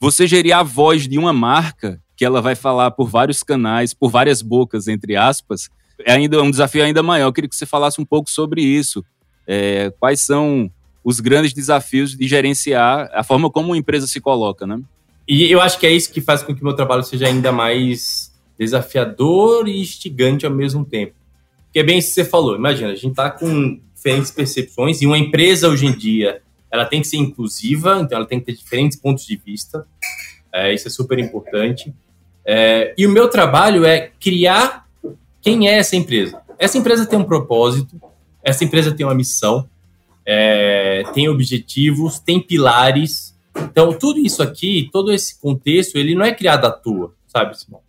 Você 0.00 0.26
gerir 0.26 0.54
a 0.54 0.62
voz 0.62 1.08
de 1.08 1.18
uma 1.18 1.32
marca, 1.32 2.00
que 2.16 2.24
ela 2.24 2.40
vai 2.40 2.54
falar 2.54 2.90
por 2.92 3.08
vários 3.08 3.42
canais, 3.42 3.92
por 3.92 4.10
várias 4.10 4.40
bocas, 4.40 4.86
entre 4.86 5.16
aspas, 5.16 5.68
é 6.04 6.12
ainda 6.12 6.40
um 6.42 6.50
desafio 6.50 6.84
ainda 6.84 7.02
maior. 7.02 7.26
Eu 7.26 7.32
queria 7.32 7.48
que 7.48 7.56
você 7.56 7.66
falasse 7.66 8.00
um 8.00 8.04
pouco 8.04 8.30
sobre 8.30 8.62
isso. 8.62 9.04
É, 9.46 9.90
quais 9.98 10.20
são 10.20 10.70
os 11.02 11.20
grandes 11.20 11.52
desafios 11.52 12.16
de 12.16 12.26
gerenciar 12.26 13.10
a 13.12 13.22
forma 13.22 13.50
como 13.50 13.68
uma 13.68 13.76
empresa 13.76 14.06
se 14.06 14.20
coloca, 14.20 14.66
né? 14.66 14.80
E 15.26 15.50
eu 15.50 15.60
acho 15.60 15.78
que 15.78 15.86
é 15.86 15.92
isso 15.92 16.12
que 16.12 16.20
faz 16.20 16.42
com 16.42 16.54
que 16.54 16.60
o 16.60 16.64
meu 16.64 16.74
trabalho 16.74 17.02
seja 17.02 17.26
ainda 17.26 17.50
mais 17.50 18.32
desafiador 18.58 19.68
e 19.68 19.80
instigante 19.80 20.44
ao 20.44 20.52
mesmo 20.52 20.84
tempo. 20.84 21.14
Que 21.72 21.78
é 21.80 21.82
bem 21.82 21.98
isso 21.98 22.08
que 22.08 22.14
você 22.14 22.24
falou. 22.24 22.54
Imagina, 22.54 22.90
a 22.90 22.94
gente 22.94 23.10
está 23.10 23.30
com 23.30 23.80
diferentes 23.94 24.30
percepções 24.30 25.00
e 25.00 25.06
uma 25.06 25.18
empresa 25.18 25.68
hoje 25.68 25.86
em 25.86 25.92
dia 25.92 26.42
ela 26.70 26.84
tem 26.84 27.00
que 27.00 27.06
ser 27.06 27.18
inclusiva, 27.18 28.00
então 28.00 28.18
ela 28.18 28.26
tem 28.26 28.40
que 28.40 28.46
ter 28.46 28.52
diferentes 28.52 28.98
pontos 28.98 29.24
de 29.24 29.36
vista. 29.36 29.86
É, 30.52 30.74
isso 30.74 30.88
é 30.88 30.90
super 30.90 31.18
importante. 31.18 31.94
É, 32.44 32.92
e 32.98 33.06
o 33.06 33.10
meu 33.10 33.28
trabalho 33.28 33.84
é 33.84 34.10
criar 34.20 34.84
quem 35.40 35.68
é 35.68 35.78
essa 35.78 35.94
empresa. 35.94 36.40
Essa 36.58 36.76
empresa 36.76 37.06
tem 37.06 37.18
um 37.18 37.24
propósito, 37.24 38.00
essa 38.42 38.64
empresa 38.64 38.92
tem 38.92 39.06
uma 39.06 39.14
missão, 39.14 39.68
é, 40.26 41.04
tem 41.14 41.28
objetivos, 41.28 42.18
tem 42.18 42.40
pilares, 42.40 43.33
então, 43.56 43.92
tudo 43.92 44.18
isso 44.18 44.42
aqui, 44.42 44.88
todo 44.92 45.12
esse 45.12 45.40
contexto, 45.40 45.96
ele 45.96 46.14
não 46.14 46.24
é 46.24 46.32
criado 46.32 46.64
à 46.64 46.70
toa, 46.70 47.14
sabe, 47.26 47.58
Simão? 47.58 47.80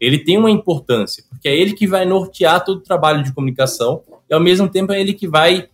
Ele 0.00 0.18
tem 0.18 0.36
uma 0.36 0.50
importância, 0.50 1.24
porque 1.30 1.48
é 1.48 1.56
ele 1.56 1.72
que 1.72 1.86
vai 1.86 2.04
nortear 2.04 2.64
todo 2.64 2.78
o 2.78 2.82
trabalho 2.82 3.22
de 3.22 3.32
comunicação 3.32 4.02
e, 4.28 4.34
ao 4.34 4.40
mesmo 4.40 4.68
tempo, 4.68 4.92
é 4.92 5.00
ele 5.00 5.14
que 5.14 5.26
vai, 5.26 5.68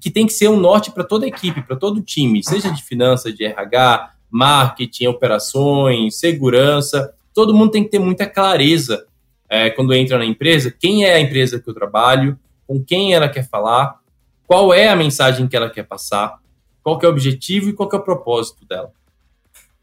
que 0.00 0.10
tem 0.10 0.26
que 0.26 0.32
ser 0.32 0.48
um 0.48 0.58
norte 0.58 0.90
para 0.90 1.04
toda 1.04 1.24
a 1.24 1.28
equipe, 1.28 1.62
para 1.62 1.76
todo 1.76 1.98
o 1.98 2.02
time, 2.02 2.44
seja 2.44 2.70
de 2.70 2.82
finanças, 2.82 3.34
de 3.34 3.44
RH, 3.44 4.12
marketing, 4.30 5.06
operações, 5.06 6.18
segurança. 6.18 7.14
Todo 7.34 7.54
mundo 7.54 7.70
tem 7.70 7.84
que 7.84 7.90
ter 7.90 7.98
muita 7.98 8.26
clareza 8.26 9.06
é, 9.48 9.70
quando 9.70 9.94
entra 9.94 10.18
na 10.18 10.24
empresa, 10.24 10.70
quem 10.70 11.04
é 11.04 11.14
a 11.14 11.20
empresa 11.20 11.58
que 11.58 11.68
eu 11.68 11.74
trabalho, 11.74 12.38
com 12.66 12.82
quem 12.82 13.14
ela 13.14 13.28
quer 13.28 13.48
falar, 13.48 13.98
qual 14.46 14.72
é 14.72 14.88
a 14.88 14.96
mensagem 14.96 15.48
que 15.48 15.56
ela 15.56 15.70
quer 15.70 15.84
passar 15.84 16.38
qual 16.82 16.98
é 17.02 17.06
o 17.06 17.10
objetivo 17.10 17.68
e 17.68 17.72
qual 17.72 17.88
é 17.92 17.96
o 17.96 18.00
propósito 18.00 18.64
dela. 18.66 18.92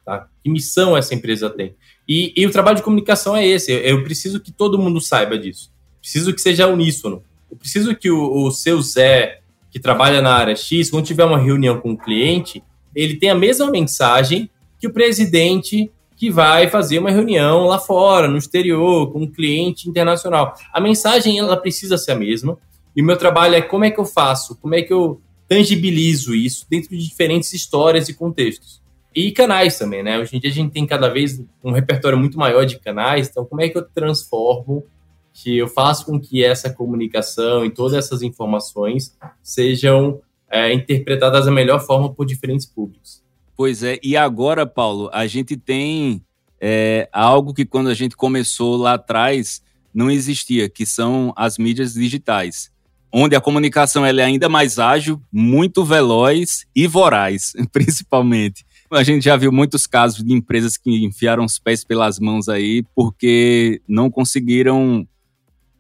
Tá? 0.05 0.27
Que 0.43 0.49
missão 0.49 0.95
essa 0.95 1.13
empresa 1.13 1.49
tem. 1.49 1.75
E, 2.07 2.33
e 2.35 2.45
o 2.45 2.51
trabalho 2.51 2.77
de 2.77 2.83
comunicação 2.83 3.35
é 3.35 3.45
esse. 3.45 3.71
Eu, 3.71 3.79
eu, 3.79 4.03
preciso 4.03 4.39
que 4.39 4.51
todo 4.51 4.79
mundo 4.79 5.01
saiba 5.01 5.37
disso. 5.37 5.71
Preciso 5.99 6.33
que 6.33 6.39
seja 6.39 6.67
uníssono. 6.67 7.23
Eu 7.51 7.57
preciso 7.57 7.95
que 7.95 8.09
o, 8.09 8.45
o 8.45 8.51
seu 8.51 8.81
Zé, 8.81 9.41
que 9.69 9.79
trabalha 9.79 10.21
na 10.21 10.33
área 10.33 10.55
X, 10.55 10.89
quando 10.89 11.05
tiver 11.05 11.25
uma 11.25 11.37
reunião 11.37 11.79
com 11.81 11.89
o 11.89 11.91
um 11.91 11.97
cliente, 11.97 12.63
ele 12.95 13.17
tenha 13.17 13.33
a 13.33 13.37
mesma 13.37 13.69
mensagem 13.69 14.49
que 14.79 14.87
o 14.87 14.93
presidente 14.93 15.91
que 16.15 16.31
vai 16.31 16.67
fazer 16.67 16.97
uma 16.97 17.11
reunião 17.11 17.65
lá 17.65 17.77
fora, 17.77 18.27
no 18.27 18.37
exterior, 18.37 19.11
com 19.11 19.19
um 19.19 19.27
cliente 19.27 19.87
internacional. 19.87 20.55
A 20.73 20.81
mensagem 20.81 21.37
ela 21.37 21.55
precisa 21.55 21.97
ser 21.97 22.13
a 22.13 22.15
mesma. 22.15 22.57
E 22.95 23.01
o 23.03 23.05
meu 23.05 23.15
trabalho 23.15 23.53
é 23.53 23.61
como 23.61 23.85
é 23.85 23.91
que 23.91 23.99
eu 23.99 24.05
faço, 24.05 24.55
como 24.55 24.73
é 24.73 24.81
que 24.81 24.91
eu 24.91 25.21
tangibilizo 25.47 26.35
isso 26.35 26.65
dentro 26.69 26.89
de 26.89 27.07
diferentes 27.07 27.53
histórias 27.53 28.09
e 28.09 28.13
contextos. 28.13 28.81
E 29.15 29.31
canais 29.31 29.77
também, 29.77 30.03
né? 30.03 30.19
Hoje 30.19 30.35
em 30.35 30.39
dia 30.39 30.49
a 30.49 30.53
gente 30.53 30.71
tem 30.71 30.85
cada 30.85 31.09
vez 31.09 31.41
um 31.63 31.71
repertório 31.71 32.17
muito 32.17 32.37
maior 32.37 32.65
de 32.65 32.77
canais, 32.77 33.27
então 33.29 33.45
como 33.45 33.61
é 33.61 33.69
que 33.69 33.77
eu 33.77 33.81
transformo, 33.81 34.85
que 35.33 35.57
eu 35.57 35.67
faço 35.67 36.05
com 36.05 36.19
que 36.19 36.43
essa 36.43 36.69
comunicação 36.69 37.65
e 37.65 37.71
todas 37.71 37.93
essas 37.93 38.21
informações 38.21 39.17
sejam 39.41 40.21
é, 40.49 40.71
interpretadas 40.73 41.45
da 41.45 41.51
melhor 41.51 41.79
forma 41.79 42.13
por 42.13 42.25
diferentes 42.25 42.65
públicos. 42.65 43.23
Pois 43.55 43.81
é, 43.81 43.99
e 44.03 44.15
agora, 44.15 44.67
Paulo, 44.67 45.09
a 45.11 45.25
gente 45.25 45.57
tem 45.57 46.21
é, 46.61 47.09
algo 47.11 47.53
que 47.53 47.65
quando 47.65 47.89
a 47.89 47.93
gente 47.93 48.15
começou 48.15 48.77
lá 48.77 48.93
atrás 48.93 49.63
não 49.93 50.11
existia, 50.11 50.69
que 50.69 50.85
são 50.85 51.33
as 51.35 51.57
mídias 51.57 51.95
digitais 51.95 52.71
onde 53.11 53.35
a 53.35 53.41
comunicação 53.41 54.05
é 54.05 54.11
ainda 54.21 54.49
mais 54.49 54.79
ágil, 54.79 55.21
muito 55.31 55.83
veloz 55.83 56.65
e 56.75 56.87
voraz, 56.87 57.53
principalmente. 57.71 58.65
A 58.91 59.03
gente 59.03 59.23
já 59.23 59.35
viu 59.35 59.51
muitos 59.51 59.85
casos 59.85 60.23
de 60.23 60.33
empresas 60.33 60.77
que 60.77 61.03
enfiaram 61.03 61.43
os 61.43 61.59
pés 61.59 61.83
pelas 61.83 62.19
mãos 62.19 62.47
aí 62.47 62.83
porque 62.95 63.81
não 63.87 64.09
conseguiram 64.09 65.05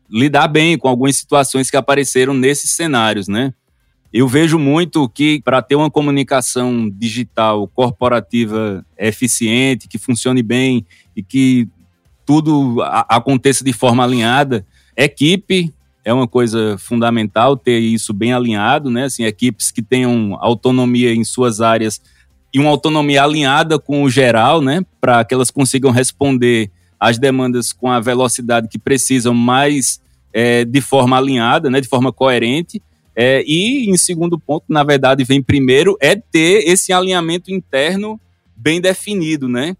lidar 0.09 0.47
bem 0.47 0.77
com 0.77 0.87
algumas 0.87 1.15
situações 1.15 1.69
que 1.69 1.77
apareceram 1.77 2.33
nesses 2.33 2.71
cenários, 2.71 3.27
né? 3.27 3.53
Eu 4.11 4.27
vejo 4.27 4.57
muito 4.57 5.07
que 5.09 5.41
para 5.41 5.61
ter 5.61 5.75
uma 5.75 5.91
comunicação 5.91 6.89
digital 6.89 7.67
corporativa 7.67 8.85
eficiente, 8.97 9.87
que 9.87 9.97
funcione 9.97 10.41
bem 10.41 10.85
e 11.15 11.21
que 11.21 11.67
tudo 12.25 12.81
aconteça 12.81 13.63
de 13.63 13.73
forma 13.73 14.03
alinhada, 14.03 14.65
equipe, 14.95 15.73
é 16.07 16.13
uma 16.13 16.25
coisa 16.25 16.77
fundamental 16.77 17.57
ter 17.57 17.79
isso 17.79 18.13
bem 18.13 18.31
alinhado, 18.31 18.89
né? 18.89 19.03
Assim, 19.03 19.25
equipes 19.25 19.71
que 19.71 19.81
tenham 19.81 20.37
autonomia 20.39 21.13
em 21.13 21.25
suas 21.25 21.59
áreas 21.59 22.01
e 22.53 22.59
uma 22.59 22.69
autonomia 22.69 23.21
alinhada 23.21 23.77
com 23.77 24.03
o 24.03 24.09
geral, 24.09 24.61
né? 24.61 24.85
Para 25.01 25.25
que 25.25 25.33
elas 25.33 25.51
consigam 25.51 25.91
responder 25.91 26.71
às 26.97 27.17
demandas 27.17 27.73
com 27.73 27.91
a 27.91 27.99
velocidade 27.99 28.69
que 28.69 28.79
precisam, 28.79 29.33
mas 29.33 29.99
é, 30.31 30.63
de 30.63 30.79
forma 30.79 31.17
alinhada, 31.17 31.69
né? 31.69 31.81
De 31.81 31.89
forma 31.89 32.13
coerente. 32.13 32.81
É, 33.13 33.43
e, 33.45 33.89
em 33.89 33.97
segundo 33.97 34.39
ponto, 34.39 34.63
na 34.69 34.85
verdade, 34.85 35.25
vem 35.25 35.43
primeiro, 35.43 35.97
é 35.99 36.15
ter 36.15 36.69
esse 36.69 36.93
alinhamento 36.93 37.51
interno 37.51 38.17
bem 38.55 38.79
definido, 38.79 39.49
né? 39.49 39.75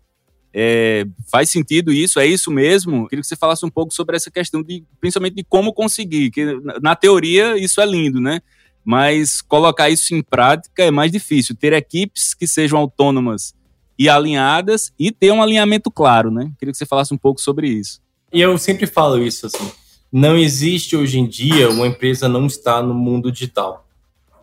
É, 0.59 1.05
faz 1.31 1.51
sentido 1.51 1.93
isso? 1.93 2.19
É 2.19 2.25
isso 2.25 2.49
mesmo? 2.49 3.07
Queria 3.07 3.21
que 3.21 3.27
você 3.27 3.35
falasse 3.35 3.63
um 3.63 3.69
pouco 3.69 3.93
sobre 3.93 4.15
essa 4.15 4.31
questão 4.31 4.63
de, 4.63 4.83
principalmente 4.99 5.35
de 5.35 5.43
como 5.43 5.71
conseguir, 5.71 6.31
que 6.31 6.59
na 6.81 6.95
teoria 6.95 7.55
isso 7.55 7.79
é 7.79 7.85
lindo, 7.85 8.19
né? 8.19 8.41
Mas 8.83 9.39
colocar 9.39 9.87
isso 9.87 10.15
em 10.15 10.23
prática 10.23 10.83
é 10.83 10.89
mais 10.89 11.11
difícil. 11.11 11.55
Ter 11.55 11.73
equipes 11.73 12.33
que 12.33 12.47
sejam 12.47 12.79
autônomas 12.79 13.53
e 13.99 14.09
alinhadas 14.09 14.91
e 14.97 15.11
ter 15.11 15.31
um 15.31 15.43
alinhamento 15.43 15.91
claro, 15.91 16.31
né? 16.31 16.51
Queria 16.57 16.71
que 16.71 16.77
você 16.79 16.87
falasse 16.87 17.13
um 17.13 17.19
pouco 17.19 17.39
sobre 17.39 17.69
isso. 17.69 18.01
E 18.33 18.41
eu 18.41 18.57
sempre 18.57 18.87
falo 18.87 19.21
isso 19.21 19.45
assim. 19.45 19.71
Não 20.11 20.35
existe 20.35 20.97
hoje 20.97 21.19
em 21.19 21.27
dia 21.27 21.69
uma 21.69 21.85
empresa 21.85 22.27
não 22.27 22.47
está 22.47 22.81
no 22.81 22.95
mundo 22.95 23.31
digital. 23.31 23.87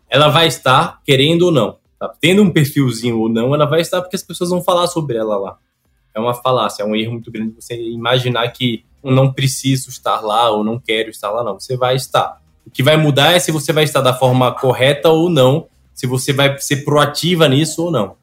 Ela 0.08 0.28
vai 0.28 0.46
estar 0.46 1.02
querendo 1.04 1.46
ou 1.46 1.50
não. 1.50 1.76
Tá? 1.98 2.14
Tendo 2.20 2.40
um 2.40 2.50
perfilzinho 2.52 3.18
ou 3.18 3.28
não, 3.28 3.52
ela 3.52 3.66
vai 3.66 3.80
estar 3.80 4.00
porque 4.00 4.14
as 4.14 4.22
pessoas 4.22 4.50
vão 4.50 4.62
falar 4.62 4.86
sobre 4.86 5.16
ela 5.16 5.36
lá 5.36 5.58
é 6.14 6.20
uma 6.20 6.34
falácia, 6.34 6.82
é 6.82 6.86
um 6.86 6.94
erro 6.94 7.12
muito 7.12 7.30
grande 7.30 7.54
você 7.54 7.74
imaginar 7.74 8.46
que 8.48 8.84
eu 9.02 9.10
não 9.10 9.32
preciso 9.32 9.90
estar 9.90 10.20
lá 10.20 10.50
ou 10.50 10.64
não 10.64 10.78
quero 10.78 11.10
estar 11.10 11.30
lá, 11.30 11.44
não. 11.44 11.58
Você 11.58 11.76
vai 11.76 11.96
estar. 11.96 12.40
O 12.66 12.70
que 12.70 12.82
vai 12.82 12.96
mudar 12.96 13.32
é 13.32 13.38
se 13.38 13.52
você 13.52 13.72
vai 13.72 13.84
estar 13.84 14.00
da 14.00 14.14
forma 14.14 14.52
correta 14.52 15.10
ou 15.10 15.28
não, 15.28 15.66
se 15.92 16.06
você 16.06 16.32
vai 16.32 16.58
ser 16.58 16.84
proativa 16.84 17.48
nisso 17.48 17.84
ou 17.84 17.90
não. 17.90 18.16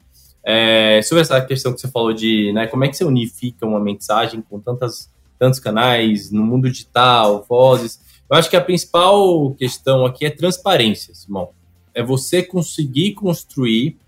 É, 0.44 1.00
sobre 1.02 1.22
essa 1.22 1.40
questão 1.40 1.72
que 1.72 1.80
você 1.80 1.88
falou 1.88 2.12
de 2.12 2.52
né, 2.52 2.66
como 2.66 2.84
é 2.84 2.88
que 2.88 2.96
você 2.96 3.04
unifica 3.04 3.64
uma 3.64 3.78
mensagem 3.78 4.42
com 4.42 4.58
tantas, 4.58 5.08
tantos 5.38 5.60
canais 5.60 6.32
no 6.32 6.42
mundo 6.42 6.68
digital, 6.68 7.46
vozes, 7.48 8.00
eu 8.28 8.36
acho 8.36 8.50
que 8.50 8.56
a 8.56 8.60
principal 8.60 9.52
questão 9.52 10.04
aqui 10.04 10.24
é 10.24 10.30
transparência, 10.30 11.14
Simão. 11.14 11.50
É 11.94 12.02
você 12.02 12.42
conseguir 12.42 13.12
construir 13.12 13.98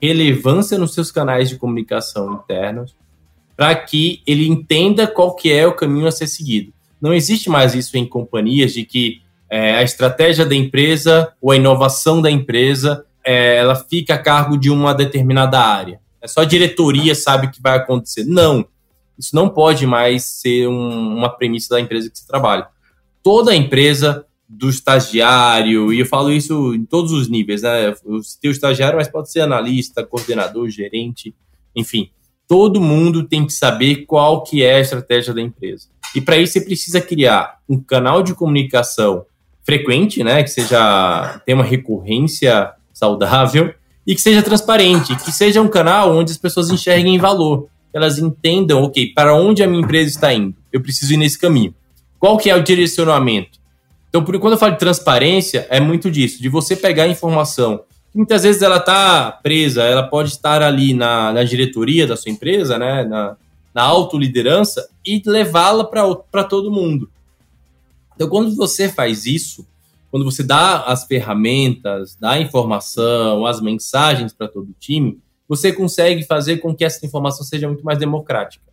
relevância 0.00 0.78
nos 0.78 0.94
seus 0.94 1.10
canais 1.10 1.48
de 1.48 1.56
comunicação 1.56 2.32
internos, 2.34 2.94
para 3.62 3.76
que 3.76 4.20
ele 4.26 4.48
entenda 4.48 5.06
qual 5.06 5.36
que 5.36 5.52
é 5.52 5.64
o 5.64 5.72
caminho 5.72 6.08
a 6.08 6.10
ser 6.10 6.26
seguido. 6.26 6.72
Não 7.00 7.14
existe 7.14 7.48
mais 7.48 7.76
isso 7.76 7.96
em 7.96 8.04
companhias 8.04 8.72
de 8.72 8.84
que 8.84 9.22
é, 9.48 9.76
a 9.76 9.84
estratégia 9.84 10.44
da 10.44 10.52
empresa 10.52 11.32
ou 11.40 11.52
a 11.52 11.56
inovação 11.56 12.20
da 12.20 12.28
empresa 12.28 13.06
é, 13.24 13.58
ela 13.58 13.76
fica 13.76 14.14
a 14.14 14.18
cargo 14.18 14.56
de 14.56 14.68
uma 14.68 14.92
determinada 14.92 15.60
área. 15.60 16.00
É 16.20 16.26
só 16.26 16.40
a 16.40 16.44
diretoria 16.44 17.14
sabe 17.14 17.46
o 17.46 17.50
que 17.52 17.62
vai 17.62 17.76
acontecer. 17.76 18.24
Não, 18.24 18.66
isso 19.16 19.32
não 19.32 19.48
pode 19.48 19.86
mais 19.86 20.24
ser 20.24 20.66
um, 20.66 21.16
uma 21.16 21.28
premissa 21.28 21.76
da 21.76 21.80
empresa 21.80 22.10
que 22.10 22.18
você 22.18 22.26
trabalha. 22.26 22.66
Toda 23.22 23.54
empresa 23.54 24.26
do 24.48 24.68
estagiário, 24.68 25.92
e 25.92 26.00
eu 26.00 26.06
falo 26.06 26.32
isso 26.32 26.74
em 26.74 26.84
todos 26.84 27.12
os 27.12 27.28
níveis, 27.28 27.62
né? 27.62 27.94
Eu 28.04 28.24
citei 28.24 28.50
o 28.50 28.52
estagiário, 28.52 28.98
mas 28.98 29.06
pode 29.06 29.30
ser 29.30 29.42
analista, 29.42 30.04
coordenador, 30.04 30.68
gerente, 30.68 31.32
enfim. 31.76 32.10
Todo 32.48 32.80
mundo 32.80 33.24
tem 33.24 33.46
que 33.46 33.52
saber 33.52 34.04
qual 34.06 34.42
que 34.42 34.62
é 34.62 34.76
a 34.76 34.80
estratégia 34.80 35.32
da 35.32 35.40
empresa. 35.40 35.88
E 36.14 36.20
para 36.20 36.36
isso 36.36 36.52
você 36.52 36.60
precisa 36.60 37.00
criar 37.00 37.58
um 37.68 37.80
canal 37.80 38.22
de 38.22 38.34
comunicação 38.34 39.24
frequente, 39.64 40.22
né? 40.22 40.42
Que 40.42 40.50
seja 40.50 41.40
tenha 41.46 41.56
uma 41.56 41.64
recorrência 41.64 42.72
saudável 42.92 43.72
e 44.06 44.14
que 44.14 44.20
seja 44.20 44.42
transparente, 44.42 45.14
que 45.16 45.32
seja 45.32 45.62
um 45.62 45.68
canal 45.68 46.14
onde 46.14 46.32
as 46.32 46.38
pessoas 46.38 46.70
enxerguem 46.70 47.18
valor, 47.18 47.68
elas 47.92 48.18
entendam, 48.18 48.82
ok, 48.82 49.12
para 49.14 49.34
onde 49.34 49.62
a 49.62 49.66
minha 49.66 49.82
empresa 49.82 50.10
está 50.10 50.32
indo? 50.32 50.54
Eu 50.72 50.80
preciso 50.80 51.14
ir 51.14 51.16
nesse 51.16 51.38
caminho. 51.38 51.74
Qual 52.18 52.36
que 52.36 52.50
é 52.50 52.56
o 52.56 52.62
direcionamento? 52.62 53.60
Então, 54.08 54.22
por 54.22 54.38
quando 54.38 54.54
eu 54.54 54.58
falo 54.58 54.72
de 54.72 54.78
transparência, 54.78 55.66
é 55.70 55.80
muito 55.80 56.10
disso, 56.10 56.42
de 56.42 56.48
você 56.48 56.76
pegar 56.76 57.04
a 57.04 57.08
informação. 57.08 57.82
Muitas 58.14 58.42
vezes 58.42 58.60
ela 58.60 58.76
está 58.76 59.32
presa, 59.32 59.84
ela 59.84 60.02
pode 60.02 60.30
estar 60.30 60.62
ali 60.62 60.92
na, 60.92 61.32
na 61.32 61.44
diretoria 61.44 62.06
da 62.06 62.16
sua 62.16 62.30
empresa, 62.30 62.78
né, 62.78 63.04
na, 63.04 63.36
na 63.74 63.82
autoliderança, 63.82 64.88
e 65.04 65.22
levá-la 65.24 65.84
para 65.84 66.44
todo 66.44 66.70
mundo. 66.70 67.10
Então, 68.14 68.28
quando 68.28 68.54
você 68.54 68.88
faz 68.88 69.24
isso, 69.24 69.66
quando 70.10 70.24
você 70.24 70.42
dá 70.42 70.82
as 70.82 71.06
ferramentas, 71.06 72.16
dá 72.20 72.32
a 72.32 72.40
informação, 72.40 73.46
as 73.46 73.62
mensagens 73.62 74.32
para 74.34 74.46
todo 74.46 74.68
o 74.68 74.74
time, 74.78 75.18
você 75.48 75.72
consegue 75.72 76.22
fazer 76.22 76.58
com 76.58 76.74
que 76.74 76.84
essa 76.84 77.04
informação 77.04 77.44
seja 77.44 77.66
muito 77.66 77.82
mais 77.84 77.98
democrática. 77.98 78.64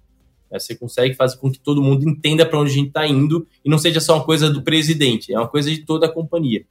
É, 0.52 0.60
você 0.60 0.76
consegue 0.76 1.16
fazer 1.16 1.38
com 1.38 1.50
que 1.52 1.60
todo 1.60 1.82
mundo 1.82 2.08
entenda 2.08 2.46
para 2.46 2.60
onde 2.60 2.72
a 2.72 2.74
gente 2.74 2.88
está 2.88 3.08
indo 3.08 3.48
e 3.64 3.70
não 3.70 3.78
seja 3.78 4.02
só 4.02 4.16
uma 4.16 4.26
coisa 4.26 4.50
do 4.50 4.62
presidente, 4.62 5.34
é 5.34 5.38
uma 5.38 5.48
coisa 5.48 5.70
de 5.70 5.80
toda 5.80 6.08
a 6.08 6.12
companhia. 6.12 6.66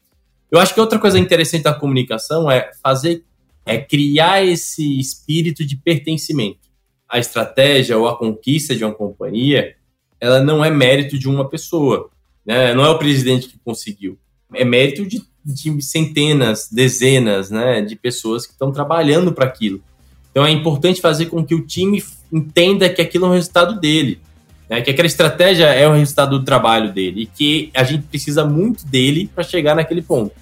Eu 0.51 0.59
acho 0.59 0.75
que 0.75 0.81
outra 0.81 0.99
coisa 0.99 1.19
interessante 1.19 1.65
da 1.65 1.75
comunicação 1.75 2.51
é 2.51 2.71
fazer, 2.83 3.25
é 3.67 3.79
criar 3.79 4.45
esse 4.45 4.99
espírito 4.99 5.65
de 5.65 5.77
pertencimento. 5.77 6.69
A 7.09 7.19
estratégia 7.19 7.99
ou 7.99 8.09
a 8.09 8.17
conquista 8.17 8.75
de 8.75 8.85
uma 8.85 8.95
companhia, 8.95 9.77
ela 10.21 10.43
não 10.43 10.65
é 10.65 10.71
mérito 10.71 11.19
de 11.19 11.29
uma 11.29 11.49
pessoa, 11.49 12.11
né? 12.45 12.75
Não 12.75 12.85
é 12.85 12.89
o 12.89 12.99
presidente 12.99 13.49
que 13.49 13.59
conseguiu, 13.59 14.19
é 14.55 14.65
mérito 14.65 15.07
de, 15.07 15.23
de 15.45 15.83
centenas, 15.83 16.69
dezenas, 16.71 17.51
né, 17.51 17.83
de 17.83 17.95
pessoas 17.95 18.47
que 18.47 18.53
estão 18.53 18.73
trabalhando 18.73 19.33
para 19.33 19.45
aquilo. 19.45 19.83
Então 20.31 20.47
é 20.47 20.51
importante 20.51 21.01
fazer 21.01 21.27
com 21.27 21.45
que 21.45 21.55
o 21.55 21.67
time 21.67 22.03
entenda 22.33 22.89
que 22.89 23.03
aquilo 23.03 23.27
é 23.27 23.29
um 23.29 23.33
resultado 23.33 23.79
dele, 23.79 24.21
né? 24.69 24.81
que 24.81 24.91
aquela 24.91 25.07
estratégia 25.07 25.67
é 25.67 25.89
o 25.89 25.93
resultado 25.93 26.39
do 26.39 26.45
trabalho 26.45 26.93
dele 26.93 27.23
e 27.23 27.27
que 27.27 27.71
a 27.75 27.83
gente 27.83 28.05
precisa 28.05 28.45
muito 28.45 28.87
dele 28.87 29.31
para 29.35 29.45
chegar 29.45 29.75
naquele 29.75 30.03
ponto. 30.03 30.33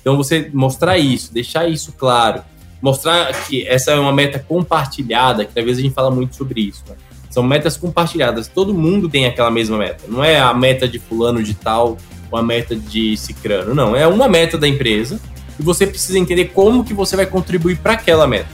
Então 0.00 0.16
você 0.16 0.50
mostrar 0.52 0.98
isso, 0.98 1.32
deixar 1.32 1.68
isso 1.68 1.92
claro, 1.92 2.42
mostrar 2.80 3.32
que 3.46 3.66
essa 3.66 3.92
é 3.92 3.98
uma 3.98 4.12
meta 4.12 4.38
compartilhada, 4.38 5.44
que 5.44 5.58
às 5.58 5.64
vezes 5.64 5.80
a 5.80 5.82
gente 5.82 5.94
fala 5.94 6.10
muito 6.10 6.36
sobre 6.36 6.60
isso. 6.60 6.82
Né? 6.88 6.94
São 7.30 7.42
metas 7.42 7.76
compartilhadas, 7.76 8.48
todo 8.48 8.74
mundo 8.74 9.08
tem 9.08 9.26
aquela 9.26 9.50
mesma 9.50 9.78
meta. 9.78 10.04
Não 10.08 10.24
é 10.24 10.40
a 10.40 10.52
meta 10.52 10.88
de 10.88 10.98
fulano 10.98 11.42
de 11.42 11.54
tal 11.54 11.96
ou 12.30 12.38
a 12.38 12.42
meta 12.42 12.74
de 12.74 13.16
cicrano, 13.16 13.74
não. 13.74 13.94
É 13.94 14.06
uma 14.06 14.28
meta 14.28 14.56
da 14.56 14.66
empresa 14.66 15.20
e 15.58 15.62
você 15.62 15.86
precisa 15.86 16.18
entender 16.18 16.46
como 16.46 16.84
que 16.84 16.94
você 16.94 17.16
vai 17.16 17.26
contribuir 17.26 17.76
para 17.76 17.92
aquela 17.92 18.26
meta. 18.26 18.48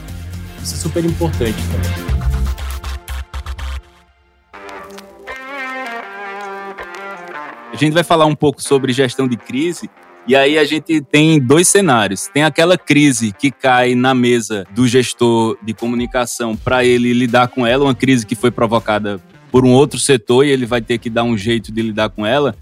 Isso 0.61 0.75
é 0.75 0.77
super 0.77 1.03
importante 1.05 1.57
também. 1.71 2.16
A 7.77 7.79
gente 7.79 7.93
vai 7.93 8.03
falar 8.03 8.25
um 8.25 8.33
pouco 8.33 8.59
sobre 8.59 8.91
gestão 8.91 9.27
de 9.27 9.37
crise. 9.37 9.87
E 10.27 10.35
aí 10.35 10.57
a 10.57 10.65
gente 10.65 10.99
tem 10.99 11.39
dois 11.39 11.67
cenários. 11.67 12.25
Tem 12.25 12.43
aquela 12.43 12.75
crise 12.75 13.31
que 13.31 13.51
cai 13.51 13.93
na 13.93 14.15
mesa 14.15 14.65
do 14.73 14.87
gestor 14.87 15.55
de 15.61 15.75
comunicação 15.75 16.57
para 16.57 16.83
ele 16.83 17.13
lidar 17.13 17.49
com 17.49 17.67
ela, 17.67 17.83
uma 17.83 17.93
crise 17.93 18.25
que 18.25 18.33
foi 18.33 18.49
provocada 18.49 19.21
por 19.51 19.63
um 19.63 19.71
outro 19.73 19.99
setor 19.99 20.43
e 20.43 20.49
ele 20.49 20.65
vai 20.65 20.81
ter 20.81 20.97
que 20.97 21.07
dar 21.07 21.23
um 21.23 21.37
jeito 21.37 21.71
de 21.71 21.83
lidar 21.83 22.09
com 22.09 22.25
ela. 22.25 22.55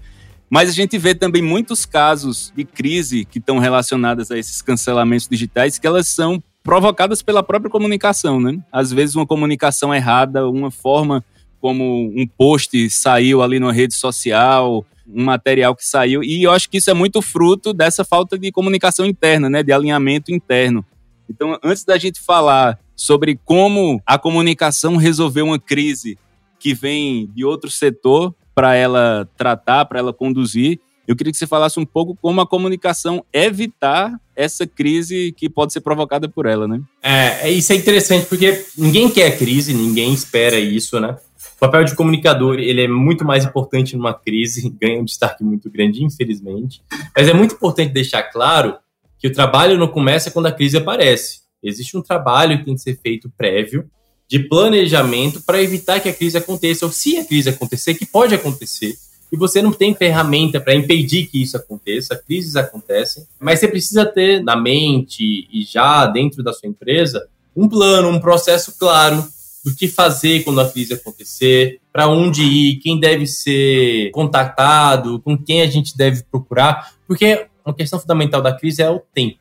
Mas 0.50 0.68
a 0.68 0.72
gente 0.74 0.98
vê 0.98 1.14
também 1.14 1.40
muitos 1.40 1.86
casos 1.86 2.52
de 2.54 2.66
crise 2.66 3.24
que 3.24 3.38
estão 3.38 3.58
relacionadas 3.58 4.30
a 4.30 4.36
esses 4.36 4.60
cancelamentos 4.60 5.26
digitais 5.26 5.78
que 5.78 5.86
elas 5.86 6.08
são 6.08 6.42
provocadas 6.62 7.22
pela 7.22 7.42
própria 7.42 7.70
comunicação, 7.70 8.38
né? 8.38 8.58
Às 8.70 8.92
vezes 8.92 9.16
uma 9.16 9.26
comunicação 9.26 9.94
errada, 9.94 10.46
uma 10.46 10.70
forma 10.70 11.24
como 11.58 12.12
um 12.14 12.26
post 12.26 12.90
saiu 12.90 13.40
ali 13.40 13.58
numa 13.58 13.72
rede 13.72 13.94
social, 13.94 14.84
um 15.08 15.24
material 15.24 15.74
que 15.74 15.86
saiu. 15.86 16.22
E 16.22 16.42
eu 16.42 16.50
acho 16.50 16.68
que 16.68 16.78
isso 16.78 16.90
é 16.90 16.94
muito 16.94 17.22
fruto 17.22 17.72
dessa 17.72 18.04
falta 18.04 18.38
de 18.38 18.50
comunicação 18.50 19.06
interna, 19.06 19.48
né? 19.48 19.62
De 19.62 19.72
alinhamento 19.72 20.32
interno. 20.32 20.84
Então, 21.28 21.58
antes 21.62 21.84
da 21.84 21.98
gente 21.98 22.20
falar 22.20 22.78
sobre 22.94 23.38
como 23.44 24.00
a 24.06 24.18
comunicação 24.18 24.96
resolveu 24.96 25.46
uma 25.46 25.58
crise 25.58 26.18
que 26.58 26.72
vem 26.72 27.30
de 27.34 27.44
outro 27.44 27.70
setor 27.70 28.34
para 28.54 28.74
ela 28.74 29.28
tratar, 29.36 29.84
para 29.84 29.98
ela 29.98 30.12
conduzir, 30.12 30.80
eu 31.06 31.14
queria 31.14 31.30
que 31.30 31.38
você 31.38 31.46
falasse 31.46 31.78
um 31.78 31.86
pouco 31.86 32.16
como 32.20 32.40
a 32.40 32.46
comunicação 32.46 33.24
evitar 33.32 34.18
essa 34.34 34.66
crise 34.66 35.32
que 35.36 35.48
pode 35.48 35.72
ser 35.72 35.80
provocada 35.80 36.28
por 36.28 36.46
ela, 36.46 36.66
né? 36.66 36.80
É, 37.02 37.48
é 37.48 37.50
isso 37.50 37.72
é 37.72 37.76
interessante 37.76 38.26
porque 38.26 38.64
ninguém 38.76 39.08
quer 39.08 39.38
crise, 39.38 39.72
ninguém 39.72 40.12
espera 40.12 40.58
isso, 40.58 40.98
né? 40.98 41.16
O 41.56 41.58
papel 41.58 41.84
de 41.84 41.94
comunicador 41.94 42.58
ele 42.58 42.82
é 42.82 42.88
muito 42.88 43.24
mais 43.24 43.44
importante 43.44 43.96
numa 43.96 44.12
crise, 44.12 44.68
ganha 44.78 45.00
um 45.00 45.04
destaque 45.04 45.42
muito 45.42 45.70
grande, 45.70 46.04
infelizmente. 46.04 46.82
Mas 47.16 47.28
é 47.28 47.32
muito 47.32 47.54
importante 47.54 47.92
deixar 47.92 48.22
claro 48.24 48.76
que 49.18 49.26
o 49.26 49.32
trabalho 49.32 49.78
não 49.78 49.88
começa 49.88 50.30
quando 50.30 50.46
a 50.46 50.52
crise 50.52 50.76
aparece. 50.76 51.40
Existe 51.62 51.96
um 51.96 52.02
trabalho 52.02 52.58
que 52.58 52.66
tem 52.66 52.74
que 52.74 52.82
ser 52.82 52.98
feito 53.02 53.32
prévio 53.36 53.90
de 54.28 54.40
planejamento 54.40 55.40
para 55.42 55.62
evitar 55.62 56.00
que 56.00 56.08
a 56.08 56.12
crise 56.12 56.36
aconteça, 56.36 56.84
ou 56.84 56.92
se 56.92 57.16
a 57.16 57.24
crise 57.24 57.48
acontecer, 57.48 57.94
que 57.94 58.04
pode 58.04 58.34
acontecer, 58.34 58.94
e 59.32 59.36
você 59.36 59.62
não 59.62 59.72
tem 59.72 59.94
ferramenta 59.94 60.60
para 60.60 60.74
impedir 60.74 61.26
que 61.26 61.42
isso 61.42 61.56
aconteça, 61.56 62.16
crises 62.16 62.56
acontecem, 62.56 63.26
mas 63.40 63.60
você 63.60 63.68
precisa 63.68 64.04
ter 64.04 64.42
na 64.42 64.56
mente 64.56 65.48
e 65.52 65.64
já 65.64 66.06
dentro 66.06 66.42
da 66.42 66.52
sua 66.52 66.68
empresa 66.68 67.26
um 67.54 67.68
plano, 67.68 68.08
um 68.08 68.20
processo 68.20 68.76
claro 68.78 69.24
do 69.66 69.74
que 69.74 69.88
fazer 69.88 70.44
quando 70.44 70.60
a 70.60 70.70
crise 70.70 70.94
acontecer, 70.94 71.80
para 71.92 72.06
onde 72.06 72.40
ir, 72.40 72.76
quem 72.76 73.00
deve 73.00 73.26
ser 73.26 74.12
contatado, 74.12 75.20
com 75.22 75.36
quem 75.36 75.60
a 75.60 75.66
gente 75.66 75.96
deve 75.96 76.22
procurar, 76.22 76.94
porque 77.04 77.48
uma 77.64 77.74
questão 77.74 77.98
fundamental 77.98 78.40
da 78.40 78.56
crise 78.56 78.80
é 78.80 78.88
o 78.88 79.00
tempo, 79.00 79.40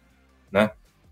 né? 0.51 0.71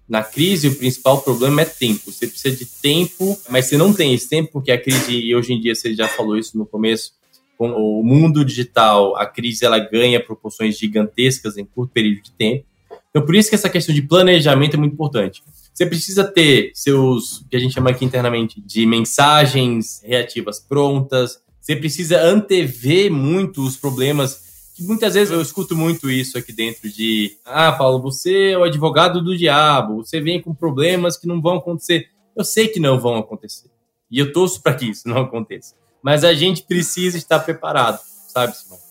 Na 0.10 0.24
crise, 0.24 0.68
o 0.68 0.76
principal 0.76 1.22
problema 1.22 1.62
é 1.62 1.66
tempo. 1.66 2.12
Você 2.12 2.28
precisa 2.28 2.56
de 2.58 2.66
tempo, 2.66 3.40
mas 3.50 3.68
você 3.68 3.78
não 3.78 3.94
tem 3.94 4.16
esse 4.16 4.28
tempo, 4.28 4.52
porque 4.52 4.72
a 4.72 4.82
crise, 4.82 5.16
e 5.16 5.36
hoje 5.36 5.54
em 5.54 5.62
dia 5.62 5.76
você 5.76 5.94
já 5.94 6.08
falou 6.08 6.36
isso 6.36 6.58
no 6.58 6.66
começo, 6.66 7.14
com 7.56 7.70
o 7.70 8.04
mundo 8.04 8.44
digital, 8.44 9.16
a 9.16 9.28
crise 9.28 9.64
ela 9.64 9.78
ganha 9.78 10.20
proporções 10.20 10.76
gigantescas 10.76 11.56
em 11.56 11.64
curto 11.64 11.94
período 11.94 12.24
de 12.24 12.32
tempo. 12.32 12.66
Então, 13.14 13.24
por 13.24 13.36
isso 13.36 13.48
que 13.48 13.54
essa 13.54 13.70
questão 13.70 13.94
de 13.94 14.02
planejamento 14.02 14.74
é 14.74 14.78
muito 14.78 14.94
importante. 14.94 15.44
Você 15.72 15.86
precisa 15.86 16.24
ter 16.24 16.72
seus, 16.74 17.46
que 17.48 17.56
a 17.56 17.60
gente 17.60 17.76
chama 17.76 17.92
aqui 17.92 18.04
internamente 18.04 18.60
de 18.60 18.88
mensagens 18.88 20.02
reativas 20.04 20.60
prontas. 20.60 21.40
Você 21.62 21.76
precisa 21.76 22.20
antever 22.20 23.12
muito 23.12 23.64
os 23.64 23.78
problemas. 23.78 24.72
Que 24.76 24.82
muitas 24.82 25.14
vezes 25.14 25.32
eu 25.32 25.40
escuto 25.40 25.76
muito 25.76 26.10
isso 26.10 26.40
aqui 26.40 26.52
dentro 26.52 26.90
de, 26.90 27.38
ah, 27.46 27.72
Paulo, 27.72 28.02
você 28.02 28.54
é 28.54 28.58
o 28.58 28.64
advogado 28.64 29.24
do 29.24 29.38
diabo, 29.38 30.04
você 30.04 30.20
vem 30.20 30.42
com 30.42 30.52
problemas 30.52 31.16
que 31.16 31.28
não 31.28 31.40
vão 31.40 31.58
acontecer. 31.58 32.10
Eu 32.36 32.44
sei 32.44 32.68
que 32.68 32.80
não 32.80 33.00
vão 33.00 33.18
acontecer. 33.18 33.70
E 34.10 34.18
eu 34.18 34.34
torço 34.34 34.60
para 34.60 34.74
que 34.74 34.90
isso 34.90 35.08
não 35.08 35.22
aconteça. 35.22 35.76
Mas 36.02 36.24
a 36.24 36.34
gente 36.34 36.64
precisa 36.64 37.16
estar 37.16 37.40
preparado, 37.42 38.00
sabe, 38.28 38.58
Simão? 38.58 38.83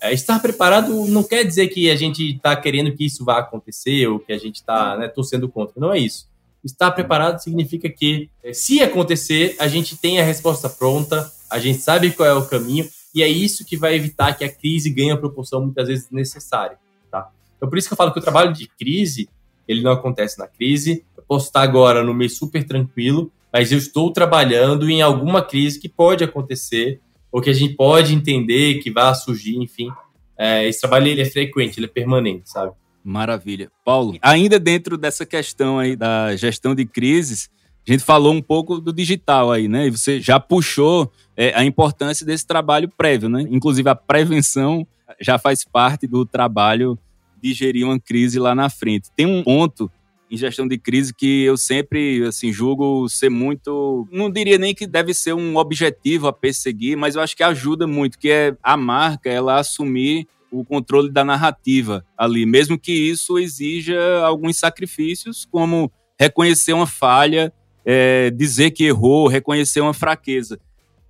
É, 0.00 0.12
estar 0.12 0.40
preparado 0.40 1.06
não 1.06 1.22
quer 1.22 1.44
dizer 1.44 1.68
que 1.68 1.90
a 1.90 1.96
gente 1.96 2.36
está 2.36 2.56
querendo 2.56 2.94
que 2.96 3.04
isso 3.04 3.24
vá 3.24 3.38
acontecer 3.38 4.06
ou 4.06 4.18
que 4.18 4.32
a 4.32 4.38
gente 4.38 4.56
está 4.56 4.96
né, 4.96 5.08
torcendo 5.08 5.48
contra. 5.48 5.74
Não 5.78 5.92
é 5.92 5.98
isso. 5.98 6.28
Estar 6.64 6.90
preparado 6.90 7.38
significa 7.38 7.88
que, 7.88 8.30
é, 8.42 8.52
se 8.52 8.82
acontecer, 8.82 9.56
a 9.58 9.68
gente 9.68 9.96
tem 9.96 10.20
a 10.20 10.24
resposta 10.24 10.68
pronta, 10.68 11.30
a 11.50 11.58
gente 11.58 11.80
sabe 11.80 12.10
qual 12.10 12.28
é 12.28 12.34
o 12.34 12.46
caminho, 12.46 12.88
e 13.14 13.22
é 13.22 13.28
isso 13.28 13.64
que 13.64 13.76
vai 13.76 13.94
evitar 13.94 14.34
que 14.34 14.44
a 14.44 14.52
crise 14.52 14.90
ganhe 14.90 15.10
a 15.10 15.16
proporção 15.16 15.62
muitas 15.62 15.88
vezes 15.88 16.08
necessária. 16.10 16.78
Tá? 17.10 17.30
Então, 17.56 17.68
por 17.68 17.76
isso 17.76 17.88
que 17.88 17.92
eu 17.92 17.96
falo 17.96 18.12
que 18.12 18.18
o 18.18 18.22
trabalho 18.22 18.52
de 18.52 18.68
crise, 18.68 19.28
ele 19.66 19.82
não 19.82 19.92
acontece 19.92 20.38
na 20.38 20.46
crise. 20.46 21.04
Eu 21.16 21.22
posso 21.26 21.46
estar 21.46 21.62
agora 21.62 22.04
no 22.04 22.14
mês 22.14 22.36
super 22.36 22.64
tranquilo, 22.64 23.32
mas 23.52 23.72
eu 23.72 23.78
estou 23.78 24.12
trabalhando 24.12 24.88
em 24.88 25.02
alguma 25.02 25.42
crise 25.42 25.80
que 25.80 25.88
pode 25.88 26.22
acontecer, 26.22 27.00
ou 27.30 27.40
que 27.40 27.50
a 27.50 27.52
gente 27.52 27.74
pode 27.74 28.14
entender 28.14 28.78
que 28.78 28.90
vai 28.90 29.14
surgir, 29.14 29.56
enfim. 29.56 29.90
é, 30.38 30.66
esse 30.66 30.80
trabalho 30.80 31.06
ele 31.06 31.20
é 31.20 31.26
frequente, 31.26 31.78
ele 31.78 31.86
é 31.86 31.88
permanente, 31.88 32.50
sabe? 32.50 32.72
Maravilha. 33.04 33.70
Paulo, 33.84 34.16
ainda 34.20 34.58
dentro 34.58 34.96
dessa 34.96 35.24
questão 35.24 35.78
aí 35.78 35.96
da 35.96 36.34
gestão 36.36 36.74
de 36.74 36.84
crises, 36.84 37.50
a 37.86 37.92
gente 37.92 38.04
falou 38.04 38.32
um 38.32 38.42
pouco 38.42 38.80
do 38.80 38.92
digital 38.92 39.50
aí, 39.50 39.68
né? 39.68 39.86
E 39.86 39.90
você 39.90 40.20
já 40.20 40.38
puxou 40.38 41.10
é, 41.36 41.52
a 41.54 41.64
importância 41.64 42.24
desse 42.26 42.46
trabalho 42.46 42.88
prévio, 42.88 43.28
né? 43.28 43.46
Inclusive 43.50 43.88
a 43.88 43.94
prevenção 43.94 44.86
já 45.20 45.38
faz 45.38 45.64
parte 45.64 46.06
do 46.06 46.24
trabalho 46.24 46.98
de 47.42 47.52
gerir 47.52 47.86
uma 47.86 47.98
crise 47.98 48.38
lá 48.38 48.54
na 48.54 48.68
frente. 48.68 49.10
Tem 49.16 49.26
um 49.26 49.42
ponto 49.42 49.90
em 50.30 50.36
gestão 50.36 50.68
de 50.68 50.78
crise 50.78 51.12
que 51.12 51.42
eu 51.42 51.56
sempre 51.56 52.24
assim 52.24 52.52
julgo 52.52 53.08
ser 53.08 53.28
muito, 53.28 54.06
não 54.12 54.30
diria 54.30 54.56
nem 54.56 54.74
que 54.74 54.86
deve 54.86 55.12
ser 55.12 55.32
um 55.32 55.56
objetivo 55.56 56.28
a 56.28 56.32
perseguir, 56.32 56.96
mas 56.96 57.16
eu 57.16 57.20
acho 57.20 57.36
que 57.36 57.42
ajuda 57.42 57.86
muito, 57.86 58.18
que 58.18 58.30
é 58.30 58.56
a 58.62 58.76
marca 58.76 59.28
ela 59.28 59.58
assumir 59.58 60.28
o 60.50 60.64
controle 60.64 61.10
da 61.10 61.24
narrativa 61.24 62.04
ali, 62.16 62.46
mesmo 62.46 62.78
que 62.78 62.92
isso 62.92 63.38
exija 63.38 64.20
alguns 64.24 64.56
sacrifícios, 64.56 65.46
como 65.50 65.90
reconhecer 66.18 66.72
uma 66.72 66.86
falha, 66.86 67.52
é, 67.84 68.30
dizer 68.30 68.70
que 68.70 68.84
errou, 68.84 69.26
reconhecer 69.26 69.80
uma 69.80 69.94
fraqueza. 69.94 70.60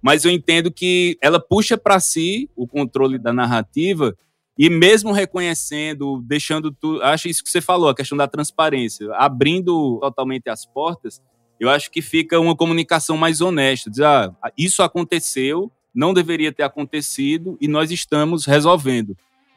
Mas 0.00 0.24
eu 0.24 0.30
entendo 0.30 0.70
que 0.70 1.18
ela 1.20 1.38
puxa 1.38 1.76
para 1.76 2.00
si 2.00 2.48
o 2.56 2.66
controle 2.66 3.18
da 3.18 3.32
narrativa 3.32 4.16
e 4.62 4.68
mesmo 4.68 5.10
reconhecendo, 5.10 6.20
deixando 6.20 6.70
tudo, 6.70 7.02
acho 7.02 7.28
isso 7.28 7.42
que 7.42 7.48
você 7.48 7.62
falou, 7.62 7.88
a 7.88 7.94
questão 7.94 8.18
da 8.18 8.28
transparência, 8.28 9.08
abrindo 9.14 9.98
totalmente 10.02 10.50
as 10.50 10.66
portas, 10.66 11.22
eu 11.58 11.70
acho 11.70 11.90
que 11.90 12.02
fica 12.02 12.38
uma 12.38 12.54
comunicação 12.54 13.16
mais 13.16 13.40
honesta, 13.40 13.88
dizer, 13.88 14.04
ah, 14.04 14.30
isso 14.58 14.82
aconteceu, 14.82 15.72
não 15.94 16.12
deveria 16.12 16.52
ter 16.52 16.62
acontecido 16.62 17.56
e 17.58 17.66
nós 17.66 17.90
estamos 17.90 18.44
resolvendo. 18.44 19.16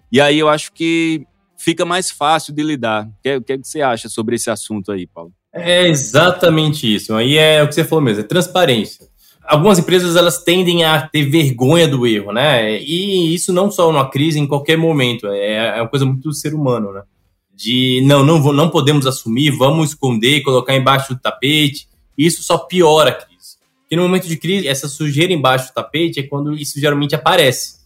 E 0.10 0.22
aí 0.22 0.40
eu 0.40 0.48
acho 0.48 0.72
que 0.72 1.28
fica 1.58 1.84
mais 1.84 2.10
fácil 2.10 2.54
de 2.54 2.64
lidar. 2.64 3.06
O 3.06 3.42
que, 3.42 3.58
que 3.58 3.68
você 3.68 3.82
acha 3.82 4.08
sobre 4.08 4.38
esse 4.38 4.50
assunto 4.50 4.90
aí, 4.90 5.06
Paulo? 5.06 5.34
É 5.52 5.86
exatamente 5.86 6.96
isso. 6.96 7.14
Aí 7.14 7.38
é 7.38 7.62
o 7.62 7.68
que 7.68 7.76
você 7.76 7.84
falou 7.84 8.06
mesmo, 8.06 8.22
é 8.22 8.24
transparência. 8.24 9.06
Algumas 9.46 9.80
empresas 9.80 10.16
elas 10.16 10.44
tendem 10.44 10.84
a 10.84 11.08
ter 11.08 11.24
vergonha 11.24 11.88
do 11.88 12.08
erro, 12.08 12.32
né? 12.32 12.80
E 12.82 13.34
isso 13.34 13.52
não 13.52 13.70
só 13.70 13.92
numa 13.92 14.10
crise, 14.10 14.40
em 14.40 14.48
qualquer 14.48 14.78
momento. 14.78 15.28
É, 15.28 15.78
é 15.78 15.82
uma 15.82 15.90
coisa 15.90 16.06
muito 16.06 16.22
do 16.22 16.34
ser 16.34 16.54
humano, 16.54 16.94
né? 16.94 17.04
De 17.54 18.02
não, 18.06 18.26
não, 18.26 18.40
não 18.54 18.70
podemos 18.70 19.06
assumir, 19.06 19.52
vamos 19.52 19.90
esconder, 19.90 20.42
colocar 20.42 20.76
embaixo 20.76 21.14
do 21.14 21.20
tapete. 21.20 21.88
Isso 22.18 22.42
só 22.42 22.58
piora 22.58 23.10
a 23.10 23.14
crise. 23.14 23.58
Porque 23.82 23.96
no 23.96 24.04
momento 24.04 24.28
de 24.28 24.38
crise, 24.38 24.68
essa 24.68 24.88
sujeira 24.88 25.34
embaixo 25.34 25.68
do 25.68 25.74
tapete 25.74 26.20
é 26.20 26.24
quando 26.24 26.56
isso 26.56 26.80
geralmente 26.80 27.14
aparece 27.14 27.84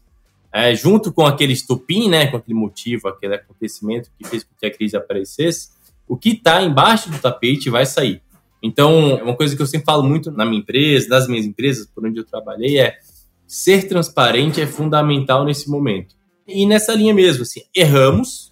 é, 0.52 0.74
junto 0.74 1.12
com 1.12 1.26
aquele 1.26 1.54
estupim, 1.54 2.10
né, 2.10 2.28
com 2.28 2.38
aquele 2.38 2.58
motivo, 2.58 3.08
aquele 3.08 3.36
acontecimento 3.36 4.10
que 4.18 4.28
fez 4.28 4.44
com 4.44 4.50
que 4.60 4.66
a 4.66 4.72
crise 4.72 4.98
aparecesse, 4.98 5.70
o 6.08 6.18
que 6.18 6.30
está 6.30 6.64
embaixo 6.64 7.12
do 7.12 7.20
tapete 7.20 7.70
vai 7.70 7.86
sair. 7.86 8.22
Então, 8.62 9.16
uma 9.16 9.36
coisa 9.36 9.56
que 9.56 9.62
eu 9.62 9.68
sempre 9.68 9.86
falo 9.86 10.04
muito 10.04 10.32
na 10.32 10.46
minha 10.46 10.60
empresa, 10.60 11.08
nas 11.10 11.28
minhas 11.28 11.46
empresas 11.46 11.88
por 11.88 12.06
onde 12.06 12.20
eu 12.20 12.26
trabalhei, 12.26 12.80
é 12.80 12.98
ser 13.46 13.88
transparente 13.88 14.60
é 14.60 14.68
fundamental 14.68 15.46
nesse 15.46 15.70
momento. 15.70 16.16
E 16.48 16.66
nessa 16.66 16.94
linha 16.94 17.14
mesmo, 17.14 17.44
assim, 17.44 17.62
erramos, 17.76 18.52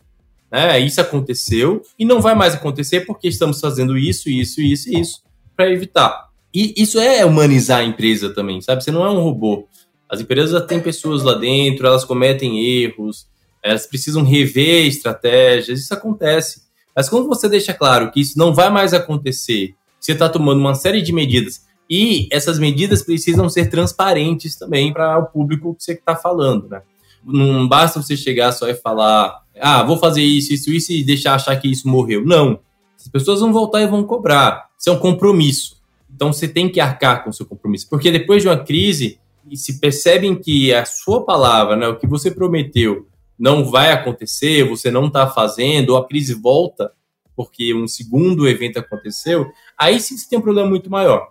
né, 0.51 0.79
isso 0.79 1.01
aconteceu, 1.01 1.81
e 1.97 2.05
não 2.05 2.21
vai 2.21 2.35
mais 2.35 2.53
acontecer 2.53 3.01
porque 3.01 3.27
estamos 3.27 3.59
fazendo 3.59 3.97
isso, 3.97 4.29
isso, 4.29 4.61
isso 4.61 4.89
e 4.89 4.99
isso 4.99 5.23
para 5.55 5.71
evitar. 5.71 6.29
E 6.53 6.73
isso 6.77 6.99
é 6.99 7.25
humanizar 7.25 7.79
a 7.79 7.83
empresa 7.83 8.33
também, 8.33 8.61
sabe? 8.61 8.83
Você 8.83 8.91
não 8.91 9.05
é 9.05 9.09
um 9.09 9.21
robô. 9.21 9.67
As 10.09 10.21
empresas 10.21 10.65
têm 10.65 10.79
pessoas 10.79 11.23
lá 11.23 11.33
dentro, 11.33 11.87
elas 11.87 12.05
cometem 12.05 12.83
erros, 12.83 13.27
elas 13.63 13.85
precisam 13.85 14.23
rever 14.23 14.85
estratégias, 14.85 15.79
isso 15.79 15.93
acontece. 15.93 16.61
Mas 16.95 17.09
quando 17.09 17.27
você 17.27 17.49
deixa 17.49 17.73
claro 17.73 18.11
que 18.11 18.21
isso 18.21 18.37
não 18.37 18.53
vai 18.53 18.69
mais 18.69 18.93
acontecer, 18.93 19.73
você 20.05 20.11
está 20.11 20.29
tomando 20.29 20.59
uma 20.59 20.75
série 20.75 21.01
de 21.01 21.11
medidas 21.11 21.65
e 21.89 22.27
essas 22.31 22.59
medidas 22.59 23.01
precisam 23.01 23.49
ser 23.49 23.69
transparentes 23.69 24.55
também 24.55 24.93
para 24.93 25.17
o 25.17 25.25
público 25.25 25.75
que 25.75 25.83
você 25.83 25.93
está 25.93 26.15
falando, 26.15 26.67
né? 26.69 26.81
Não 27.23 27.67
basta 27.67 28.01
você 28.01 28.15
chegar 28.15 28.51
só 28.51 28.67
e 28.69 28.75
falar, 28.75 29.41
ah, 29.59 29.81
vou 29.83 29.97
fazer 29.97 30.21
isso, 30.21 30.53
isso, 30.53 30.71
isso 30.71 30.91
e 30.91 31.03
deixar 31.03 31.33
achar 31.33 31.55
que 31.55 31.69
isso 31.69 31.87
morreu. 31.87 32.23
Não. 32.23 32.59
As 32.95 33.07
pessoas 33.07 33.39
vão 33.39 33.51
voltar 33.51 33.81
e 33.81 33.87
vão 33.87 34.03
cobrar. 34.03 34.69
Isso 34.77 34.89
é 34.89 34.93
um 34.93 34.99
compromisso. 34.99 35.81
Então 36.13 36.31
você 36.31 36.47
tem 36.47 36.69
que 36.69 36.79
arcar 36.79 37.23
com 37.23 37.31
o 37.31 37.33
seu 37.33 37.45
compromisso. 37.45 37.89
Porque 37.89 38.11
depois 38.11 38.43
de 38.43 38.47
uma 38.47 38.57
crise, 38.57 39.19
se 39.55 39.79
percebem 39.79 40.35
que 40.35 40.71
a 40.71 40.85
sua 40.85 41.25
palavra, 41.25 41.75
né, 41.75 41.87
o 41.87 41.97
que 41.97 42.05
você 42.05 42.29
prometeu, 42.29 43.07
não 43.37 43.65
vai 43.65 43.91
acontecer, 43.91 44.63
você 44.67 44.91
não 44.91 45.07
está 45.07 45.27
fazendo, 45.27 45.91
ou 45.91 45.97
a 45.97 46.07
crise 46.07 46.35
volta 46.35 46.91
porque 47.35 47.73
um 47.73 47.87
segundo 47.87 48.47
evento 48.47 48.79
aconteceu, 48.79 49.51
aí 49.77 49.99
sim 49.99 50.17
você 50.17 50.27
tem 50.29 50.39
um 50.39 50.41
problema 50.41 50.69
muito 50.69 50.89
maior. 50.89 51.27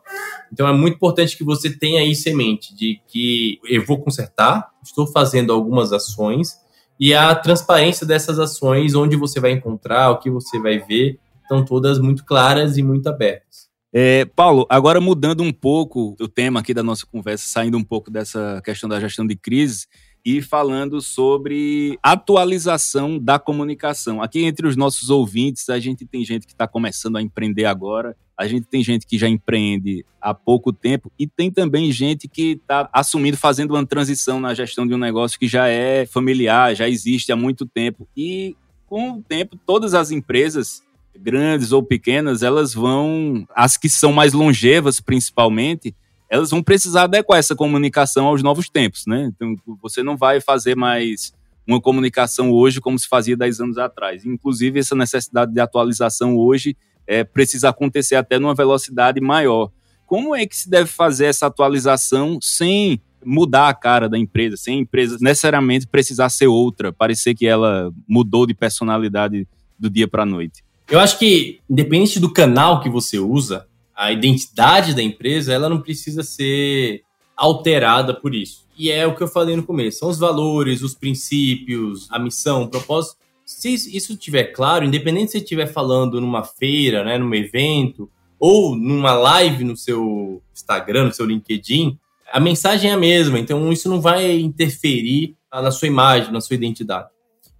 Então 0.53 0.69
é 0.69 0.73
muito 0.73 0.95
importante 0.95 1.37
que 1.37 1.45
você 1.45 1.71
tenha 1.71 2.05
isso 2.05 2.29
em 2.29 2.35
mente, 2.35 2.75
de 2.75 3.01
que 3.09 3.59
eu 3.65 3.85
vou 3.85 4.01
consertar, 4.01 4.71
estou 4.83 5.07
fazendo 5.07 5.53
algumas 5.53 5.93
ações, 5.93 6.53
e 6.99 7.13
a 7.13 7.35
transparência 7.35 8.07
dessas 8.07 8.39
ações, 8.39 8.95
onde 8.95 9.17
você 9.17 9.41
vai 9.41 9.51
encontrar, 9.51 10.11
o 10.11 10.19
que 10.19 10.31
você 10.31 10.61
vai 10.61 10.79
ver, 10.79 11.19
estão 11.43 11.65
todas 11.65 11.99
muito 11.99 12.25
claras 12.25 12.77
e 12.77 12.83
muito 12.83 13.09
abertas. 13.09 13.69
É, 13.93 14.25
Paulo, 14.25 14.67
agora 14.69 15.01
mudando 15.01 15.43
um 15.43 15.53
pouco 15.53 16.17
o 16.21 16.29
tema 16.29 16.61
aqui 16.61 16.75
da 16.75 16.83
nossa 16.83 17.07
conversa, 17.07 17.47
saindo 17.47 17.79
um 17.79 17.85
pouco 17.85 18.11
dessa 18.11 18.61
questão 18.65 18.89
da 18.89 19.01
gestão 19.01 19.27
de 19.27 19.37
crise 19.37 19.87
e 20.25 20.41
falando 20.41 21.03
sobre 21.03 21.99
atualização 22.03 23.19
da 23.19 23.39
comunicação. 23.39 24.23
Aqui 24.23 24.45
entre 24.45 24.67
os 24.67 24.75
nossos 24.75 25.11
ouvintes, 25.11 25.69
a 25.69 25.79
gente 25.79 26.07
tem 26.07 26.25
gente 26.25 26.47
que 26.47 26.53
está 26.53 26.67
começando 26.67 27.17
a 27.17 27.23
empreender 27.23 27.67
agora, 27.67 28.17
a 28.37 28.49
gente 28.49 28.67
tem 28.67 28.83
gente 28.83 29.07
que 29.07 29.19
já 29.19 29.29
empreende 29.29 30.05
há 30.21 30.33
pouco 30.33 30.73
tempo 30.73 31.13
e 31.19 31.27
tem 31.27 31.51
também 31.51 31.93
gente 31.93 32.27
que 32.27 32.53
está 32.53 32.89
assumindo, 32.93 33.37
fazendo 33.37 33.73
uma 33.75 33.87
transição 33.87 34.41
na 34.41 34.55
gestão 34.55 34.87
de 34.87 34.95
um 34.95 34.99
negócio 34.99 35.39
que 35.39 35.47
já 35.47 35.69
é 35.69 36.07
familiar, 36.07 36.75
já 36.75 36.89
existe 36.89 37.31
há 37.31 37.37
muito 37.37 37.67
tempo. 37.67 38.09
E 38.17 38.57
com 38.87 39.13
o 39.13 39.23
tempo, 39.23 39.59
todas 39.67 39.93
as 39.93 40.11
empresas 40.11 40.83
grandes 41.17 41.71
ou 41.71 41.83
pequenas, 41.83 42.43
elas 42.43 42.75
vão, 42.75 43.47
as 43.55 43.77
que 43.77 43.89
são 43.89 44.13
mais 44.13 44.33
longevas 44.33 45.01
principalmente, 45.01 45.95
elas 46.35 46.51
vão 46.51 46.61
precisar 46.61 47.05
adequar 47.05 47.39
essa 47.39 47.55
comunicação 47.55 48.27
aos 48.27 48.43
novos 48.43 48.69
tempos, 48.69 49.05
né? 49.07 49.31
Então, 49.33 49.55
você 49.81 50.03
não 50.03 50.17
vai 50.17 50.41
fazer 50.41 50.75
mais 50.75 51.33
uma 51.65 51.81
comunicação 51.81 52.51
hoje 52.51 52.81
como 52.81 52.99
se 52.99 53.07
fazia 53.07 53.37
10 53.37 53.61
anos 53.61 53.79
atrás. 53.79 54.27
Inclusive, 54.27 54.81
essa 54.81 54.97
necessidade 54.97 55.53
de 55.53 55.61
atualização 55.61 56.37
hoje 56.37 56.77
é, 57.07 57.23
precisa 57.23 57.69
acontecer 57.69 58.17
até 58.17 58.37
numa 58.37 58.53
velocidade 58.53 59.21
maior. 59.21 59.71
Como 60.07 60.35
é 60.35 60.45
que 60.45 60.57
se 60.57 60.69
deve 60.69 60.91
fazer 60.91 61.27
essa 61.27 61.47
atualização 61.47 62.41
sem 62.43 63.01
mudar 63.25 63.69
a 63.69 63.75
cara 63.75 64.09
da 64.09 64.19
empresa, 64.19 64.57
sem 64.57 64.79
a 64.79 64.81
empresa 64.81 65.17
necessariamente 65.21 65.87
precisar 65.87 66.31
ser 66.31 66.49
outra, 66.49 66.93
parecer 66.93 67.37
que 67.37 67.47
ela 67.47 67.93
mudou 68.09 68.45
de 68.45 68.55
personalidade 68.55 69.47
do 69.79 69.89
dia 69.89 70.09
para 70.09 70.25
a 70.25 70.27
noite? 70.27 70.65
Eu 70.91 70.99
acho 70.99 71.17
que, 71.17 71.61
independente 71.71 72.19
do 72.19 72.29
canal 72.29 72.81
que 72.81 72.91
você 72.91 73.21
usa, 73.21 73.69
a 73.95 74.11
identidade 74.13 74.95
da 74.95 75.03
empresa 75.03 75.53
ela 75.53 75.69
não 75.69 75.81
precisa 75.81 76.23
ser 76.23 77.03
alterada 77.37 78.13
por 78.15 78.35
isso. 78.35 78.65
E 78.77 78.91
é 78.91 79.07
o 79.07 79.15
que 79.15 79.23
eu 79.23 79.29
falei 79.29 79.55
no 79.55 79.63
começo: 79.63 80.01
são 80.01 80.09
os 80.09 80.19
valores, 80.19 80.83
os 80.83 80.95
princípios, 80.95 82.09
a 82.11 82.19
missão, 82.19 82.65
o 82.65 82.69
propósito. 82.69 83.17
Se 83.45 83.75
isso 83.75 84.13
estiver 84.13 84.45
claro, 84.45 84.85
independente 84.85 85.33
se 85.33 85.39
estiver 85.39 85.67
falando 85.67 86.21
numa 86.21 86.43
feira, 86.43 87.05
né, 87.05 87.19
num 87.19 87.35
evento, 87.35 88.11
ou 88.39 88.75
numa 88.75 89.13
live 89.13 89.65
no 89.65 89.77
seu 89.77 90.43
Instagram, 90.53 91.05
no 91.05 91.13
seu 91.13 91.27
LinkedIn, 91.27 91.99
a 92.33 92.41
mensagem 92.41 92.91
é 92.91 92.95
a 92.95 92.99
mesma. 92.99 93.39
Então, 93.39 93.71
isso 93.71 93.89
não 93.89 94.01
vai 94.01 94.41
interferir 94.41 95.37
na 95.53 95.71
sua 95.71 95.89
imagem, 95.89 96.33
na 96.33 96.41
sua 96.41 96.55
identidade. 96.55 97.09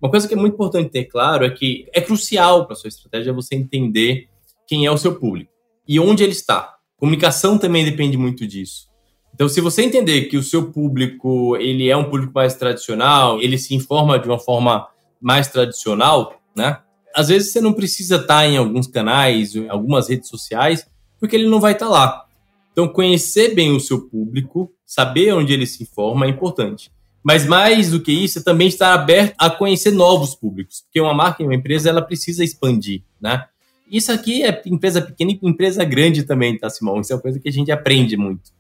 Uma 0.01 0.11
coisa 0.11 0.27
que 0.27 0.35
é 0.35 0.37
muito 0.37 0.55
importante 0.55 0.91
ter 0.91 1.05
claro 1.05 1.45
é 1.45 1.51
que 1.51 1.87
é 1.93 2.01
crucial 2.01 2.67
para 2.67 2.75
sua 2.75 2.89
estratégia 2.89 3.33
você 3.33 3.55
entender 3.55 4.27
quem 4.67 4.87
é 4.87 4.91
o 4.91 4.99
seu 4.99 5.15
público 5.15 5.54
e 5.87 6.01
onde 6.01 6.23
ele 6.23 6.33
está. 6.33 6.75
Comunicação 6.97 7.59
também 7.59 7.85
depende 7.85 8.17
muito 8.17 8.47
disso. 8.47 8.89
Então, 9.35 9.49
se 9.49 9.61
você 9.61 9.83
entender 9.83 10.23
que 10.27 10.37
o 10.37 10.43
seu 10.43 10.71
público 10.71 11.57
ele 11.57 11.91
é 11.91 11.97
um 11.97 12.05
público 12.05 12.33
mais 12.35 12.55
tradicional, 12.55 13.41
ele 13.43 13.59
se 13.59 13.75
informa 13.75 14.19
de 14.19 14.29
uma 14.29 14.39
forma 14.39 14.87
mais 15.21 15.49
tradicional, 15.49 16.41
né? 16.57 16.79
Às 17.15 17.29
vezes 17.29 17.53
você 17.53 17.61
não 17.61 17.73
precisa 17.73 18.17
estar 18.17 18.47
em 18.47 18.57
alguns 18.57 18.87
canais, 18.87 19.55
em 19.57 19.69
algumas 19.69 20.09
redes 20.09 20.29
sociais, 20.29 20.87
porque 21.19 21.35
ele 21.35 21.49
não 21.49 21.61
vai 21.61 21.73
estar 21.73 21.89
lá. 21.89 22.25
Então, 22.73 22.89
conhecer 22.89 23.55
bem 23.55 23.75
o 23.75 23.81
seu 23.81 24.09
público, 24.09 24.73
saber 24.85 25.33
onde 25.33 25.53
ele 25.53 25.67
se 25.67 25.83
informa 25.83 26.27
é 26.27 26.29
importante. 26.29 26.91
Mas 27.23 27.47
mais 27.47 27.91
do 27.91 28.01
que 28.01 28.13
isso, 28.13 28.39
é 28.39 28.43
também 28.43 28.69
estar 28.69 28.93
aberto 28.93 29.35
a 29.39 29.49
conhecer 29.49 29.93
novos 29.93 30.35
públicos, 30.35 30.83
porque 30.83 31.01
uma 31.01 31.15
marca 31.15 31.43
uma 31.43 31.55
empresa 31.55 31.89
ela 31.89 32.03
precisa 32.03 32.45
expandir, 32.45 33.03
né? 33.21 33.47
Isso 33.91 34.11
aqui 34.11 34.43
é 34.43 34.63
empresa 34.67 35.01
pequena 35.01 35.33
e 35.33 35.39
empresa 35.43 35.85
grande 35.85 36.23
também, 36.23 36.59
tá, 36.59 36.71
Simão? 36.71 37.01
Isso 37.01 37.13
é 37.13 37.17
uma 37.17 37.23
coisa 37.23 37.39
que 37.39 37.49
a 37.49 37.53
gente 37.53 37.71
aprende 37.71 38.17
muito. 38.17 38.51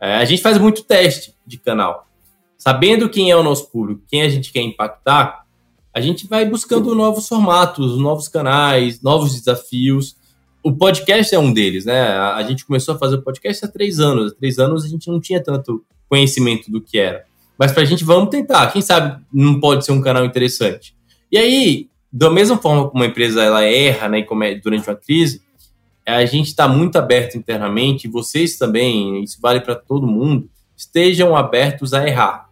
É, 0.00 0.16
a 0.16 0.24
gente 0.24 0.42
faz 0.42 0.58
muito 0.58 0.84
teste 0.84 1.34
de 1.46 1.58
canal. 1.58 2.06
sabendo 2.58 3.08
quem 3.08 3.30
é 3.30 3.36
o 3.36 3.42
nosso 3.42 3.70
público, 3.70 4.02
quem 4.08 4.22
a 4.22 4.28
gente 4.28 4.52
quer 4.52 4.60
impactar, 4.60 5.44
a 5.94 6.00
gente 6.00 6.26
vai 6.26 6.44
buscando 6.44 6.94
novos 6.94 7.26
formatos, 7.26 7.98
novos 7.98 8.28
canais, 8.28 9.00
novos 9.00 9.32
desafios. 9.32 10.16
O 10.62 10.72
podcast 10.72 11.34
é 11.34 11.38
um 11.38 11.52
deles, 11.52 11.86
né? 11.86 12.08
A 12.08 12.42
gente 12.42 12.66
começou 12.66 12.94
a 12.94 12.98
fazer 12.98 13.16
o 13.16 13.22
podcast 13.22 13.64
há 13.64 13.68
três 13.68 13.98
anos. 13.98 14.32
Há 14.32 14.34
três 14.34 14.58
anos 14.58 14.84
a 14.84 14.88
gente 14.88 15.08
não 15.08 15.20
tinha 15.20 15.42
tanto 15.42 15.84
conhecimento 16.08 16.70
do 16.70 16.80
que 16.80 16.98
era. 16.98 17.24
Mas 17.58 17.72
para 17.72 17.82
a 17.82 17.86
gente, 17.86 18.04
vamos 18.04 18.28
tentar. 18.28 18.70
Quem 18.72 18.82
sabe 18.82 19.22
não 19.32 19.58
pode 19.58 19.84
ser 19.84 19.92
um 19.92 20.00
canal 20.00 20.24
interessante. 20.24 20.94
E 21.32 21.38
aí, 21.38 21.88
da 22.12 22.30
mesma 22.30 22.56
forma 22.56 22.88
como 22.88 23.02
uma 23.02 23.06
empresa 23.06 23.42
ela 23.42 23.64
erra 23.64 24.08
né, 24.08 24.24
durante 24.62 24.88
uma 24.88 24.96
crise, 24.96 25.42
a 26.06 26.24
gente 26.24 26.46
está 26.46 26.68
muito 26.68 26.96
aberto 26.96 27.36
internamente, 27.36 28.06
vocês 28.06 28.56
também, 28.56 29.22
isso 29.22 29.38
vale 29.40 29.60
para 29.60 29.74
todo 29.74 30.06
mundo, 30.06 30.48
estejam 30.76 31.36
abertos 31.36 31.92
a 31.92 32.06
errar. 32.06 32.48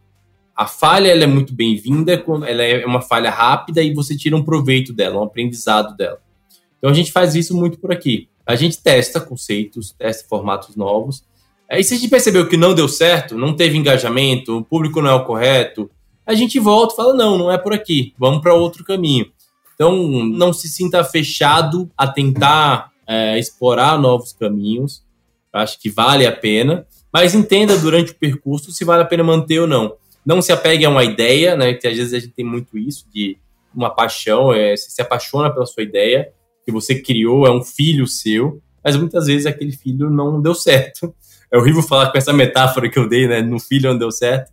A 0.56 0.66
falha 0.66 1.08
ela 1.08 1.24
é 1.24 1.26
muito 1.26 1.54
bem-vinda, 1.54 2.12
ela 2.46 2.62
é 2.62 2.84
uma 2.84 3.00
falha 3.00 3.30
rápida 3.30 3.82
e 3.82 3.94
você 3.94 4.16
tira 4.16 4.36
um 4.36 4.42
proveito 4.42 4.92
dela, 4.92 5.20
um 5.20 5.24
aprendizado 5.24 5.96
dela. 5.96 6.18
Então 6.78 6.90
a 6.90 6.94
gente 6.94 7.12
faz 7.12 7.34
isso 7.34 7.56
muito 7.56 7.78
por 7.78 7.92
aqui. 7.92 8.28
A 8.46 8.56
gente 8.56 8.82
testa 8.82 9.20
conceitos, 9.20 9.92
testa 9.92 10.28
formatos 10.28 10.76
novos. 10.76 11.24
Aí 11.70 11.82
se 11.82 11.94
a 11.94 11.96
gente 11.96 12.10
percebeu 12.10 12.48
que 12.48 12.56
não 12.56 12.74
deu 12.74 12.88
certo, 12.88 13.38
não 13.38 13.54
teve 13.54 13.78
engajamento, 13.78 14.58
o 14.58 14.64
público 14.64 15.00
não 15.00 15.10
é 15.10 15.14
o 15.14 15.24
correto, 15.24 15.90
a 16.26 16.34
gente 16.34 16.58
volta 16.58 16.94
e 16.94 16.96
fala: 16.96 17.14
não, 17.14 17.38
não 17.38 17.50
é 17.50 17.58
por 17.58 17.72
aqui, 17.72 18.14
vamos 18.18 18.40
para 18.40 18.54
outro 18.54 18.84
caminho. 18.84 19.26
Então 19.74 20.24
não 20.24 20.52
se 20.52 20.68
sinta 20.68 21.02
fechado 21.04 21.90
a 21.96 22.06
tentar 22.06 22.90
é, 23.06 23.38
explorar 23.38 23.98
novos 23.98 24.32
caminhos. 24.32 25.04
Acho 25.52 25.80
que 25.80 25.90
vale 25.90 26.26
a 26.26 26.32
pena, 26.32 26.86
mas 27.12 27.34
entenda 27.34 27.76
durante 27.76 28.12
o 28.12 28.16
percurso 28.16 28.72
se 28.72 28.84
vale 28.84 29.02
a 29.02 29.06
pena 29.06 29.22
manter 29.22 29.60
ou 29.60 29.66
não. 29.66 29.94
Não 30.24 30.40
se 30.40 30.52
apegue 30.52 30.84
a 30.84 30.90
uma 30.90 31.04
ideia, 31.04 31.54
né? 31.54 31.74
Que 31.74 31.86
às 31.86 31.96
vezes 31.96 32.14
a 32.14 32.18
gente 32.18 32.32
tem 32.32 32.44
muito 32.44 32.78
isso 32.78 33.06
de 33.12 33.36
uma 33.74 33.90
paixão, 33.90 34.52
é, 34.52 34.76
você 34.76 34.90
se 34.90 35.02
apaixona 35.02 35.52
pela 35.52 35.66
sua 35.66 35.82
ideia, 35.82 36.32
que 36.64 36.72
você 36.72 37.00
criou, 37.00 37.46
é 37.46 37.50
um 37.50 37.62
filho 37.62 38.06
seu, 38.06 38.62
mas 38.82 38.96
muitas 38.96 39.26
vezes 39.26 39.46
aquele 39.46 39.72
filho 39.72 40.08
não 40.08 40.40
deu 40.40 40.54
certo. 40.54 41.14
É 41.52 41.56
horrível 41.56 41.82
falar 41.82 42.10
com 42.10 42.18
essa 42.18 42.32
metáfora 42.32 42.88
que 42.88 42.98
eu 42.98 43.08
dei, 43.08 43.28
né? 43.28 43.40
No 43.40 43.60
filho 43.60 43.88
não 43.88 43.96
deu 43.96 44.10
certo. 44.10 44.50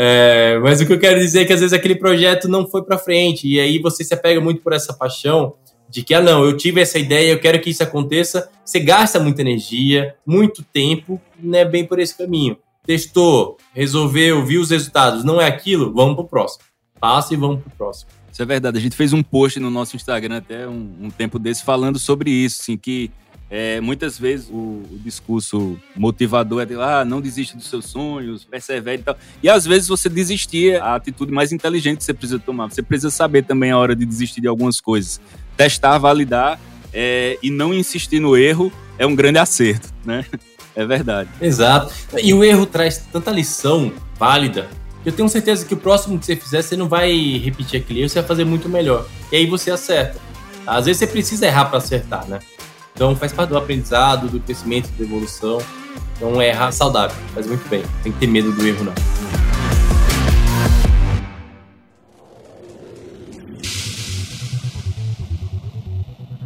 É, 0.00 0.60
mas 0.60 0.80
o 0.80 0.86
que 0.86 0.92
eu 0.92 0.98
quero 1.00 1.18
dizer 1.18 1.40
é 1.40 1.44
que 1.44 1.52
às 1.52 1.58
vezes 1.58 1.72
aquele 1.72 1.96
projeto 1.96 2.46
não 2.46 2.68
foi 2.68 2.84
para 2.84 2.96
frente, 2.96 3.48
e 3.48 3.58
aí 3.58 3.80
você 3.80 4.04
se 4.04 4.14
apega 4.14 4.40
muito 4.40 4.62
por 4.62 4.72
essa 4.72 4.92
paixão 4.92 5.54
de 5.90 6.04
que, 6.04 6.14
ah, 6.14 6.20
não, 6.20 6.44
eu 6.44 6.56
tive 6.56 6.80
essa 6.80 7.00
ideia, 7.00 7.32
eu 7.32 7.40
quero 7.40 7.60
que 7.60 7.70
isso 7.70 7.82
aconteça. 7.82 8.48
Você 8.64 8.78
gasta 8.78 9.18
muita 9.18 9.40
energia, 9.40 10.14
muito 10.24 10.62
tempo, 10.62 11.20
não 11.42 11.58
é 11.58 11.64
bem 11.64 11.84
por 11.84 11.98
esse 11.98 12.16
caminho. 12.16 12.56
Testou, 12.86 13.56
resolveu, 13.74 14.44
viu 14.46 14.60
os 14.60 14.70
resultados, 14.70 15.24
não 15.24 15.40
é 15.40 15.48
aquilo, 15.48 15.92
vamos 15.92 16.14
pro 16.14 16.24
próximo. 16.28 16.62
Passa 17.00 17.34
e 17.34 17.36
vamos 17.36 17.62
pro 17.62 17.70
próximo. 17.72 18.10
Isso 18.30 18.40
é 18.40 18.46
verdade. 18.46 18.78
A 18.78 18.80
gente 18.80 18.94
fez 18.94 19.12
um 19.12 19.22
post 19.22 19.58
no 19.58 19.68
nosso 19.68 19.96
Instagram 19.96 20.36
até 20.36 20.68
um, 20.68 20.94
um 21.00 21.10
tempo 21.10 21.40
desse 21.40 21.64
falando 21.64 21.98
sobre 21.98 22.30
isso, 22.30 22.60
assim, 22.62 22.76
que 22.76 23.10
é, 23.50 23.80
muitas 23.80 24.18
vezes 24.18 24.48
o, 24.50 24.82
o, 24.90 25.00
discurso 25.02 25.78
motivador 25.96 26.62
é 26.62 26.66
de 26.66 26.74
ah, 26.74 27.04
não 27.04 27.20
desista 27.20 27.56
dos 27.56 27.66
seus 27.66 27.86
sonhos, 27.86 28.44
persevere 28.44 29.00
e 29.00 29.04
tal. 29.04 29.16
E 29.42 29.48
às 29.48 29.64
vezes 29.64 29.88
você 29.88 30.08
desistir 30.08 30.72
é 30.72 30.78
a 30.78 30.94
atitude 30.94 31.32
mais 31.32 31.50
inteligente 31.52 31.98
que 31.98 32.04
você 32.04 32.14
precisa 32.14 32.38
tomar. 32.38 32.70
Você 32.70 32.82
precisa 32.82 33.10
saber 33.10 33.44
também 33.44 33.70
a 33.70 33.78
hora 33.78 33.96
de 33.96 34.04
desistir 34.04 34.40
de 34.40 34.48
algumas 34.48 34.80
coisas 34.80 35.20
testar, 35.56 35.98
validar 35.98 36.60
é, 36.92 37.38
e 37.42 37.50
não 37.50 37.72
insistir 37.74 38.20
no 38.20 38.36
erro 38.36 38.72
é 38.98 39.06
um 39.06 39.14
grande 39.14 39.38
acerto, 39.38 39.92
né? 40.04 40.24
É 40.76 40.86
verdade. 40.86 41.28
Exato. 41.40 41.92
E 42.22 42.32
o 42.32 42.44
erro 42.44 42.64
traz 42.64 42.98
tanta 42.98 43.32
lição 43.32 43.92
válida 44.16 44.68
eu 45.04 45.12
tenho 45.12 45.28
certeza 45.28 45.64
que 45.64 45.72
o 45.72 45.76
próximo 45.76 46.18
que 46.18 46.26
você 46.26 46.36
fizer, 46.36 46.60
você 46.60 46.76
não 46.76 46.86
vai 46.86 47.38
repetir 47.38 47.80
aquele 47.80 48.00
erro, 48.00 48.10
você 48.10 48.20
vai 48.20 48.28
fazer 48.28 48.44
muito 48.44 48.68
melhor. 48.68 49.06
E 49.32 49.36
aí 49.36 49.46
você 49.46 49.70
acerta. 49.70 50.20
Às 50.66 50.84
vezes 50.84 50.98
você 50.98 51.06
precisa 51.06 51.46
errar 51.46 51.66
para 51.66 51.78
acertar, 51.78 52.26
né? 52.28 52.40
Então 52.98 53.14
faz 53.14 53.32
parte 53.32 53.50
do 53.50 53.56
aprendizado, 53.56 54.28
do 54.28 54.40
crescimento, 54.40 54.88
da 54.98 55.04
evolução. 55.04 55.58
Então 56.16 56.42
é 56.42 56.48
errar 56.48 56.72
saudável, 56.72 57.16
faz 57.32 57.46
muito 57.46 57.68
bem. 57.68 57.80
Tem 58.02 58.10
que 58.10 58.18
ter 58.18 58.26
medo 58.26 58.50
do 58.50 58.66
erro, 58.66 58.86
não. 58.86 58.94